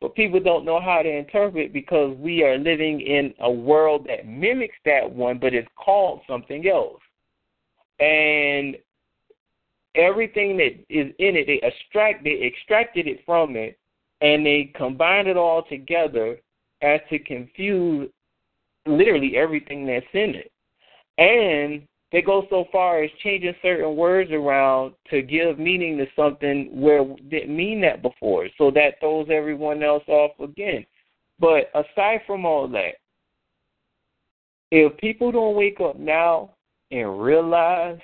[0.02, 4.28] but people don't know how to interpret because we are living in a world that
[4.28, 7.02] mimics that one, but it's called something else.
[8.00, 8.78] And
[9.98, 13.78] everything that is in it, they extract they extracted it from it
[14.22, 16.38] and they combined it all together
[16.82, 18.10] as to confuse
[18.86, 20.52] literally everything that's in it.
[21.18, 26.70] And they go so far as changing certain words around to give meaning to something
[26.72, 28.48] where didn't mean that before.
[28.58, 30.86] So that throws everyone else off again.
[31.40, 32.96] But aside from all that,
[34.72, 36.52] if people don't wake up now
[36.92, 38.00] and realize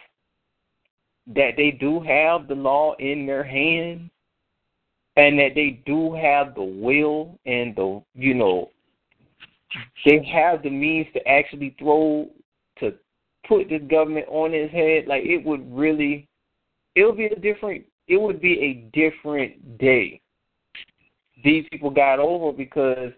[1.28, 4.10] that they do have the law in their hands
[5.16, 8.70] and that they do have the will and the you know
[10.06, 12.30] they have the means to actually throw
[12.80, 12.94] to
[13.48, 16.28] put this government on its head, like it would really,
[16.95, 20.22] it would be a different, it would be a different day.
[21.44, 23.12] These people got over because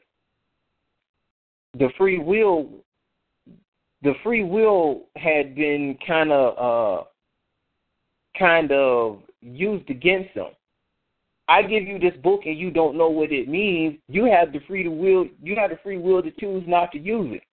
[1.78, 2.70] the free will,
[4.02, 7.04] the free will had been kind of, uh,
[8.38, 10.52] kind of used against them.
[11.48, 14.00] I give you this book and you don't know what it means.
[14.08, 15.28] You have the free will.
[15.42, 17.44] You have the free will to choose not to use it.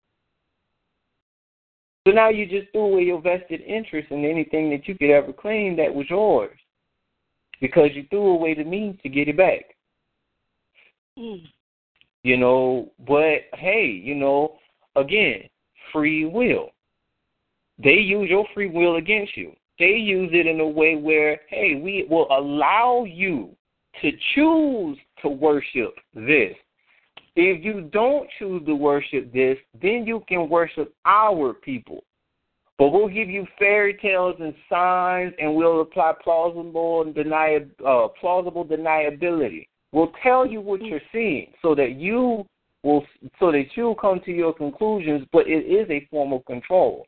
[2.07, 5.33] So now you just threw away your vested interest in anything that you could ever
[5.33, 6.59] claim that was yours
[7.61, 9.77] because you threw away the means to get it back.
[11.17, 11.45] Mm.
[12.25, 14.55] You know, but hey, you know,
[14.97, 15.43] again,
[15.93, 16.71] free will.
[17.83, 19.53] They use your free will against you.
[19.83, 23.51] They use it in a way where, hey, we will allow you
[24.01, 26.55] to choose to worship this.
[27.35, 32.05] If you don't choose to worship this, then you can worship our people.
[32.79, 38.07] But we'll give you fairy tales and signs, and we'll apply plausible and deny, uh,
[38.21, 39.67] plausible deniability.
[39.91, 42.47] We'll tell you what you're seeing, so that you
[42.85, 43.05] will,
[43.41, 45.27] so that you'll come to your conclusions.
[45.33, 47.05] But it is a form of control.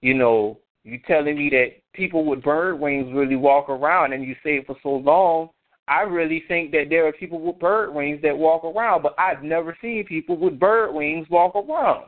[0.00, 4.34] You know, you telling me that people with bird wings really walk around, and you
[4.44, 5.48] say it for so long
[5.86, 9.42] I really think that there are people with bird wings that walk around, but I've
[9.42, 12.06] never seen people with bird wings walk around.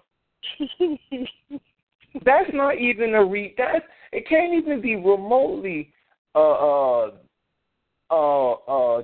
[2.25, 3.55] that's not even a re.
[3.59, 5.93] That's it can't even be remotely
[6.35, 7.11] uh uh
[8.11, 9.03] uh uh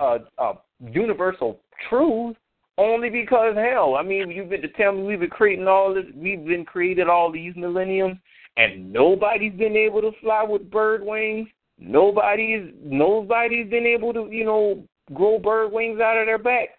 [0.00, 2.36] uh, uh universal truth.
[2.78, 6.04] Only because hell, I mean, you've been to tell me we've been creating all this,
[6.14, 8.18] we've been created all these millenniums,
[8.56, 11.48] and nobody's been able to fly with bird wings.
[11.78, 16.70] Nobody's nobody's been able to, you know, grow bird wings out of their back.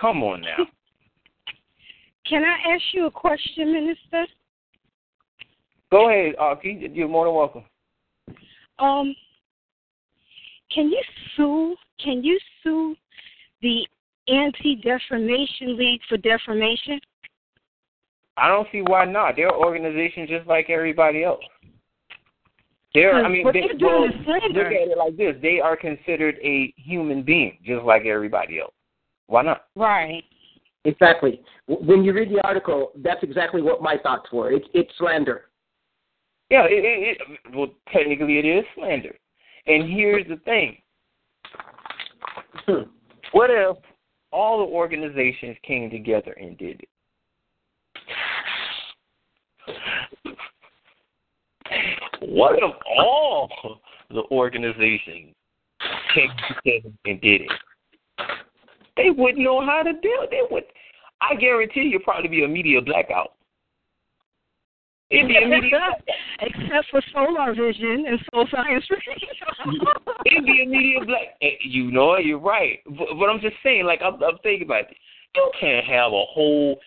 [0.00, 0.56] Come on now.
[2.26, 4.26] Can I ask you a question, Minister?
[5.90, 6.90] Go ahead, Aki.
[6.94, 7.64] You're more than welcome.
[8.78, 9.14] Um,
[10.72, 11.02] can you
[11.36, 11.76] sue?
[12.02, 12.96] Can you sue
[13.60, 13.86] the
[14.28, 17.00] Anti Defamation League for defamation?
[18.36, 19.36] I don't see why not.
[19.36, 21.42] They're organizations just like everybody else.
[22.94, 25.76] They're, I mean, they, they're doing well, is look at it like this: they are
[25.76, 28.74] considered a human being, just like everybody else.
[29.28, 29.64] Why not?
[29.76, 30.24] Right.
[30.84, 31.40] Exactly.
[31.68, 34.52] When you read the article, that's exactly what my thoughts were.
[34.52, 35.44] It's it's slander.
[36.50, 39.16] Yeah, it, it, it well, technically it is slander.
[39.66, 40.76] And here's the thing:
[42.66, 42.90] Hmm.
[43.32, 43.76] what if
[44.32, 46.88] all the organizations came together and did it?
[52.28, 53.50] What if all
[54.10, 55.34] the organizations
[56.14, 57.52] came together and did it.
[58.96, 60.26] They wouldn't know how to deal.
[60.30, 60.64] They would.
[61.20, 63.32] I guarantee you'll probably be a media blackout.
[65.10, 65.78] It'd be a media,
[66.40, 69.84] Except for solar vision and soul science radio.
[70.26, 71.36] it'd be a media black.
[71.42, 72.80] eh, You know, you're right.
[72.86, 74.96] But, but I'm just saying, like I'm, I'm thinking about it.
[75.34, 76.78] You can't have a whole.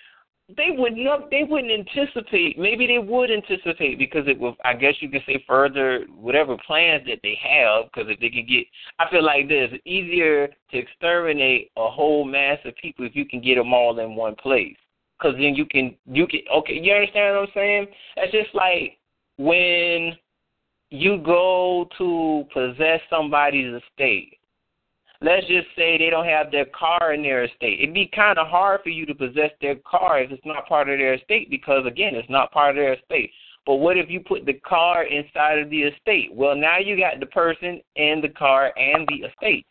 [0.48, 1.32] They would not.
[1.32, 2.60] They wouldn't anticipate.
[2.60, 4.56] Maybe they would anticipate because it will.
[4.64, 8.46] I guess you could say further whatever plans that they have because if they can
[8.46, 8.66] get.
[9.00, 13.42] I feel like this easier to exterminate a whole mass of people if you can
[13.42, 14.76] get them all in one place.
[15.18, 16.74] Because then you can you can okay.
[16.76, 17.88] You understand what I'm saying?
[18.18, 19.00] It's just like
[19.38, 20.16] when
[20.92, 24.38] you go to possess somebody's estate.
[25.22, 27.80] Let's just say they don't have their car in their estate.
[27.80, 30.90] It'd be kind of hard for you to possess their car if it's not part
[30.90, 33.32] of their estate because, again, it's not part of their estate.
[33.66, 36.30] But what if you put the car inside of the estate?
[36.34, 39.66] Well, now you got the person and the car and the estate.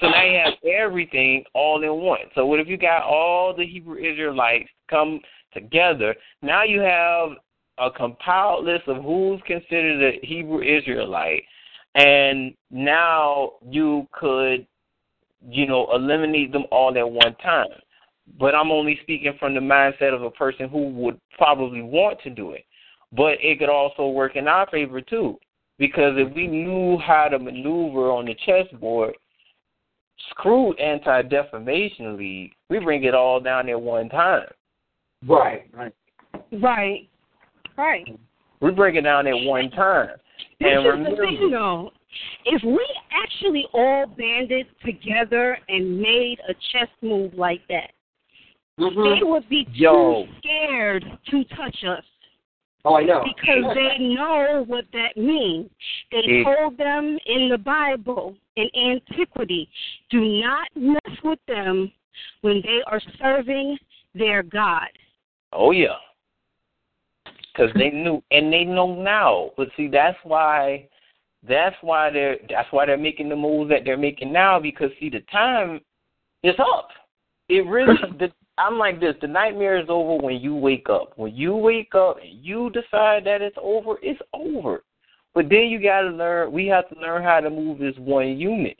[0.00, 2.26] So now you have everything all in one.
[2.34, 5.20] So what if you got all the Hebrew Israelites come
[5.52, 6.14] together?
[6.42, 7.30] Now you have
[7.78, 11.44] a compiled list of who's considered a Hebrew Israelite,
[11.94, 14.66] and now you could,
[15.48, 17.66] you know, eliminate them all at one time.
[18.38, 22.30] But I'm only speaking from the mindset of a person who would probably want to
[22.30, 22.64] do it.
[23.12, 25.38] But it could also work in our favor too,
[25.78, 29.14] because if we knew how to maneuver on the chessboard,
[30.30, 34.46] screw anti-defamation league, we bring it all down at one time.
[35.26, 35.94] Right, right.
[36.52, 37.08] right.
[37.76, 38.18] Right.
[38.64, 40.08] We break it down at one time.
[40.58, 41.90] This and is remember, the thing, though.
[42.46, 47.90] If we actually all banded together and made a chess move like that,
[48.80, 49.20] mm-hmm.
[49.20, 50.24] they would be too Yo.
[50.38, 52.04] scared to touch us
[52.86, 53.22] Oh, I know.
[53.24, 55.68] because they know what that means.
[56.10, 59.68] They It- told them in the Bible, in antiquity,
[60.08, 61.92] do not mess with them
[62.40, 63.78] when they are serving
[64.14, 64.88] their God.
[65.52, 65.96] Oh yeah,
[67.54, 69.50] because they knew and they know now.
[69.56, 70.88] But see, that's why,
[71.46, 74.58] that's why they're that's why they're making the moves that they're making now.
[74.58, 75.80] Because see, the time
[76.42, 76.88] is up.
[77.48, 77.94] It really.
[78.18, 79.16] the, I'm like this.
[79.20, 81.12] The nightmare is over when you wake up.
[81.16, 84.84] When you wake up and you decide that it's over, it's over.
[85.34, 86.52] But then you got to learn.
[86.52, 88.78] We have to learn how to move as one unit.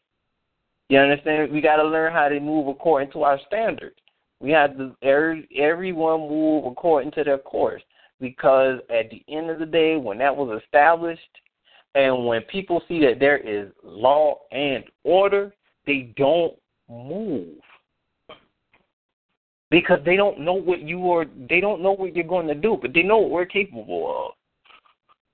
[0.88, 1.50] You understand?
[1.50, 3.96] We got to learn how to move according to our standards.
[4.38, 7.82] We have to every, everyone move according to their course
[8.20, 11.20] because at the end of the day, when that was established,
[11.94, 15.52] and when people see that there is law and order,
[15.86, 16.54] they don't
[16.88, 17.54] move
[19.70, 21.24] because they don't know what you are.
[21.48, 24.34] They don't know what you're going to do, but they know what we're capable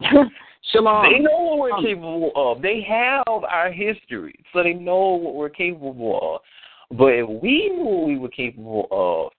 [0.02, 0.07] of.
[0.73, 1.11] Shalom.
[1.11, 2.62] They know what we're um, capable of.
[2.62, 6.97] They have our history, so they know what we're capable of.
[6.97, 9.32] But if we knew what we were capable of,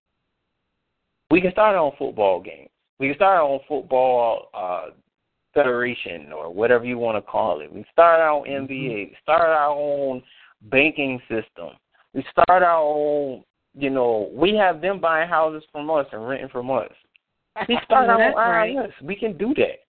[1.30, 2.68] we can start our own football game.
[3.02, 4.92] We can start our own football uh,
[5.56, 7.74] federation or whatever you want to call it.
[7.74, 8.70] We start our own NBA.
[8.70, 10.22] We start our own
[10.70, 11.70] banking system.
[12.14, 13.44] We start our own.
[13.74, 16.92] You know, we have them buying houses from us and renting from us.
[17.68, 18.76] We start our own right.
[18.76, 18.92] IRS.
[19.02, 19.80] We can do that.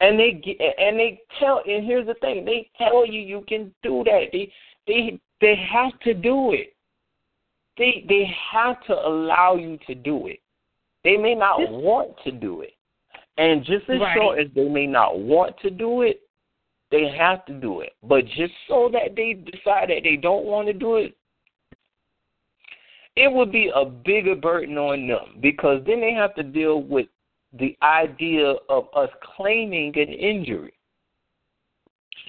[0.00, 3.72] And they get, and they tell and here's the thing they tell you you can
[3.84, 4.52] do that they
[4.88, 6.74] they they have to do it
[7.78, 10.40] they they have to allow you to do it
[11.04, 12.74] they may not want to do it
[13.36, 14.16] and just as Right.
[14.16, 16.22] sure as they may not want to do it
[16.90, 20.66] they have to do it but just so that they decide that they don't want
[20.66, 21.16] to do it
[23.16, 27.06] it would be a bigger burden on them because then they have to deal with
[27.58, 30.74] the idea of us claiming an injury.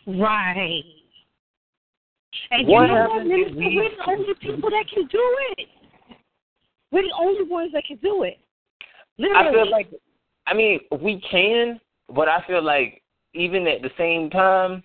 [0.06, 0.84] Right.
[2.52, 3.56] And What you know what, Minister?
[3.56, 5.68] We're the only people that can do it.
[6.92, 8.38] We're the only ones that can do it.
[9.18, 9.48] Literally.
[9.48, 9.90] I feel like,
[10.48, 11.80] I mean, we can,
[12.14, 13.02] but I feel like
[13.34, 14.84] even at the same time,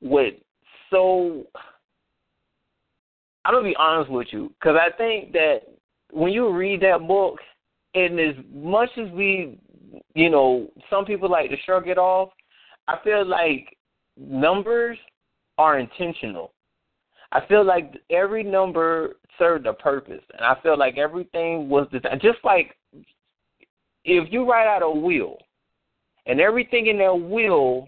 [0.00, 0.34] with
[0.90, 1.44] so,
[3.44, 5.60] I'm gonna be honest with you, because I think that
[6.10, 7.38] when you read that book,
[7.94, 9.58] and as much as we,
[10.14, 12.30] you know, some people like to shrug it off,
[12.88, 13.76] I feel like
[14.16, 14.98] numbers
[15.58, 16.52] are intentional.
[17.32, 22.20] I feel like every number served a purpose, and I feel like everything was designed.
[22.20, 22.76] Just like
[24.04, 25.38] if you write out a will,
[26.26, 27.86] and everything in that will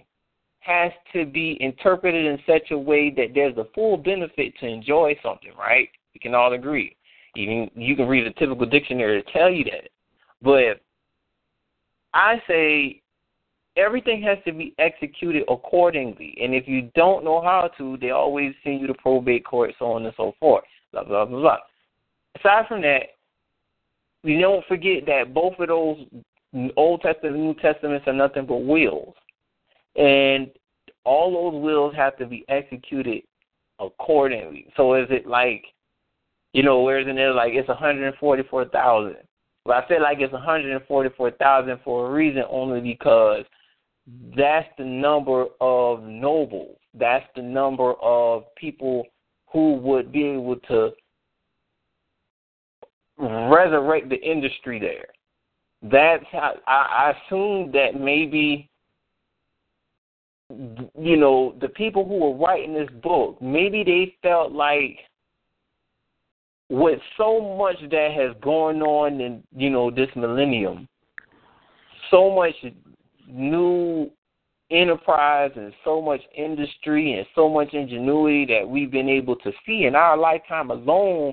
[0.60, 5.14] has to be interpreted in such a way that there's a full benefit to enjoy
[5.22, 5.88] something, right?
[6.14, 6.96] We can all agree.
[7.36, 9.90] Even you can read a typical dictionary to tell you that.
[10.40, 10.80] But
[12.14, 13.02] I say
[13.76, 16.36] everything has to be executed accordingly.
[16.40, 19.86] And if you don't know how to, they always send you to probate court, so
[19.92, 20.64] on and so forth.
[20.92, 21.58] Blah blah blah blah.
[22.38, 23.02] Aside from that,
[24.24, 25.98] we don't forget that both of those
[26.76, 29.14] Old Testament and New Testaments are nothing but wills.
[29.96, 30.50] And
[31.04, 33.22] all those wills have to be executed
[33.78, 34.66] accordingly.
[34.76, 35.64] So is it like,
[36.52, 39.16] you know, where's in there like it's one hundred and forty four thousand.
[39.66, 42.80] Well, I said like it's one hundred and forty four thousand for a reason only
[42.80, 43.44] because
[44.36, 46.76] that's the number of nobles.
[46.94, 49.04] That's the number of people
[49.52, 50.90] who would be able to
[53.18, 55.06] resurrect the industry there.
[55.82, 58.70] That's how I, I assume that maybe
[60.98, 64.98] you know the people who were writing this book maybe they felt like
[66.68, 70.86] with so much that has gone on in you know this millennium
[72.10, 72.54] so much
[73.26, 74.10] new
[74.70, 79.84] enterprise and so much industry and so much ingenuity that we've been able to see
[79.84, 81.32] in our lifetime alone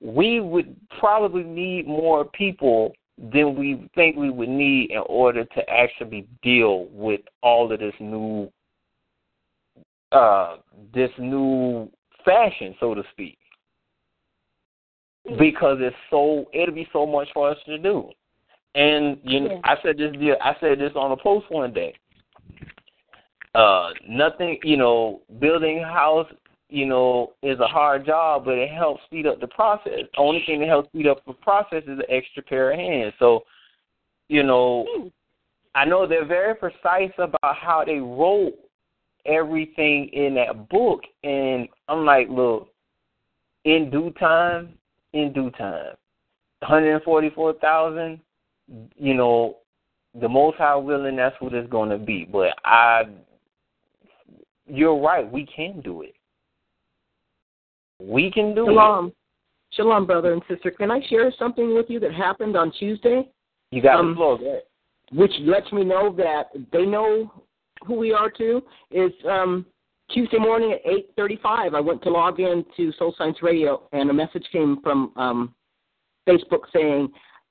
[0.00, 5.70] we would probably need more people than we think we would need in order to
[5.70, 8.50] actually deal with all of this new
[10.12, 10.56] uh
[10.92, 11.88] this new
[12.24, 13.38] fashion so to speak.
[15.38, 18.10] Because it's so it'll be so much for us to do.
[18.74, 20.12] And you know, I said this
[20.42, 21.94] I said this on a post one day.
[23.54, 26.26] Uh, nothing, you know, building house,
[26.74, 29.92] you know, is a hard job, but it helps speed up the process.
[30.12, 33.14] The only thing that helps speed up the process is an extra pair of hands.
[33.18, 33.44] So,
[34.28, 35.08] you know, hmm.
[35.76, 38.54] I know they're very precise about how they wrote
[39.24, 42.68] everything in that book, and I'm like, look,
[43.64, 44.74] in due time,
[45.12, 45.94] in due time,
[46.60, 48.20] 144,000
[48.96, 49.58] you know,
[50.20, 52.24] the Most High willing, that's what it's going to be.
[52.24, 53.02] But I,
[54.66, 55.30] you're right.
[55.30, 56.14] We can do it.
[58.00, 59.08] We can do Shalom.
[59.08, 59.14] it.
[59.72, 60.70] Shalom, brother and sister.
[60.70, 63.28] Can I share something with you that happened on Tuesday?
[63.70, 64.62] You got um, the.
[65.12, 67.32] Which lets me know that they know
[67.84, 68.62] who we are too.
[68.90, 69.66] Is um,
[70.10, 71.74] Tuesday morning at eight thirty-five.
[71.74, 75.54] I went to log in to Soul Science Radio, and a message came from um,
[76.28, 77.08] Facebook saying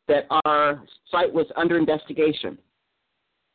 [0.07, 2.57] that our site was under investigation.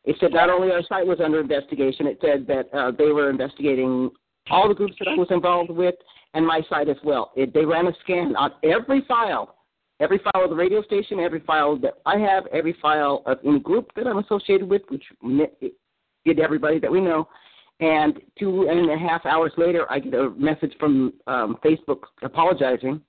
[0.05, 3.31] It said not only our site was under investigation, it said that uh, they were
[3.31, 4.11] investigating
[4.51, 5.95] all the groups that I was involved with
[6.35, 7.33] and my site as well.
[7.37, 9.57] It, they ran a scan on every file,
[10.01, 13.61] every file of the radio station, every file that I have, every file of any
[13.61, 15.05] group that I'm associated with, which
[16.25, 17.29] did everybody that we know.
[17.81, 23.01] And two and a half hours later, I get a message from um, Facebook apologizing.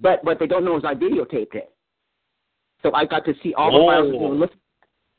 [0.00, 1.72] But what they don't know is I videotaped it.
[2.82, 3.86] So I got to see all the oh.
[3.86, 4.58] files that they were looking.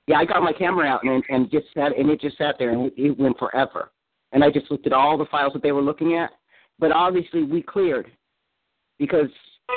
[0.07, 2.69] Yeah, I got my camera out and and just sat and it just sat there
[2.69, 3.91] and it, it went forever.
[4.31, 6.31] And I just looked at all the files that they were looking at.
[6.79, 8.11] But obviously we cleared
[8.99, 9.29] because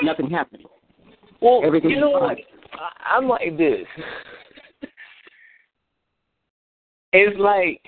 [0.02, 0.64] nothing happened.
[1.40, 2.38] Well, Everything you know what?
[3.04, 3.86] I'm like this.
[7.12, 7.80] it's like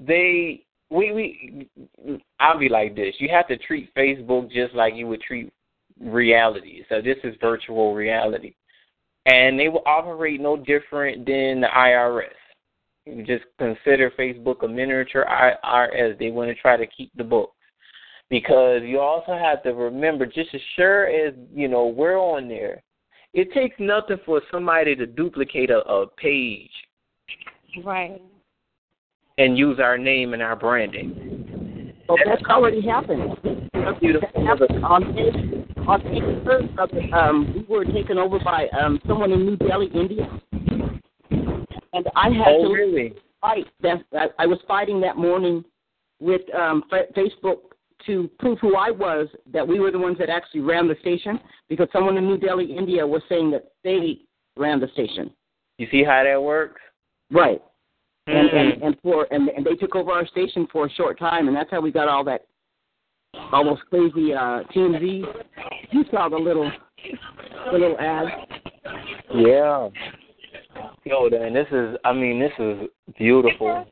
[0.00, 3.14] they we we I'll be like this.
[3.18, 5.52] You have to treat Facebook just like you would treat
[6.00, 6.82] reality.
[6.88, 8.54] So this is virtual reality.
[9.26, 12.26] And they will operate no different than the IRS.
[13.26, 16.18] Just consider Facebook a miniature IRS.
[16.18, 17.56] They want to try to keep the books.
[18.30, 22.82] Because you also have to remember, just as sure as, you know, we're on there,
[23.34, 26.70] it takes nothing for somebody to duplicate a, a page
[27.84, 28.22] Right.
[29.38, 31.92] and use our name and our branding.
[32.08, 33.36] Well, that's already happened.
[33.72, 34.28] That's beautiful.
[34.84, 39.56] On page on page first um, we were taken over by um, someone in New
[39.56, 40.28] Delhi, India,
[41.92, 43.14] and I had Oh, to really?
[43.40, 43.66] fight.
[43.82, 45.64] That I, I was fighting that morning
[46.20, 47.56] with um, Fa- Facebook
[48.06, 49.28] to prove who I was.
[49.52, 51.38] That we were the ones that actually ran the station
[51.68, 54.20] because someone in New Delhi, India, was saying that they
[54.56, 55.30] ran the station.
[55.78, 56.80] You see how that works?
[57.30, 57.62] Right.
[58.28, 58.56] And, Hmm.
[58.56, 61.56] and and for and and they took over our station for a short time, and
[61.56, 62.46] that's how we got all that
[63.52, 65.24] almost crazy uh TMZ.
[65.90, 66.70] You saw the little
[67.72, 68.26] the little ad.
[69.34, 69.88] Yeah.
[71.04, 71.96] Yo, man, this is.
[72.04, 72.88] I mean, this is
[73.18, 73.84] beautiful.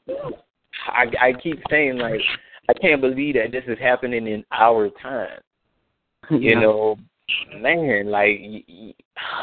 [0.86, 2.20] I I keep saying like,
[2.68, 5.40] I can't believe that this is happening in our time.
[6.30, 6.60] You Yeah.
[6.60, 6.96] know,
[7.56, 8.40] man, like,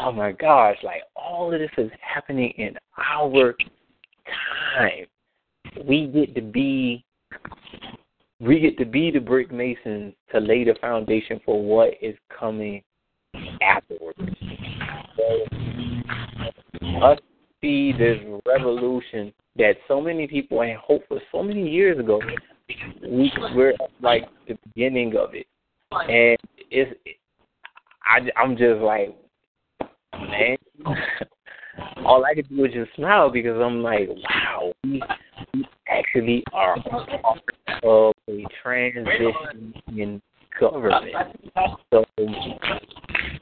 [0.02, 3.54] oh my gosh, like all of this is happening in our
[4.78, 5.06] time.
[5.86, 7.04] We get to be,
[8.40, 12.82] we get to be the brick masons to lay the foundation for what is coming
[13.62, 14.20] afterwards.
[15.18, 15.46] So,
[17.04, 17.20] us
[17.62, 22.22] see this revolution that so many people had hoped for so many years ago.
[23.02, 25.48] We we're like the beginning of it,
[25.92, 26.38] and
[26.70, 26.92] it's
[28.06, 29.16] I I'm just like
[30.14, 30.58] man.
[32.06, 35.02] All I could do is just smile because I'm like, wow, we,
[35.54, 37.10] we actually are part
[37.84, 40.22] of a transition in
[40.60, 41.14] government.
[41.92, 42.04] So,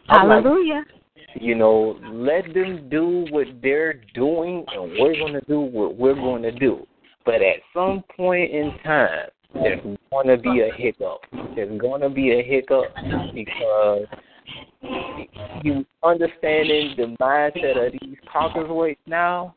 [0.08, 0.84] Hallelujah.
[0.86, 1.05] Like,
[1.36, 6.16] you know, let them do what they're doing, and we're going to do what we're
[6.16, 6.86] going to do.
[7.26, 9.82] But at some point in time, there's
[10.12, 11.22] going to be a hiccup.
[11.56, 12.94] There's going to be a hiccup
[13.34, 14.06] because
[15.64, 19.56] you understanding the mindset of these caucus now,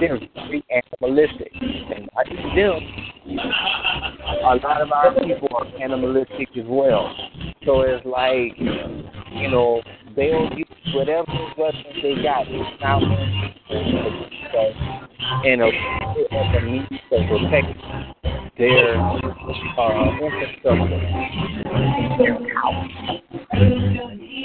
[0.00, 1.52] they're very animalistic.
[1.60, 2.82] And I think them,
[4.44, 7.14] a lot of our people are animalistic as well.
[7.64, 9.82] So it's like, you know,
[10.16, 12.46] they'll use whatever weapons they got.
[12.48, 13.02] It's not
[15.44, 18.14] and a, a means of protecting
[18.58, 19.16] their uh,
[20.22, 21.00] infrastructure,
[22.18, 22.90] their house.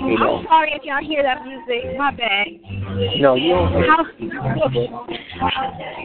[0.02, 0.38] You know.
[0.38, 1.98] I'm sorry if y'all hear that music.
[1.98, 2.48] My bad.
[3.20, 3.74] No, you don't.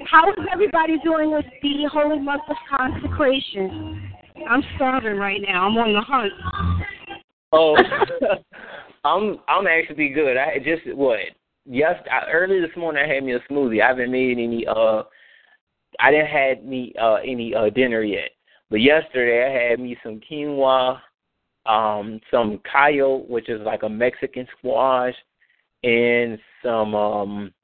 [0.07, 4.13] How is everybody doing with the holy month of consecration?
[4.49, 5.67] I'm starving right now.
[5.67, 6.33] I'm on the hunt.
[7.53, 7.77] Oh,
[9.05, 10.37] I'm I'm actually good.
[10.37, 11.19] I just what
[11.67, 13.83] yes I, early this morning I had me a smoothie.
[13.83, 15.03] I haven't made any uh
[16.01, 18.31] I didn't had me uh any uh dinner yet.
[18.71, 20.99] But yesterday I had me some quinoa,
[21.67, 25.15] um, some callo, which is like a Mexican squash,
[25.83, 27.55] and some um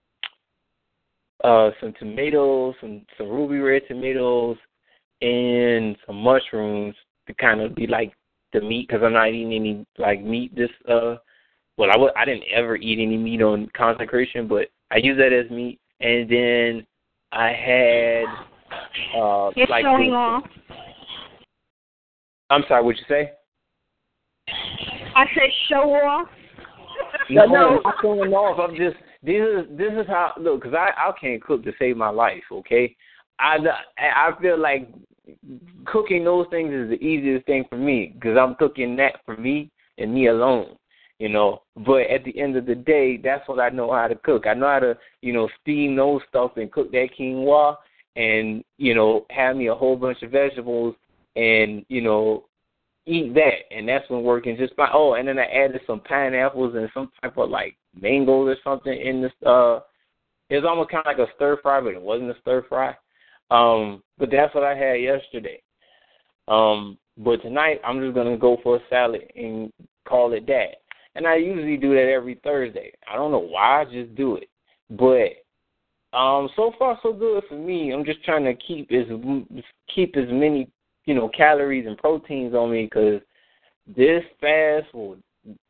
[1.44, 4.56] uh some tomatoes, some some ruby red tomatoes,
[5.22, 6.94] and some mushrooms
[7.26, 8.12] to kind of be like
[8.52, 11.16] the meat because I'm not eating any like meat this uh
[11.76, 15.32] well I w- I didn't ever eat any meat on consecration but I use that
[15.32, 16.86] as meat and then
[17.32, 18.24] I had
[19.16, 20.44] uh It's like showing off.
[22.50, 23.32] I'm sorry, what'd you say?
[25.14, 26.28] I said show off.
[27.28, 28.58] No, no, I'm showing off.
[28.58, 31.96] I'm just this is this is how look because I I can't cook to save
[31.96, 32.42] my life.
[32.50, 32.96] Okay,
[33.38, 33.58] I
[33.98, 34.88] I feel like
[35.84, 39.70] cooking those things is the easiest thing for me because I'm cooking that for me
[39.98, 40.76] and me alone.
[41.18, 44.14] You know, but at the end of the day, that's what I know how to
[44.14, 44.46] cook.
[44.46, 47.76] I know how to, you know, steam those stuff and cook that quinoa,
[48.16, 50.94] and you know, have me a whole bunch of vegetables,
[51.36, 52.44] and you know,
[53.10, 54.90] eat that, and that's been working just fine.
[54.92, 58.92] Oh, and then I added some pineapples and some type of like mangoes or something
[58.92, 59.32] in this.
[59.44, 59.80] Uh,
[60.48, 62.94] it was almost kind of like a stir fry, but it wasn't a stir fry.
[63.50, 65.62] Um, but that's what I had yesterday.
[66.48, 69.72] Um, but tonight I'm just gonna go for a salad and
[70.08, 70.76] call it that.
[71.14, 72.92] And I usually do that every Thursday.
[73.10, 74.48] I don't know why, I just do it.
[74.90, 75.40] But
[76.16, 77.92] um, so far so good for me.
[77.92, 79.06] I'm just trying to keep as
[79.94, 80.68] keep as many
[81.10, 83.20] you know calories and proteins on me because
[83.96, 85.16] this fast will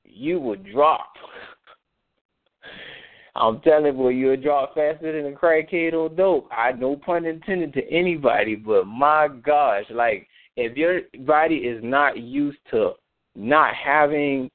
[0.04, 1.14] you would drop.
[3.34, 6.46] I'm telling you, you'll drop faster than a crackhead or dope.
[6.52, 12.18] I no pun intended to anybody, but my gosh, like if your body is not
[12.18, 12.92] used to
[13.34, 14.50] not having,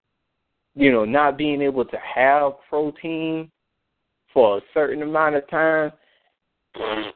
[0.76, 3.50] you know, not being able to have protein
[4.32, 5.92] for a certain amount of time,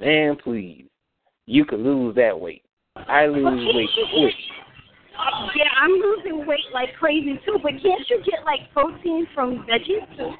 [0.00, 0.84] man, please,
[1.46, 2.62] you could lose that weight.
[3.08, 4.34] I lose weight quick.
[5.18, 7.58] Uh, yeah, I'm losing weight like crazy too.
[7.62, 10.36] But can't you get like protein from veggies?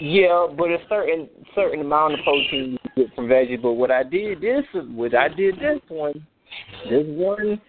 [0.00, 3.60] Yeah, but a certain certain amount of protein you get from veggies.
[3.60, 6.26] But what I did this, what I did this one,
[6.88, 7.60] this one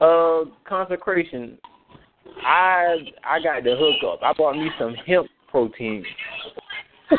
[0.00, 1.58] uh consecration,
[2.44, 4.22] I I got the hook up.
[4.22, 6.04] I bought me some hemp protein.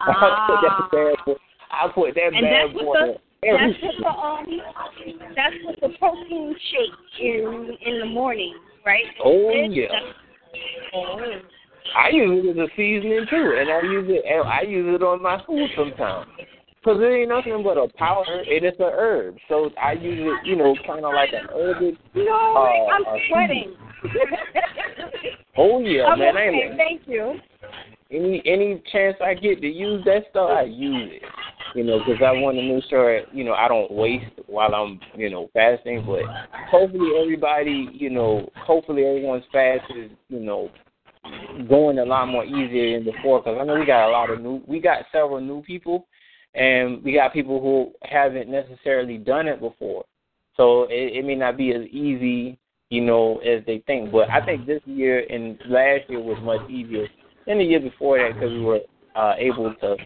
[0.00, 1.34] I put that bad boy.
[1.70, 3.18] I put that And bad boy.
[3.42, 4.60] What the in that's what the um
[5.34, 8.54] that's what the protein shake in in the morning,
[8.86, 9.04] right?
[9.24, 10.12] Oh, It's- yeah.
[10.94, 11.40] Oh.
[11.96, 14.24] I use it as a seasoning too, and I use it.
[14.24, 16.30] And I use it on my food sometimes.
[16.84, 18.42] Cause it ain't nothing but a powder.
[18.44, 21.94] It is a herb, so I use it, you know, kind of like an herb.
[22.14, 23.76] No, uh, I'm sweating.
[25.56, 26.34] Oh yeah, I'm man.
[26.34, 27.38] Okay, thank you.
[28.10, 31.22] any any chance I get to use that stuff, I use it.
[31.74, 35.00] You know, because I want to make sure you know I don't waste while I'm
[35.16, 36.04] you know fasting.
[36.06, 36.22] But
[36.70, 40.70] hopefully everybody, you know, hopefully everyone's fast is you know
[41.68, 43.40] going a lot more easier than before.
[43.40, 46.06] Because I know we got a lot of new, we got several new people,
[46.54, 50.04] and we got people who haven't necessarily done it before.
[50.56, 52.58] So it, it may not be as easy,
[52.90, 54.12] you know, as they think.
[54.12, 57.06] But I think this year and last year was much easier
[57.46, 58.80] than the year before that because we were
[59.14, 59.96] uh, able to,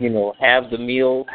[0.00, 1.26] you know, have the meal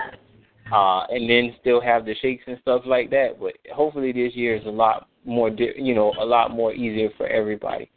[0.71, 3.39] uh, and then still have the shakes and stuff like that.
[3.39, 7.09] But hopefully this year is a lot more, di- you know, a lot more easier
[7.17, 7.89] for everybody.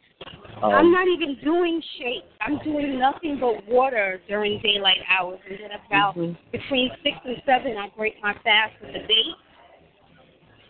[0.63, 2.27] Um, I'm not even doing shakes.
[2.41, 6.33] I'm doing nothing but water during daylight hours, and then about Mm-hmm.
[6.51, 9.35] between six and seven, I break my fast with a date.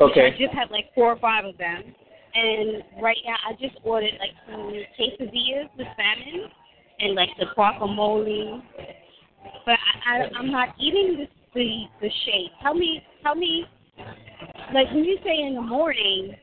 [0.01, 0.25] Okay.
[0.25, 1.83] I just had like four or five of them,
[2.33, 6.49] and right now I just ordered like some quesadillas with salmon
[6.99, 8.61] and like the guacamole.
[9.65, 9.77] But
[10.07, 12.51] I, I I'm not eating the the the shake.
[12.61, 13.65] Tell me, tell me,
[14.73, 16.35] like when you say in the morning,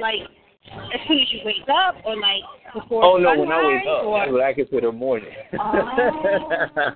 [0.00, 0.20] like
[0.94, 2.42] as soon as you wake up, or like
[2.74, 5.28] before oh no, when I wake up, or that's what I consider morning.
[5.58, 6.68] Oh.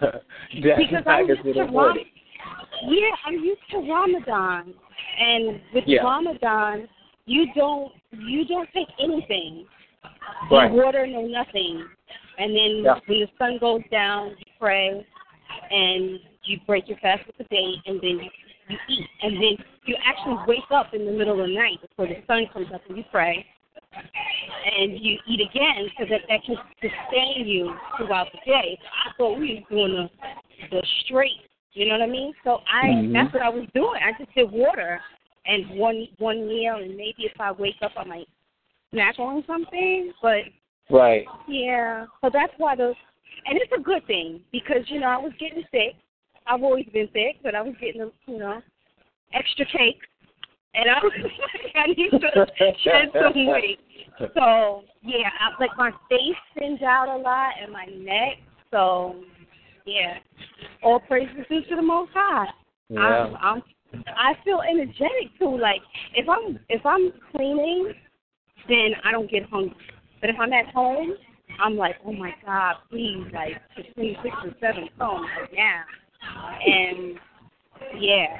[0.00, 2.04] That's because what I'm used to consider Ram- morning.
[2.88, 4.74] yeah, I'm used to Ramadan,
[5.20, 6.02] and with Yeah.
[6.02, 6.88] Ramadan,
[7.26, 9.66] you don't you don't take anything,
[10.50, 10.70] Right.
[10.70, 11.84] no water, no nothing,
[12.38, 12.98] and then Yeah.
[13.06, 15.06] when the sun goes down, you pray,
[15.70, 18.30] and you break your fast with the date, and then you,
[18.68, 19.56] you eat, and then
[19.86, 22.82] you actually wake up in the middle of the night before the sun comes up,
[22.88, 23.46] and you pray,
[24.78, 28.78] and you eat again so that that can sustain you throughout the day.
[28.80, 30.10] So I thought we was doing the
[30.70, 31.42] the straight,
[31.72, 32.32] you know what I mean?
[32.44, 33.12] So I Mhm.
[33.12, 34.00] that's what I was doing.
[34.02, 35.00] I just did water
[35.46, 38.28] and one one meal, and maybe if I wake up, I might
[38.92, 40.12] snack on something.
[40.22, 40.44] But
[40.90, 41.26] Right.
[41.48, 42.94] yeah, so that's why the
[43.46, 45.94] and it's a good thing because you know I was getting sick.
[46.46, 48.60] I've always been sick, but I was getting you know
[49.32, 50.06] extra cakes,
[50.74, 53.78] and I was like, I need to shed some weight.
[54.34, 58.38] So yeah, I, like my face thins out a lot and my neck.
[58.70, 59.22] So
[59.86, 60.18] yeah,
[60.82, 62.46] all praises due to the Most High.
[62.90, 63.00] Yeah.
[63.00, 63.62] I'm, I'm
[64.16, 65.58] I feel energetic too.
[65.58, 65.80] Like
[66.14, 67.92] if I'm if I'm cleaning,
[68.68, 69.76] then I don't get hungry.
[70.24, 71.12] But if I'm at home,
[71.62, 75.82] I'm like, oh my God, please, like between six and seven come right now.
[76.66, 77.18] And
[78.00, 78.38] yeah,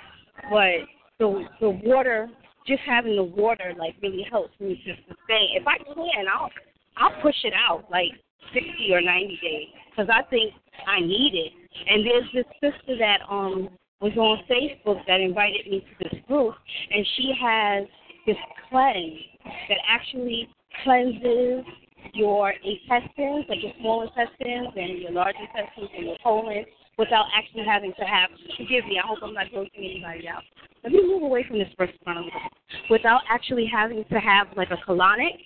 [0.51, 0.89] but
[1.19, 2.31] the the water,
[2.67, 5.59] just having the water, like really helps me to sustain.
[5.61, 6.49] If I can, I'll
[6.97, 8.13] I'll push it out like
[8.55, 10.55] sixty or ninety days because I think
[10.89, 11.53] I need it.
[11.87, 13.69] And there's this sister that um
[14.01, 16.55] was on Facebook that invited me to this group,
[16.91, 17.85] and she has
[18.27, 18.37] this
[18.71, 19.21] cleanse
[19.69, 20.49] that actually
[20.83, 21.65] cleanses
[22.13, 26.65] your intestines, like your small intestines and your large intestines and your colon,
[26.99, 28.31] without actually having to have.
[28.57, 30.43] Forgive me, I hope I'm not grossing anybody out.
[30.83, 32.91] Let me move away from this first one a little bit.
[32.91, 35.39] Without actually having to have like a colonic,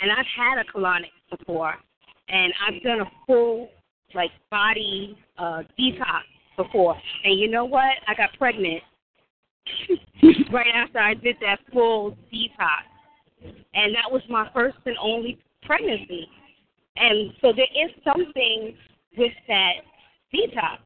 [0.00, 1.74] and I've had a colonic before,
[2.28, 3.68] and I've done a full
[4.14, 6.22] like body uh, detox
[6.56, 7.94] before, and you know what?
[8.06, 8.82] I got pregnant
[10.52, 12.84] right after I did that full detox,
[13.74, 16.28] and that was my first and only pregnancy.
[16.96, 18.74] And so there is something
[19.16, 19.72] with that
[20.32, 20.78] detox.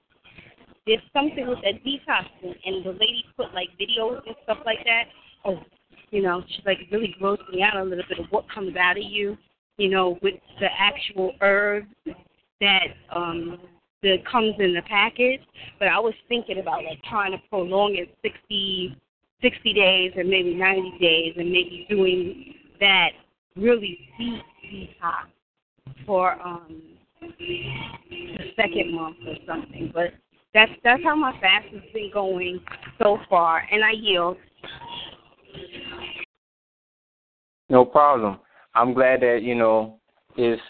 [0.86, 4.78] There's something with that detox, and, and the lady put like videos and stuff like
[4.84, 5.04] that.
[5.44, 5.60] Oh,
[6.10, 8.96] you know, she like really grossed me out a little bit of what comes out
[8.96, 9.36] of you,
[9.76, 11.86] you know, with the actual herbs
[12.60, 13.58] that um
[14.02, 15.40] that comes in the package.
[15.78, 18.96] But I was thinking about like trying to prolong it 60,
[19.42, 23.10] 60 days or maybe 90 days, and maybe doing that
[23.56, 25.28] really deep detox
[26.06, 26.82] for um
[27.20, 27.62] the
[28.56, 29.90] second month or something.
[29.92, 30.12] But
[30.54, 32.60] that's that's how my fast has been going
[33.00, 34.36] so far, and I yield.
[37.68, 38.38] No problem.
[38.74, 39.98] I'm glad that you know
[40.36, 40.62] it's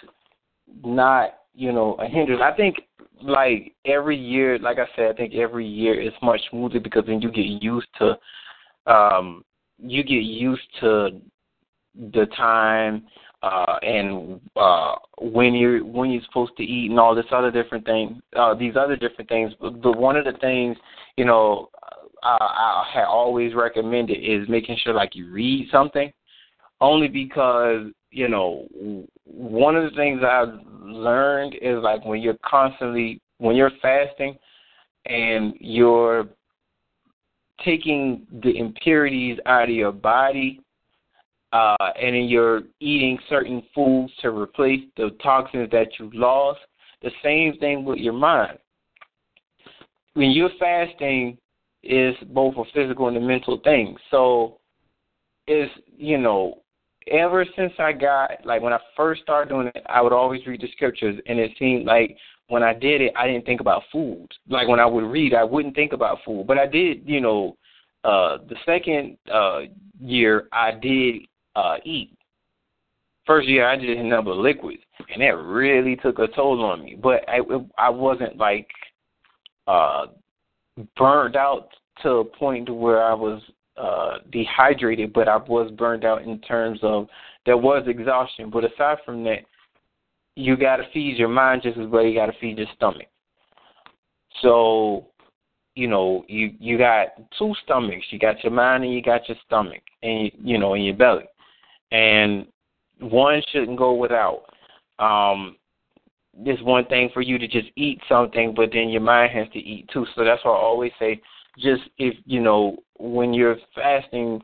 [0.84, 2.42] not you know a hindrance.
[2.42, 2.76] I think
[3.22, 7.20] like every year, like I said, I think every year is much smoother because then
[7.20, 8.18] you get used to
[8.88, 9.44] um
[9.78, 11.20] you get used to
[12.12, 13.04] the time
[13.42, 17.84] uh and uh when you're when you're supposed to eat and all this other different
[17.84, 19.52] thing uh these other different things.
[19.60, 20.76] But, but one of the things
[21.16, 21.68] you know
[22.22, 26.12] I, I had always recommended is making sure like you read something.
[26.80, 28.66] Only because you know
[29.24, 34.38] one of the things I've learned is like when you're constantly when you're fasting
[35.06, 36.28] and you're
[37.64, 40.60] taking the impurities out of your body
[41.52, 46.60] uh, and then you're eating certain foods to replace the toxins that you lost.
[47.02, 48.58] The same thing with your mind.
[50.14, 51.38] When you're fasting,
[51.84, 53.96] is both a physical and a mental thing.
[54.10, 54.58] So,
[55.46, 56.62] it's you know,
[57.10, 60.60] ever since I got like when I first started doing it, I would always read
[60.60, 62.16] the scriptures, and it seemed like
[62.48, 64.28] when I did it, I didn't think about food.
[64.48, 67.02] Like when I would read, I wouldn't think about food, but I did.
[67.06, 67.56] You know,
[68.04, 69.60] uh, the second uh,
[70.00, 71.22] year, I did
[71.54, 72.18] uh, eat
[73.28, 76.98] first year I did nothing but liquids, and that really took a toll on me.
[77.00, 77.40] But I
[77.76, 78.68] I wasn't like
[79.68, 80.06] uh
[80.96, 81.68] burned out
[82.02, 83.40] to a point where I was
[83.76, 87.06] uh dehydrated, but I was burned out in terms of
[87.46, 88.50] there was exhaustion.
[88.50, 89.40] But aside from that,
[90.38, 93.08] you got to feed your mind just as well you got to feed your stomach.
[94.40, 95.08] So,
[95.74, 98.06] you know, you you got two stomachs.
[98.10, 101.24] You got your mind and you got your stomach, and you know, in your belly,
[101.90, 102.46] and
[103.00, 104.44] one shouldn't go without.
[105.00, 105.56] Um,
[106.44, 109.58] there's one thing for you to just eat something, but then your mind has to
[109.58, 110.06] eat too.
[110.14, 111.20] So that's why I always say,
[111.58, 114.40] just if you know when you're fasting,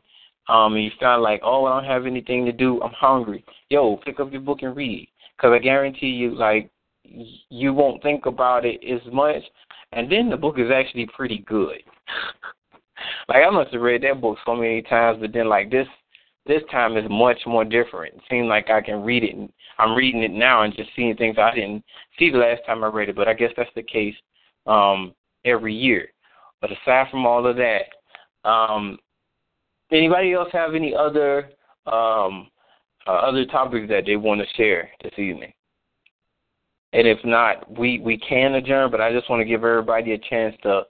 [0.49, 3.45] um, and you feel like, oh, I don't have anything to do, I'm hungry.
[3.69, 6.69] Yo, pick up your book and read, because I guarantee you, like,
[7.03, 9.43] you won't think about it as much,
[9.91, 11.83] and then the book is actually pretty good.
[13.27, 15.87] like I must have read that book so many times, but then like this
[16.45, 18.15] this time is much more different.
[18.15, 19.49] It seems like I can read it and
[19.79, 21.83] I'm reading it now and just seeing things I didn't
[22.19, 24.15] see the last time I read it, but I guess that's the case
[24.67, 25.13] um
[25.43, 26.07] every year.
[26.61, 28.97] But aside from all of that, um
[29.91, 31.49] anybody else have any other
[31.85, 32.49] um
[33.07, 35.53] uh, other topics that they want to share this evening?
[36.93, 38.91] And if not, we we can adjourn.
[38.91, 40.83] But I just want to give everybody a chance to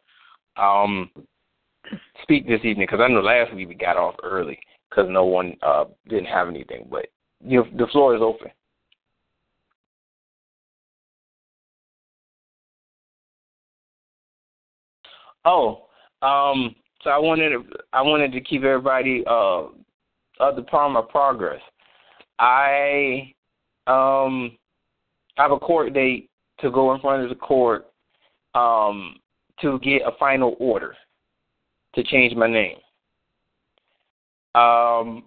[0.62, 1.10] um,
[2.22, 4.60] speak this evening because I know last week we got off early
[4.90, 6.88] because no one uh, didn't have anything.
[6.90, 7.08] But
[7.44, 8.50] you know, the floor is open.
[15.44, 15.86] Oh,
[16.24, 17.64] um, so I wanted to,
[17.94, 19.66] I wanted to keep everybody uh,
[20.40, 21.62] up to par my progress.
[22.40, 23.34] I
[23.88, 24.58] um
[25.38, 26.30] I have a court date
[26.60, 27.88] to go in front of the court
[28.54, 29.18] um,
[29.62, 30.96] to get a final order
[31.94, 32.78] to change my name.
[34.56, 35.24] Um,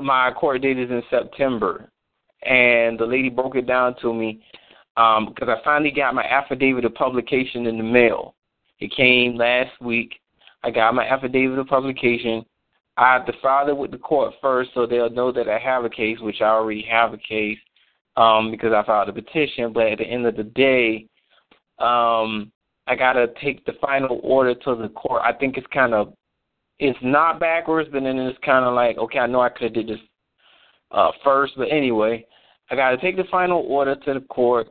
[0.00, 1.90] my court date is in September,
[2.42, 4.42] and the lady broke it down to me
[4.98, 8.34] um because I finally got my affidavit of publication in the mail.
[8.78, 10.14] It came last week.
[10.64, 12.44] I got my affidavit of publication.
[12.96, 15.84] I have to file it with the court first so they'll know that I have
[15.84, 17.58] a case, which I already have a case
[18.16, 19.72] um, because I filed a petition.
[19.72, 21.06] But at the end of the day,
[21.78, 22.52] um,
[22.86, 25.22] I gotta take the final order to the court.
[25.24, 26.12] I think it's kind of
[26.78, 29.74] it's not backwards, but then it's kind of like okay, I know I could have
[29.74, 30.00] did this
[30.90, 32.26] uh, first, but anyway,
[32.70, 34.68] I gotta take the final order to the court.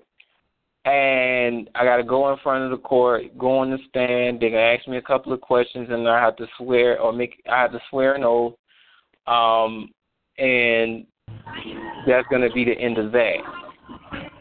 [0.83, 4.41] And I got to go in front of the court, go on the stand.
[4.41, 7.41] They're gonna ask me a couple of questions, and I have to swear or make.
[7.51, 8.55] I have to swear an oath.
[9.27, 9.91] Um,
[10.37, 11.05] and
[12.07, 13.35] that's going to be the end of that.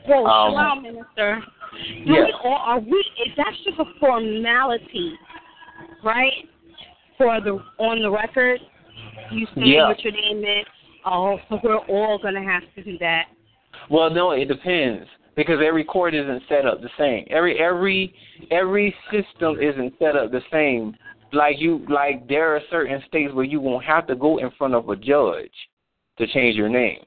[0.08, 1.42] Well, um, minister.
[2.04, 2.24] Yeah.
[2.44, 3.04] Are we?
[3.36, 5.12] That's just a formality,
[6.02, 6.32] right?
[7.18, 8.60] For the on the record,
[9.30, 9.88] you say Yeah.
[9.88, 10.66] what your name is.
[11.04, 13.26] Oh, so we're all gonna have to do that.
[13.88, 15.06] Well, no, it depends
[15.40, 17.26] because every court isn't set up the same.
[17.30, 18.14] Every every
[18.50, 20.94] every system isn't set up the same.
[21.32, 24.74] Like you, like there are certain states where you won't have to go in front
[24.74, 25.50] of a judge
[26.18, 26.98] to change your name.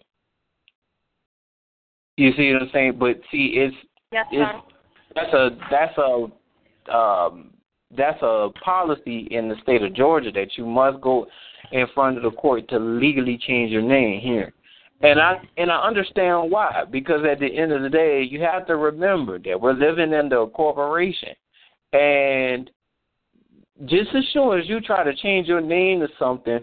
[2.17, 2.97] You see what I'm saying?
[2.97, 3.75] But see, it's
[4.11, 4.61] Yes, it's sir.
[5.13, 7.51] that's a that's a um
[7.95, 11.27] that's a policy in the state of Georgia that you must go
[11.71, 14.53] in front of the court to legally change your name here.
[15.03, 18.65] And I and I understand why because at the end of the day you have
[18.67, 21.35] to remember that we're living in the corporation
[21.91, 22.71] and
[23.85, 26.59] just as sure as you try to change your name to something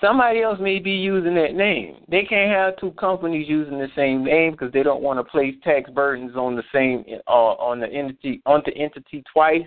[0.00, 1.96] somebody else may be using that name.
[2.08, 5.54] They can't have two companies using the same name because they don't want to place
[5.62, 9.66] tax burdens on the same uh, on the entity on the entity twice,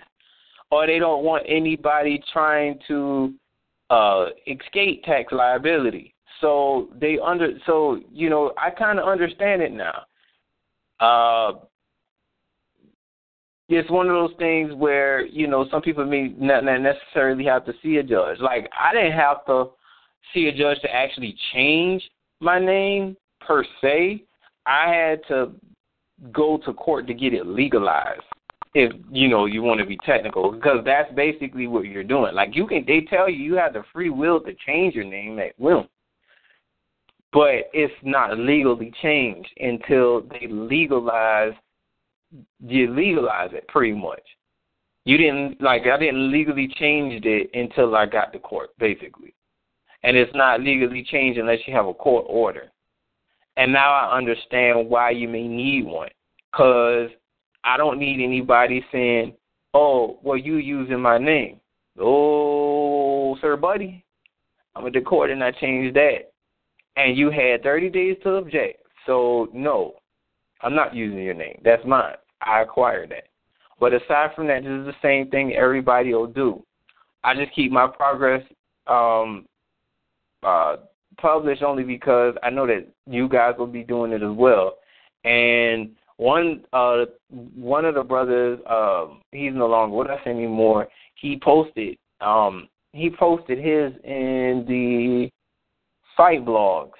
[0.71, 3.33] or they don't want anybody trying to
[3.89, 6.12] uh, escape tax liability.
[6.43, 10.03] So they under so you know I kind of understand it now.
[10.99, 11.59] Uh,
[13.69, 17.73] it's one of those things where you know some people may not, necessarily have to
[17.81, 18.39] see a judge.
[18.41, 19.69] Like I didn't have to
[20.33, 22.03] see a judge to actually change
[22.41, 24.25] my name per se.
[24.65, 25.51] I had to
[26.33, 28.21] go to court to get it legalized.
[28.73, 32.35] If you know you want to be technical, because that's basically what you're doing.
[32.35, 35.39] Like you can, they tell you you have the free will to change your name
[35.39, 35.87] at will,
[37.33, 41.53] but it's not legally changed until they legalize.
[42.65, 44.23] You legalize it pretty much.
[45.05, 49.33] You didn't like I didn't legally change it until I got to court, basically
[50.03, 52.71] and it's not legally changed unless you have a court order.
[53.57, 56.09] And now I understand why you may need one,
[56.51, 57.09] because
[57.63, 59.35] I don't need anybody saying,
[59.73, 61.59] "Oh, well, you using my name."
[61.97, 64.03] Oh, sir, buddy,
[64.75, 66.32] I'm at the court and I changed that.
[66.95, 68.83] And you had 30 days to object.
[69.05, 69.95] So no,
[70.61, 71.59] I'm not using your name.
[71.63, 72.15] That's mine.
[72.41, 73.25] I acquired that.
[73.79, 76.63] But aside from that, this is the same thing everybody will do.
[77.23, 78.43] I just keep my progress
[78.87, 79.45] um,
[80.43, 80.77] uh,
[81.17, 84.75] published only because I know that you guys will be doing it as well.
[85.23, 87.05] And one uh,
[87.55, 90.87] one of the brothers, uh, he's no longer with us anymore.
[91.15, 95.29] He posted um, he posted his in the
[96.15, 96.91] fight blogs.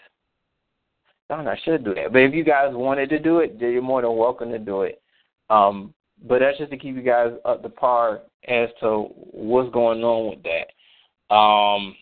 [1.29, 2.11] Darn, I should do that.
[2.11, 5.01] But if you guys wanted to do it, you're more than welcome to do it.
[5.49, 5.93] Um,
[6.27, 10.29] but that's just to keep you guys up to par as to what's going on
[10.29, 11.33] with that.
[11.33, 11.95] Um,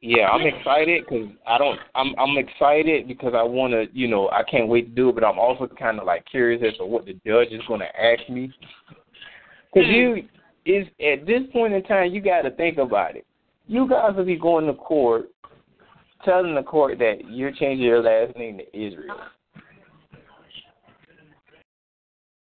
[0.00, 1.78] yeah, I'm excited because I don't.
[1.94, 3.86] I'm I'm excited because I want to.
[3.92, 5.14] You know, I can't wait to do it.
[5.14, 8.00] But I'm also kind of like curious as to what the judge is going to
[8.00, 8.52] ask me.
[9.72, 10.24] Because you
[10.66, 13.24] is at this point in time, you got to think about it.
[13.68, 15.30] You guys will be going to court,
[16.24, 19.16] telling the court that you're changing your last name to Israel.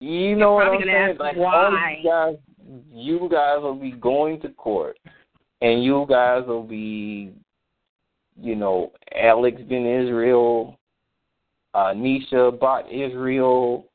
[0.01, 1.17] You know what I'm saying?
[1.19, 1.55] Like why.
[1.55, 2.37] all you guys,
[2.93, 4.97] you guys will be going to court,
[5.61, 7.33] and you guys will be,
[8.41, 10.79] you know, Alex Ben Israel,
[11.75, 13.87] uh, Nisha Bat Israel,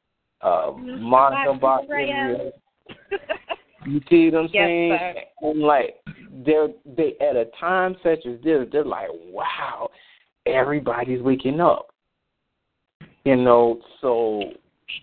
[0.41, 2.52] uh, Monica Bat Israel.
[3.85, 4.97] You see what I'm Yes, saying?
[4.99, 5.14] sir.
[5.41, 5.95] And like
[6.45, 9.89] they're they at a time such as this, they're like, wow,
[10.45, 11.88] everybody's waking up.
[13.26, 14.43] You know, so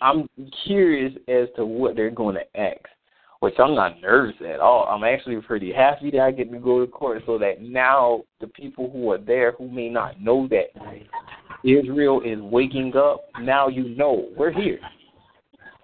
[0.03, 0.29] I'm
[0.67, 2.81] curious as to what they're going to ask,
[3.41, 4.85] which I'm not nervous at all.
[4.85, 8.47] I'm actually pretty happy that I get to go to court so that now the
[8.49, 10.67] people who are there who may not know that
[11.65, 14.81] Israel is waking up, now you know we're here.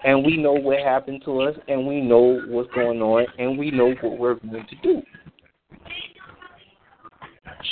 [0.07, 3.73] And we know what happened to us, and we know what's going on, and we
[3.73, 5.03] know what we're going to do.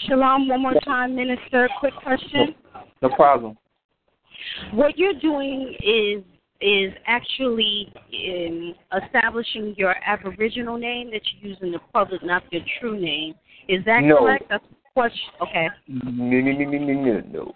[0.09, 1.69] Shalom, one more time, Minister.
[1.79, 2.57] Quick question.
[3.03, 3.57] No problem.
[4.73, 6.25] What you're doing is
[6.61, 8.75] is actually in
[9.05, 13.35] establishing your Aboriginal name that you use in the public, not your true name.
[13.69, 14.19] Is that No.
[14.19, 14.47] correct?
[14.49, 15.31] That's the question.
[15.41, 15.69] Okay.
[15.87, 17.55] No, no, no, no, no, no, no.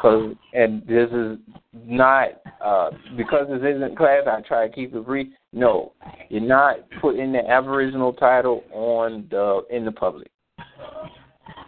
[0.00, 1.38] Cause, and this is
[1.72, 2.28] not
[2.64, 4.22] uh because this isn't class.
[4.26, 5.28] I try to keep it brief.
[5.52, 5.92] No,
[6.28, 10.30] you're not putting the Aboriginal title on the in the public.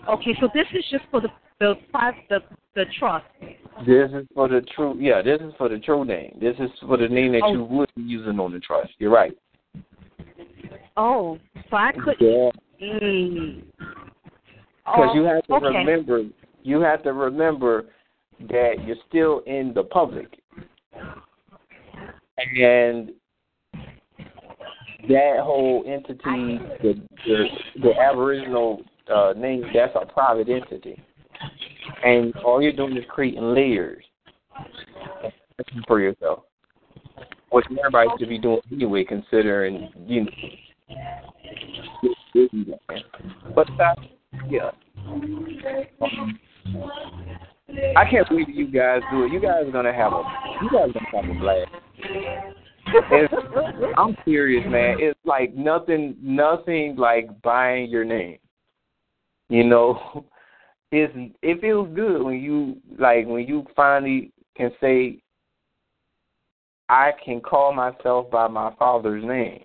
[0.08, 1.28] Okay, so this is just for the
[1.60, 1.74] the
[2.28, 2.40] the
[2.74, 3.24] the trust.
[3.86, 4.96] This is for the true.
[4.98, 6.36] Yeah, this is for the true name.
[6.40, 7.52] This is for the name that Oh.
[7.52, 8.92] you would be using on the trust.
[8.98, 9.32] You're right.
[10.96, 11.38] Oh,
[11.70, 12.16] so I could.
[12.20, 12.50] Yeah.
[12.82, 13.62] Mm.
[14.84, 15.78] Because Oh, you have to okay.
[15.78, 16.22] remember,
[16.62, 17.86] you have to remember
[18.48, 20.38] that you're still in the public,
[22.36, 23.12] and
[25.08, 27.46] that whole entity, the the,
[27.82, 28.82] the Aboriginal
[29.12, 31.00] uh, name, that's a private entity,
[32.04, 34.04] and all you're doing is creating layers
[35.86, 36.44] for yourself,
[37.50, 40.26] which everybody should be doing anyway, considering you.
[42.52, 42.78] know,
[43.54, 43.96] but that,
[44.48, 44.70] yeah.
[45.06, 46.38] Um,
[47.68, 49.32] I can't till you guys do it.
[49.32, 50.22] You guys are gonna have a
[50.62, 51.70] you guys are gonna have a blast.
[53.96, 54.96] I'm serious, man.
[55.00, 58.38] It's like nothing nothing like buying your name.
[59.48, 60.26] You know,
[60.92, 61.12] it's
[61.42, 65.20] it feels good when you like when you finally can say
[66.88, 69.64] I can call myself by my father's name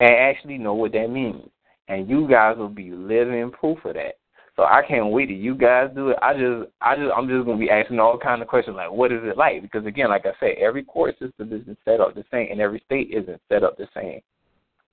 [0.00, 1.48] and actually know what that means.
[1.88, 4.16] And you guys will be living proof of that.
[4.54, 6.18] So I can't wait till you guys do it.
[6.20, 9.10] I just, I just, I'm just gonna be asking all kind of questions like, what
[9.10, 9.62] is it like?
[9.62, 12.82] Because again, like I said, every court system isn't set up the same, and every
[12.84, 14.20] state isn't set up the same.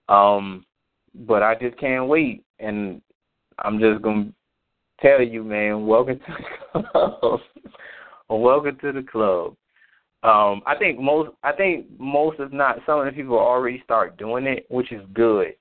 [0.08, 0.66] Um,
[1.14, 3.02] but I just can't wait, and
[3.60, 4.32] I'm just gonna
[5.02, 6.38] tell you, man, welcome to
[6.74, 7.40] the club.
[8.30, 9.56] welcome to the club.
[10.24, 14.18] Um, I think most, I think most, if not some of the people already start
[14.18, 15.54] doing it, which is good.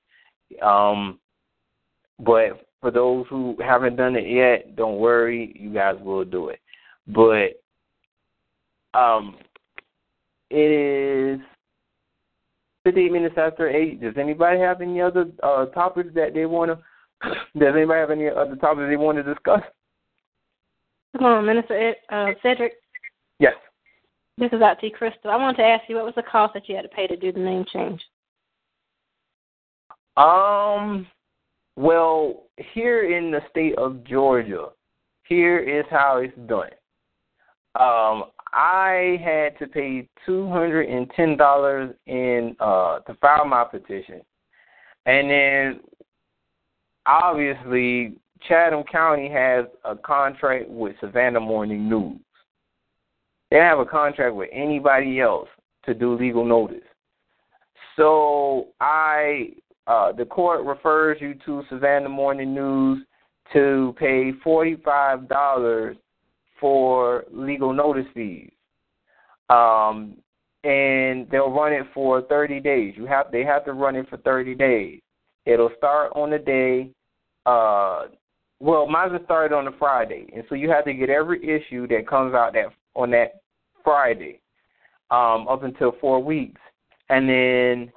[0.62, 1.18] Um,
[2.18, 6.60] but for those who haven't done it yet, don't worry, you guys will do it.
[7.06, 7.60] But
[8.98, 9.36] um,
[10.50, 11.40] it is
[12.84, 14.00] 58 minutes after 8.
[14.00, 17.28] Does anybody have any other uh, topics that they want to,
[17.58, 19.60] does anybody have any other topics they want to discuss?
[21.16, 22.74] Come on, Minister Ed, uh, Cedric.
[23.38, 23.54] Yes.
[24.36, 25.30] This is out to Crystal.
[25.30, 27.16] I wanted to ask you what was the cost that you had to pay to
[27.16, 28.00] do the name change?
[30.16, 31.06] Um,
[31.78, 32.42] well,
[32.74, 34.66] here in the state of Georgia,
[35.28, 36.70] here is how it's done.
[37.78, 43.62] Um, I had to pay two hundred and ten dollars in uh to file my
[43.62, 44.22] petition,
[45.06, 45.80] and then
[47.06, 48.14] obviously
[48.48, 52.18] Chatham County has a contract with Savannah Morning News.
[53.52, 55.48] They have a contract with anybody else
[55.84, 56.82] to do legal notice.
[57.96, 59.50] So I,
[59.88, 63.04] uh, the court refers you to Savannah Morning News
[63.52, 65.96] to pay forty-five dollars
[66.60, 68.50] for legal notice fees.
[69.48, 70.16] Um,
[70.64, 72.94] and they'll run it for 30 days.
[72.96, 75.00] You have they have to run it for 30 days.
[75.46, 76.90] It'll start on the day.
[77.46, 78.08] Uh,
[78.60, 82.08] well, mine started on a Friday, and so you have to get every issue that
[82.08, 83.40] comes out that on that
[83.84, 84.40] Friday,
[85.10, 86.60] um, up until four weeks,
[87.08, 87.92] and then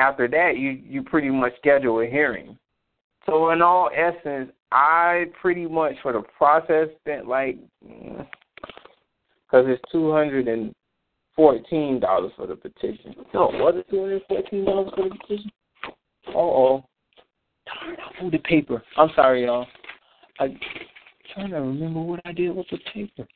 [0.00, 2.56] after that, you you pretty much schedule a hearing.
[3.26, 8.26] So in all essence, I pretty much for the process spent like because
[9.52, 10.74] mm, it's two hundred and
[11.36, 13.14] fourteen dollars for the petition.
[13.34, 15.52] No, was it two hundred fourteen dollars for the petition?
[16.28, 16.84] Uh oh.
[17.66, 18.82] Darn, I folded the paper.
[18.96, 19.66] I'm sorry, y'all.
[20.38, 20.58] I'm
[21.34, 23.26] trying to remember what I did with the paper.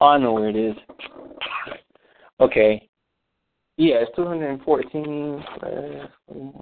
[0.00, 0.76] Oh, I know where it is.
[2.40, 2.88] Okay.
[3.78, 5.44] Yeah, it's two hundred and fourteen.
[6.28, 6.56] Come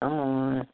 [0.00, 0.66] on.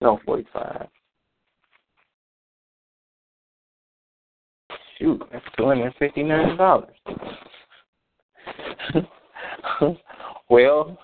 [0.00, 0.88] No, 45.
[4.98, 6.86] Shoot, that's $259.
[10.50, 10.98] well,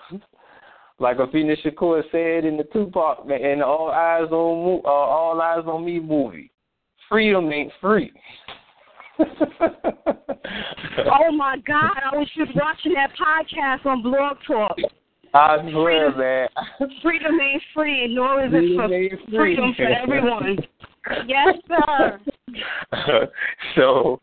[0.99, 5.67] like Afeni Shakur said in the Tupac in the All Eyez on uh, All Eyez
[5.67, 6.51] on Me movie,
[7.09, 8.11] freedom ain't free.
[9.19, 9.25] oh
[11.35, 11.97] my God!
[12.11, 14.77] I was just watching that podcast on Blog Talk.
[15.33, 16.47] I swear, freedom, man.
[17.01, 20.57] freedom ain't free, nor is it for freedom for everyone.
[21.27, 22.19] yes, sir.
[23.75, 24.21] so,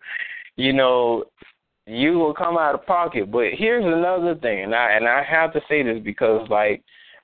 [0.57, 1.25] you know,
[1.87, 3.31] you will come out of pocket.
[3.31, 6.83] But here's another thing, and I and I have to say this because, like,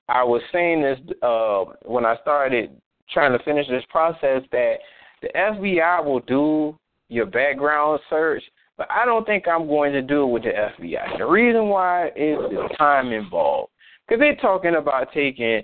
[0.09, 2.71] I was saying this uh, when I started
[3.11, 4.75] trying to finish this process that
[5.23, 6.79] the FBI will do
[7.09, 8.43] your background search,
[8.77, 11.19] but I don't think I'm going to do it with the FBI.
[11.19, 13.73] The reason why is the time involved.
[14.07, 15.63] Because they're talking about taking,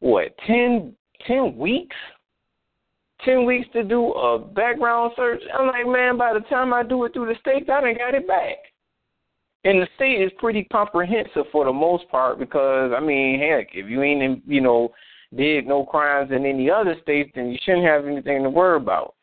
[0.00, 0.94] what, 10,
[1.26, 1.96] 10 weeks?
[3.28, 5.42] 10 weeks to do a background search?
[5.56, 8.14] I'm like, man, by the time I do it through the states, I done got
[8.14, 8.56] it back.
[9.64, 13.90] And the state is pretty comprehensive for the most part because, I mean, heck, if
[13.90, 14.92] you ain't, in, you know,
[15.36, 19.14] did no crimes in any other states, then you shouldn't have anything to worry about.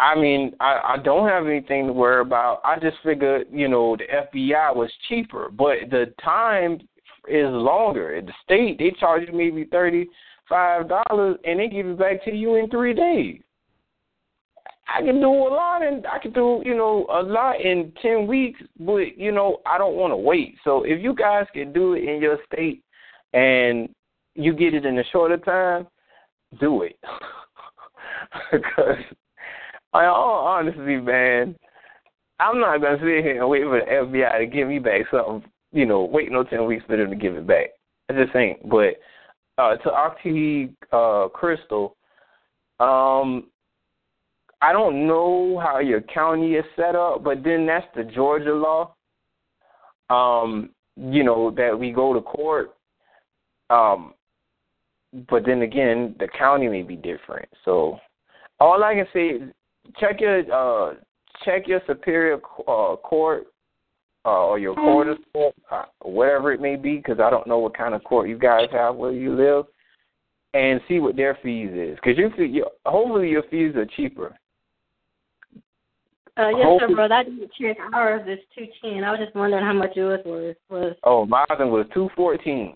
[0.00, 2.62] I mean, I, I don't have anything to worry about.
[2.64, 6.80] I just figured, you know, the FBI was cheaper, but the time
[7.28, 8.20] is longer.
[8.24, 10.08] The state they charge you maybe thirty
[10.50, 13.40] five dollars and they give it back to you in three days.
[14.92, 18.26] I can do a lot and I can do, you know, a lot in ten
[18.26, 20.56] weeks, but you know, I don't want to wait.
[20.64, 22.82] So if you guys can do it in your state
[23.32, 23.88] and
[24.34, 25.86] you get it in a shorter time,
[26.58, 26.98] do it.
[28.52, 28.98] because
[29.94, 31.56] in all honesty, man,
[32.38, 35.48] I'm not gonna sit here and wait for the FBI to give me back something
[35.72, 37.70] you know, wait no ten weeks for them to give it back.
[38.08, 38.68] I just ain't.
[38.68, 38.96] But
[39.60, 41.96] uh, to Octi uh, Crystal,
[42.78, 43.50] um,
[44.62, 48.94] I don't know how your county is set up, but then that's the Georgia law.
[50.08, 52.74] Um, you know that we go to court.
[53.70, 54.14] Um,
[55.28, 57.48] but then again, the county may be different.
[57.64, 57.98] So
[58.58, 59.40] all I can say
[59.98, 60.94] check your uh,
[61.44, 63.46] check your superior uh, court
[64.24, 67.76] uh, or your quarters court, uh, whatever it may be, because I don't know what
[67.76, 69.66] kind of court you guys have where you live,
[70.54, 71.96] and see what their fees is.
[71.96, 74.36] Because you, you, hopefully your fees are cheaper.
[76.36, 77.14] Uh, yes, hopefully, sir, brother.
[77.14, 77.76] I didn't check.
[77.92, 79.04] Ours is two ten.
[79.04, 80.54] I was just wondering how much yours was.
[80.68, 80.96] was.
[81.04, 82.74] Oh, mine was two fourteen.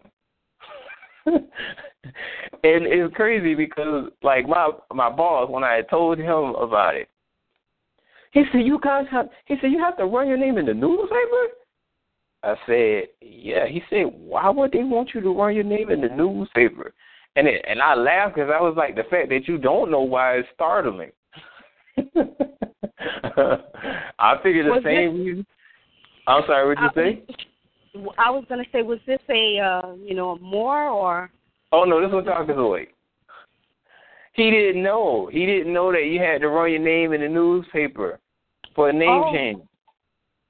[1.27, 1.47] and
[2.63, 7.09] it's crazy because like my my boss when I told him about it,
[8.35, 10.75] he said, "You guys have." He said, "You have to run your name in the
[10.75, 11.47] newspaper."
[12.43, 16.01] I said, "Yeah." He said, "Why would they want you to run your name in
[16.01, 16.93] the newspaper?"
[17.37, 20.01] And it, and I laughed because I was like, "The fact that you don't know
[20.01, 21.13] why is startling."
[24.19, 25.47] I figured the was same this, reason.
[26.27, 26.67] I'm sorry.
[26.67, 28.11] What did you say?
[28.19, 31.31] I was going to say, was this a uh, you know more or?
[31.71, 32.89] Oh no, this was talking away.
[34.33, 35.29] He didn't know.
[35.33, 38.19] He didn't know that you had to run your name in the newspaper
[38.75, 39.33] for a name oh.
[39.33, 39.63] change.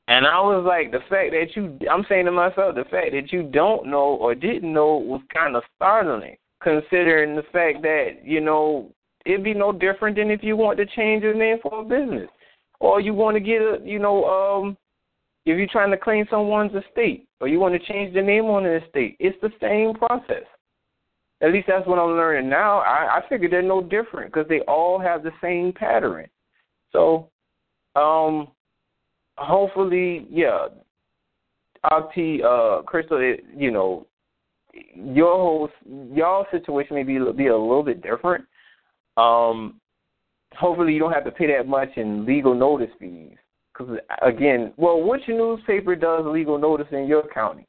[0.07, 3.33] And I was like, the fact that you, I'm saying to myself, the fact that
[3.33, 8.41] you don't know or didn't know was kind of startling, considering the fact that, you
[8.41, 8.93] know,
[9.25, 12.29] it'd be no different than if you want to change your name for a business,
[12.81, 14.77] or you want to get a, you know, um,
[15.47, 18.67] if you're trying to claim someone's estate, or you want to change the name on
[18.67, 19.17] an estate.
[19.21, 20.45] It's the same process.
[21.41, 22.79] At least that's what I'm learning now.
[22.79, 26.27] I, I figure they're no different because they all have the same pattern.
[26.93, 27.29] So,
[27.97, 28.49] um,
[29.37, 30.69] hopefully, yeah,
[31.85, 34.07] Octi, uh, Crystal, it, you know,
[34.95, 35.69] your whole
[36.13, 38.45] y'all situation may be be a little bit different.
[39.17, 39.81] Um,
[40.57, 43.37] hopefully, you don't have to pay that much in legal notice fees.
[43.73, 47.67] Because again, well, which newspaper does legal notice in your county?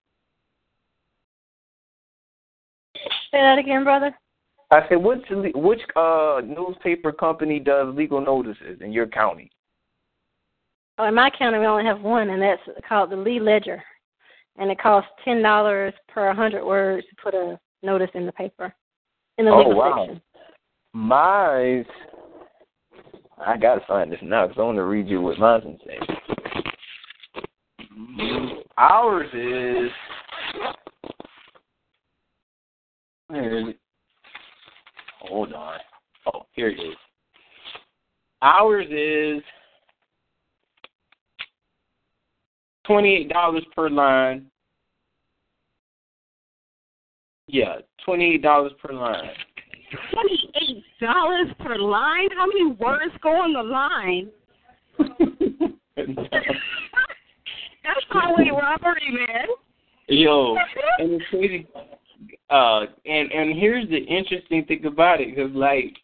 [3.31, 4.15] Say that again, brother.
[4.72, 5.23] I said, which
[5.56, 9.52] which uh newspaper company does legal notices in your county?
[10.97, 13.84] Oh, in my county, we only have one, and that's called the Lee Ledger
[14.57, 18.73] and it costs ten dollars per hundred words to put a notice in the paper
[19.38, 20.05] in the oh, legal wow.
[20.05, 20.22] section.
[20.93, 21.85] Mine's
[23.45, 25.99] I gotta find this now because I want to read you what mine's saying.
[27.81, 28.59] Mm-hmm.
[28.77, 29.91] Ours is
[33.27, 33.80] where is it?
[35.22, 35.80] Hold on.
[36.34, 36.95] Oh, here it is.
[38.41, 39.43] Ours is
[42.87, 44.45] twenty-eight dollars per line.
[47.47, 49.29] Yeah, twenty-eight dollars per line.
[50.11, 52.29] Twenty-eight dollars per line.
[52.35, 54.31] How many words go on the line?
[57.83, 59.47] That's highway robbery, man.
[60.07, 60.55] Yo,
[60.99, 61.67] and it's crazy.
[62.49, 65.95] Uh, and and here's the interesting thing about it, because like,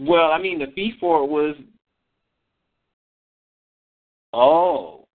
[0.00, 1.56] well, I mean, the fee for it was,
[4.32, 5.05] oh,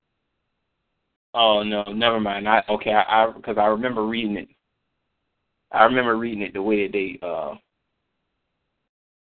[1.34, 2.48] oh no, never mind.
[2.48, 4.50] I okay, I because I, I remember reading it.
[5.72, 7.56] I remember reading it the way that they uh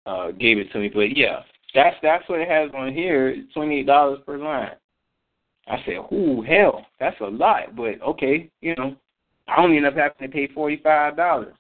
[0.07, 0.91] uh gave it to me.
[0.93, 1.41] But yeah,
[1.75, 3.37] that's that's what it has on here.
[3.55, 4.73] Twenty eight dollars per line.
[5.69, 8.97] I said, "Ooh, hell, that's a lot." But okay, you know,
[9.49, 11.55] I only end up having to pay forty five dollars.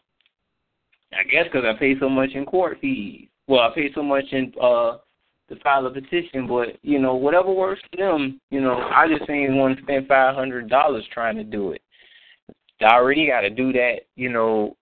[1.12, 3.28] I guess because I pay so much in court fees.
[3.46, 4.98] Well, I pay so much in uh
[5.52, 9.28] to file a petition, but you know, whatever works for them, you know, I just
[9.28, 11.82] ain't want to spend five hundred dollars trying to do it.
[12.80, 14.76] I already got to do that, you know,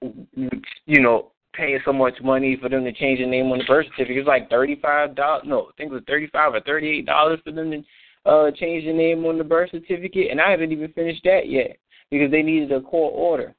[0.00, 3.86] you know, paying so much money for them to change the name on the birth
[3.90, 4.18] certificate.
[4.18, 5.44] It's like thirty five dollars.
[5.46, 7.82] No, I think it was thirty five or thirty eight dollars for them to
[8.30, 11.76] uh change the name on the birth certificate, and I haven't even finished that yet
[12.10, 13.54] because they needed a court order.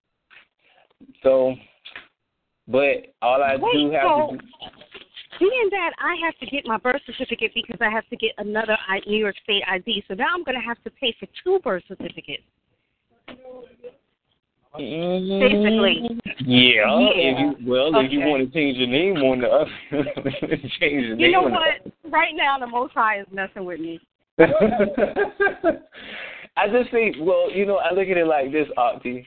[1.21, 1.55] So,
[2.67, 4.43] but all I Wait, do have so, to do.
[5.39, 8.77] Being that I have to get my birth certificate because I have to get another
[8.87, 11.59] I- New York State ID, so now I'm going to have to pay for two
[11.63, 12.43] birth certificates.
[14.77, 16.01] Basically.
[16.39, 17.11] Yeah, Yeah.
[17.15, 19.71] if you well, if you want to change your name on the other,
[20.79, 21.19] change the name.
[21.19, 21.81] You know what?
[22.11, 23.99] Right now, the Most High is messing with me.
[26.57, 29.25] I just think, well, you know, I look at it like this, Octi.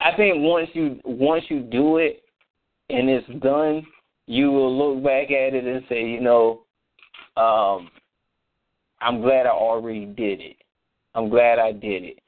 [0.00, 2.24] I think once you once you do it
[2.90, 3.86] and it's done,
[4.26, 6.62] you will look back at it and say, you know,
[7.36, 7.90] um,
[9.00, 10.56] I'm glad I already did it.
[11.14, 12.18] I'm glad I did it.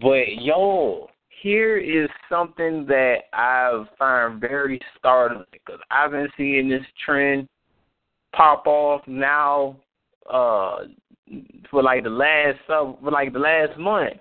[0.00, 1.10] But yo,
[1.42, 7.48] here is something that I find very startling because I've been seeing this trend
[8.34, 9.76] pop off now
[10.32, 10.78] uh
[11.70, 14.14] for like the last uh, for like the last month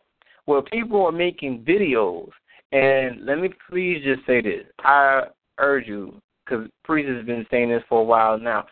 [0.46, 2.30] where people are making videos
[2.72, 5.24] and let me please just say this i
[5.60, 8.66] urge you because priest has been saying this for a while now.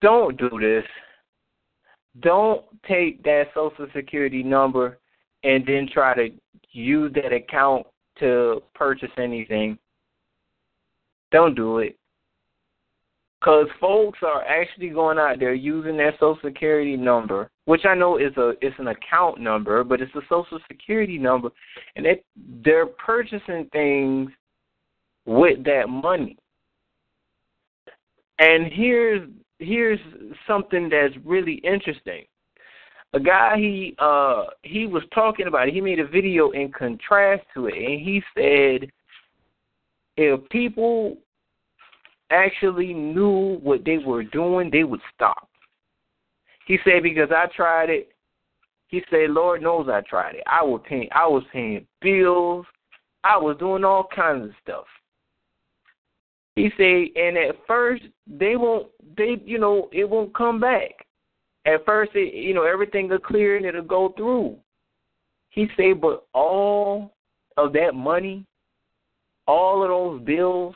[0.00, 0.84] Don't do this.
[2.20, 4.98] Don't take that social security number
[5.44, 6.28] and then try to
[6.72, 7.86] use that account
[8.18, 9.78] to purchase anything.
[11.30, 11.96] Don't do it.
[13.40, 18.18] Because folks are actually going out there using their social security number, which I know
[18.18, 21.48] is a it's an account number, but it's a social security number,
[21.96, 22.22] and they
[22.62, 24.30] they're purchasing things
[25.26, 26.36] with that money.
[28.38, 29.28] And here's
[29.58, 30.00] here's
[30.46, 32.24] something that's really interesting.
[33.12, 35.74] A guy he uh he was talking about it.
[35.74, 38.90] He made a video in contrast to it, and he said
[40.16, 41.16] if people
[42.30, 45.48] actually knew what they were doing, they would stop.
[46.66, 48.12] He said because I tried it.
[48.88, 50.42] He said, Lord knows I tried it.
[50.46, 52.64] I was paying I was paying bills.
[53.22, 54.86] I was doing all kinds of stuff.
[56.56, 61.06] He said, and at first they won't they you know, it won't come back.
[61.66, 64.56] At first it you know, everything will clear and it'll go through.
[65.50, 67.14] He said, but all
[67.56, 68.46] of that money,
[69.46, 70.74] all of those bills,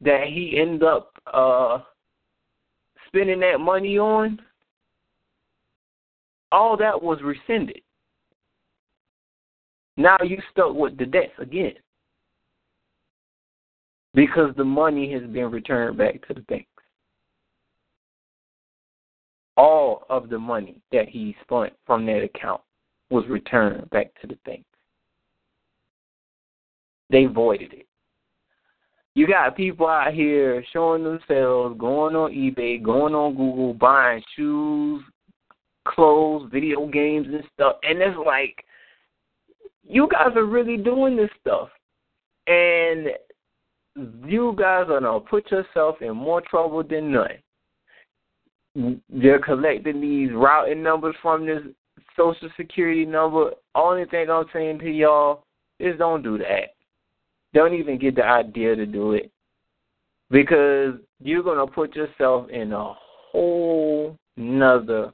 [0.00, 1.78] that he ended up uh
[3.06, 4.40] spending that money on,
[6.50, 7.82] all that was rescinded.
[9.96, 11.74] Now you stuck with the debts again.
[14.14, 16.66] Because the money has been returned back to the banks.
[19.56, 22.60] All of the money that he spent from that account
[23.10, 24.64] was returned back to the banks.
[27.10, 27.86] They voided it.
[29.14, 35.02] You got people out here showing themselves, going on eBay, going on Google, buying shoes,
[35.86, 37.76] clothes, video games, and stuff.
[37.82, 38.64] And it's like,
[39.86, 41.68] you guys are really doing this stuff.
[42.46, 43.08] And
[43.96, 49.00] you guys are to put yourself in more trouble than none.
[49.10, 51.62] They're collecting these routing numbers from this
[52.16, 53.50] social security number.
[53.74, 55.44] Only thing I'm saying to y'all
[55.78, 56.74] is don't do that.
[57.52, 59.30] Don't even get the idea to do it.
[60.30, 62.94] Because you're to put yourself in a
[63.30, 65.12] whole nother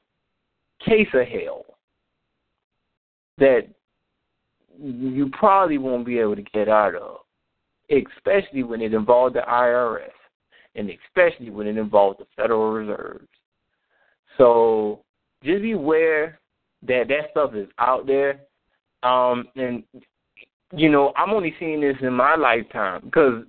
[0.85, 1.65] case of hell
[3.37, 3.67] that
[4.81, 7.17] you probably won't be able to get out of,
[7.89, 10.09] especially when it involves the IRS
[10.75, 13.21] and especially when it involves the Federal Reserve.
[14.37, 15.01] So
[15.43, 16.39] just be aware
[16.87, 18.41] that that stuff is out there.
[19.03, 19.83] Um, and
[20.73, 23.43] you know, I'm only seeing this in my lifetime because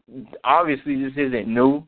[0.44, 1.86] obviously this isn't new.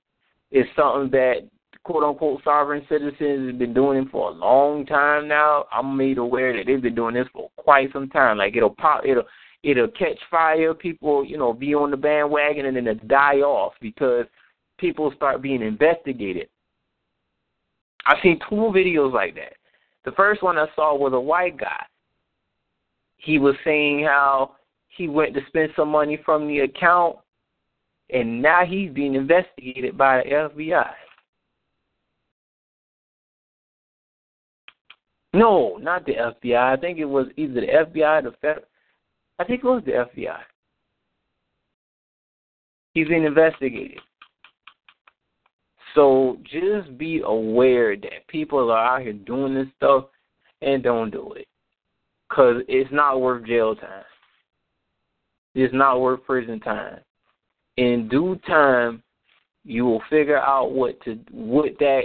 [0.50, 1.48] It's something that
[1.84, 5.64] quote unquote sovereign citizens have been doing for a long time now.
[5.72, 8.38] I'm made aware that they've been doing this for quite some time.
[8.38, 9.24] Like it'll pop it'll
[9.62, 13.74] it'll catch fire, people, you know, be on the bandwagon and then it'll die off
[13.80, 14.26] because
[14.78, 16.48] people start being investigated.
[18.06, 19.54] I've seen two videos like that.
[20.04, 21.84] The first one I saw was a white guy.
[23.18, 24.56] He was saying how
[24.88, 27.16] he went to spend some money from the account
[28.10, 30.90] and now he's being investigated by the FBI.
[35.34, 36.76] No, not the FBI.
[36.76, 38.58] I think it was either the FBI or the Fed.
[39.42, 40.38] I think it was the FBI.
[42.94, 43.98] He's being investigated.
[45.96, 50.04] So just be aware that people are out here doing this stuff
[50.60, 51.48] and don't do it.
[52.28, 54.04] Because it's not worth jail time.
[55.56, 57.00] It's not worth prison time.
[57.78, 59.02] In due time,
[59.64, 62.02] you will figure out what to what that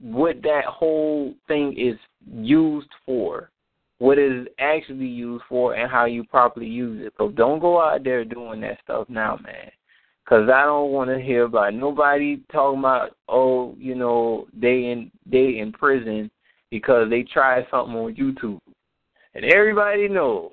[0.00, 1.96] what that whole thing is
[2.28, 3.50] used for,
[3.98, 7.14] what it is actually used for, and how you properly use it.
[7.16, 9.70] So don't go out there doing that stuff now, man.
[10.28, 15.10] Cause I don't want to hear about nobody talking about oh you know they in
[15.24, 16.28] they in prison
[16.70, 18.58] because they tried something on YouTube,
[19.34, 20.52] and everybody know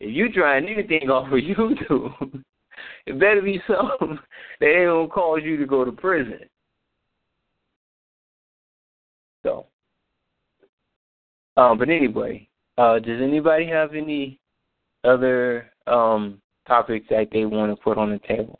[0.00, 2.42] if you trying anything off of YouTube,
[3.06, 4.18] it better be something
[4.60, 6.40] that ain't gonna cause you to go to prison.
[9.42, 9.66] So,
[11.56, 14.38] um, but anyway, uh, does anybody have any
[15.04, 18.58] other um topics that they want to put on the table?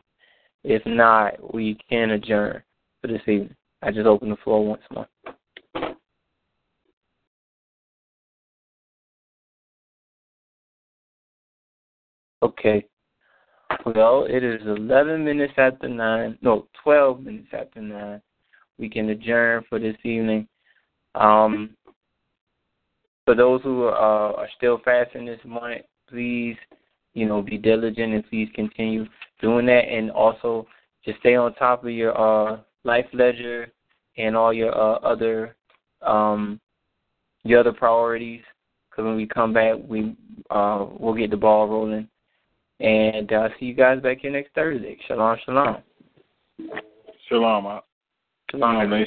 [0.65, 2.63] If not, we can adjourn
[3.01, 3.55] for this evening.
[3.83, 5.07] I just open the floor once more.
[12.43, 12.85] Okay.
[13.85, 16.39] Well, it is 11 minutes after 9.
[16.43, 18.21] No, 12 minutes after 9.
[18.79, 20.49] We can adjourn for this evening.
[21.15, 21.71] Um,
[23.27, 26.57] for those who are, uh, are still fasting this month, please,
[27.13, 29.05] you know, be diligent and please continue
[29.43, 29.85] doing that.
[29.91, 30.67] And also,
[31.05, 33.71] just stay on top of your uh, life ledger
[34.17, 35.55] and all your uh, other
[36.03, 36.59] um,
[37.43, 38.43] your other priorities.
[38.91, 40.17] Because when we come back, we
[40.51, 42.09] uh, we'll get the ball rolling
[42.81, 44.97] and uh, see you guys back here next Thursday.
[45.07, 45.79] Shalom, shalom.
[47.29, 47.81] Shalom.
[48.51, 49.07] Shalom.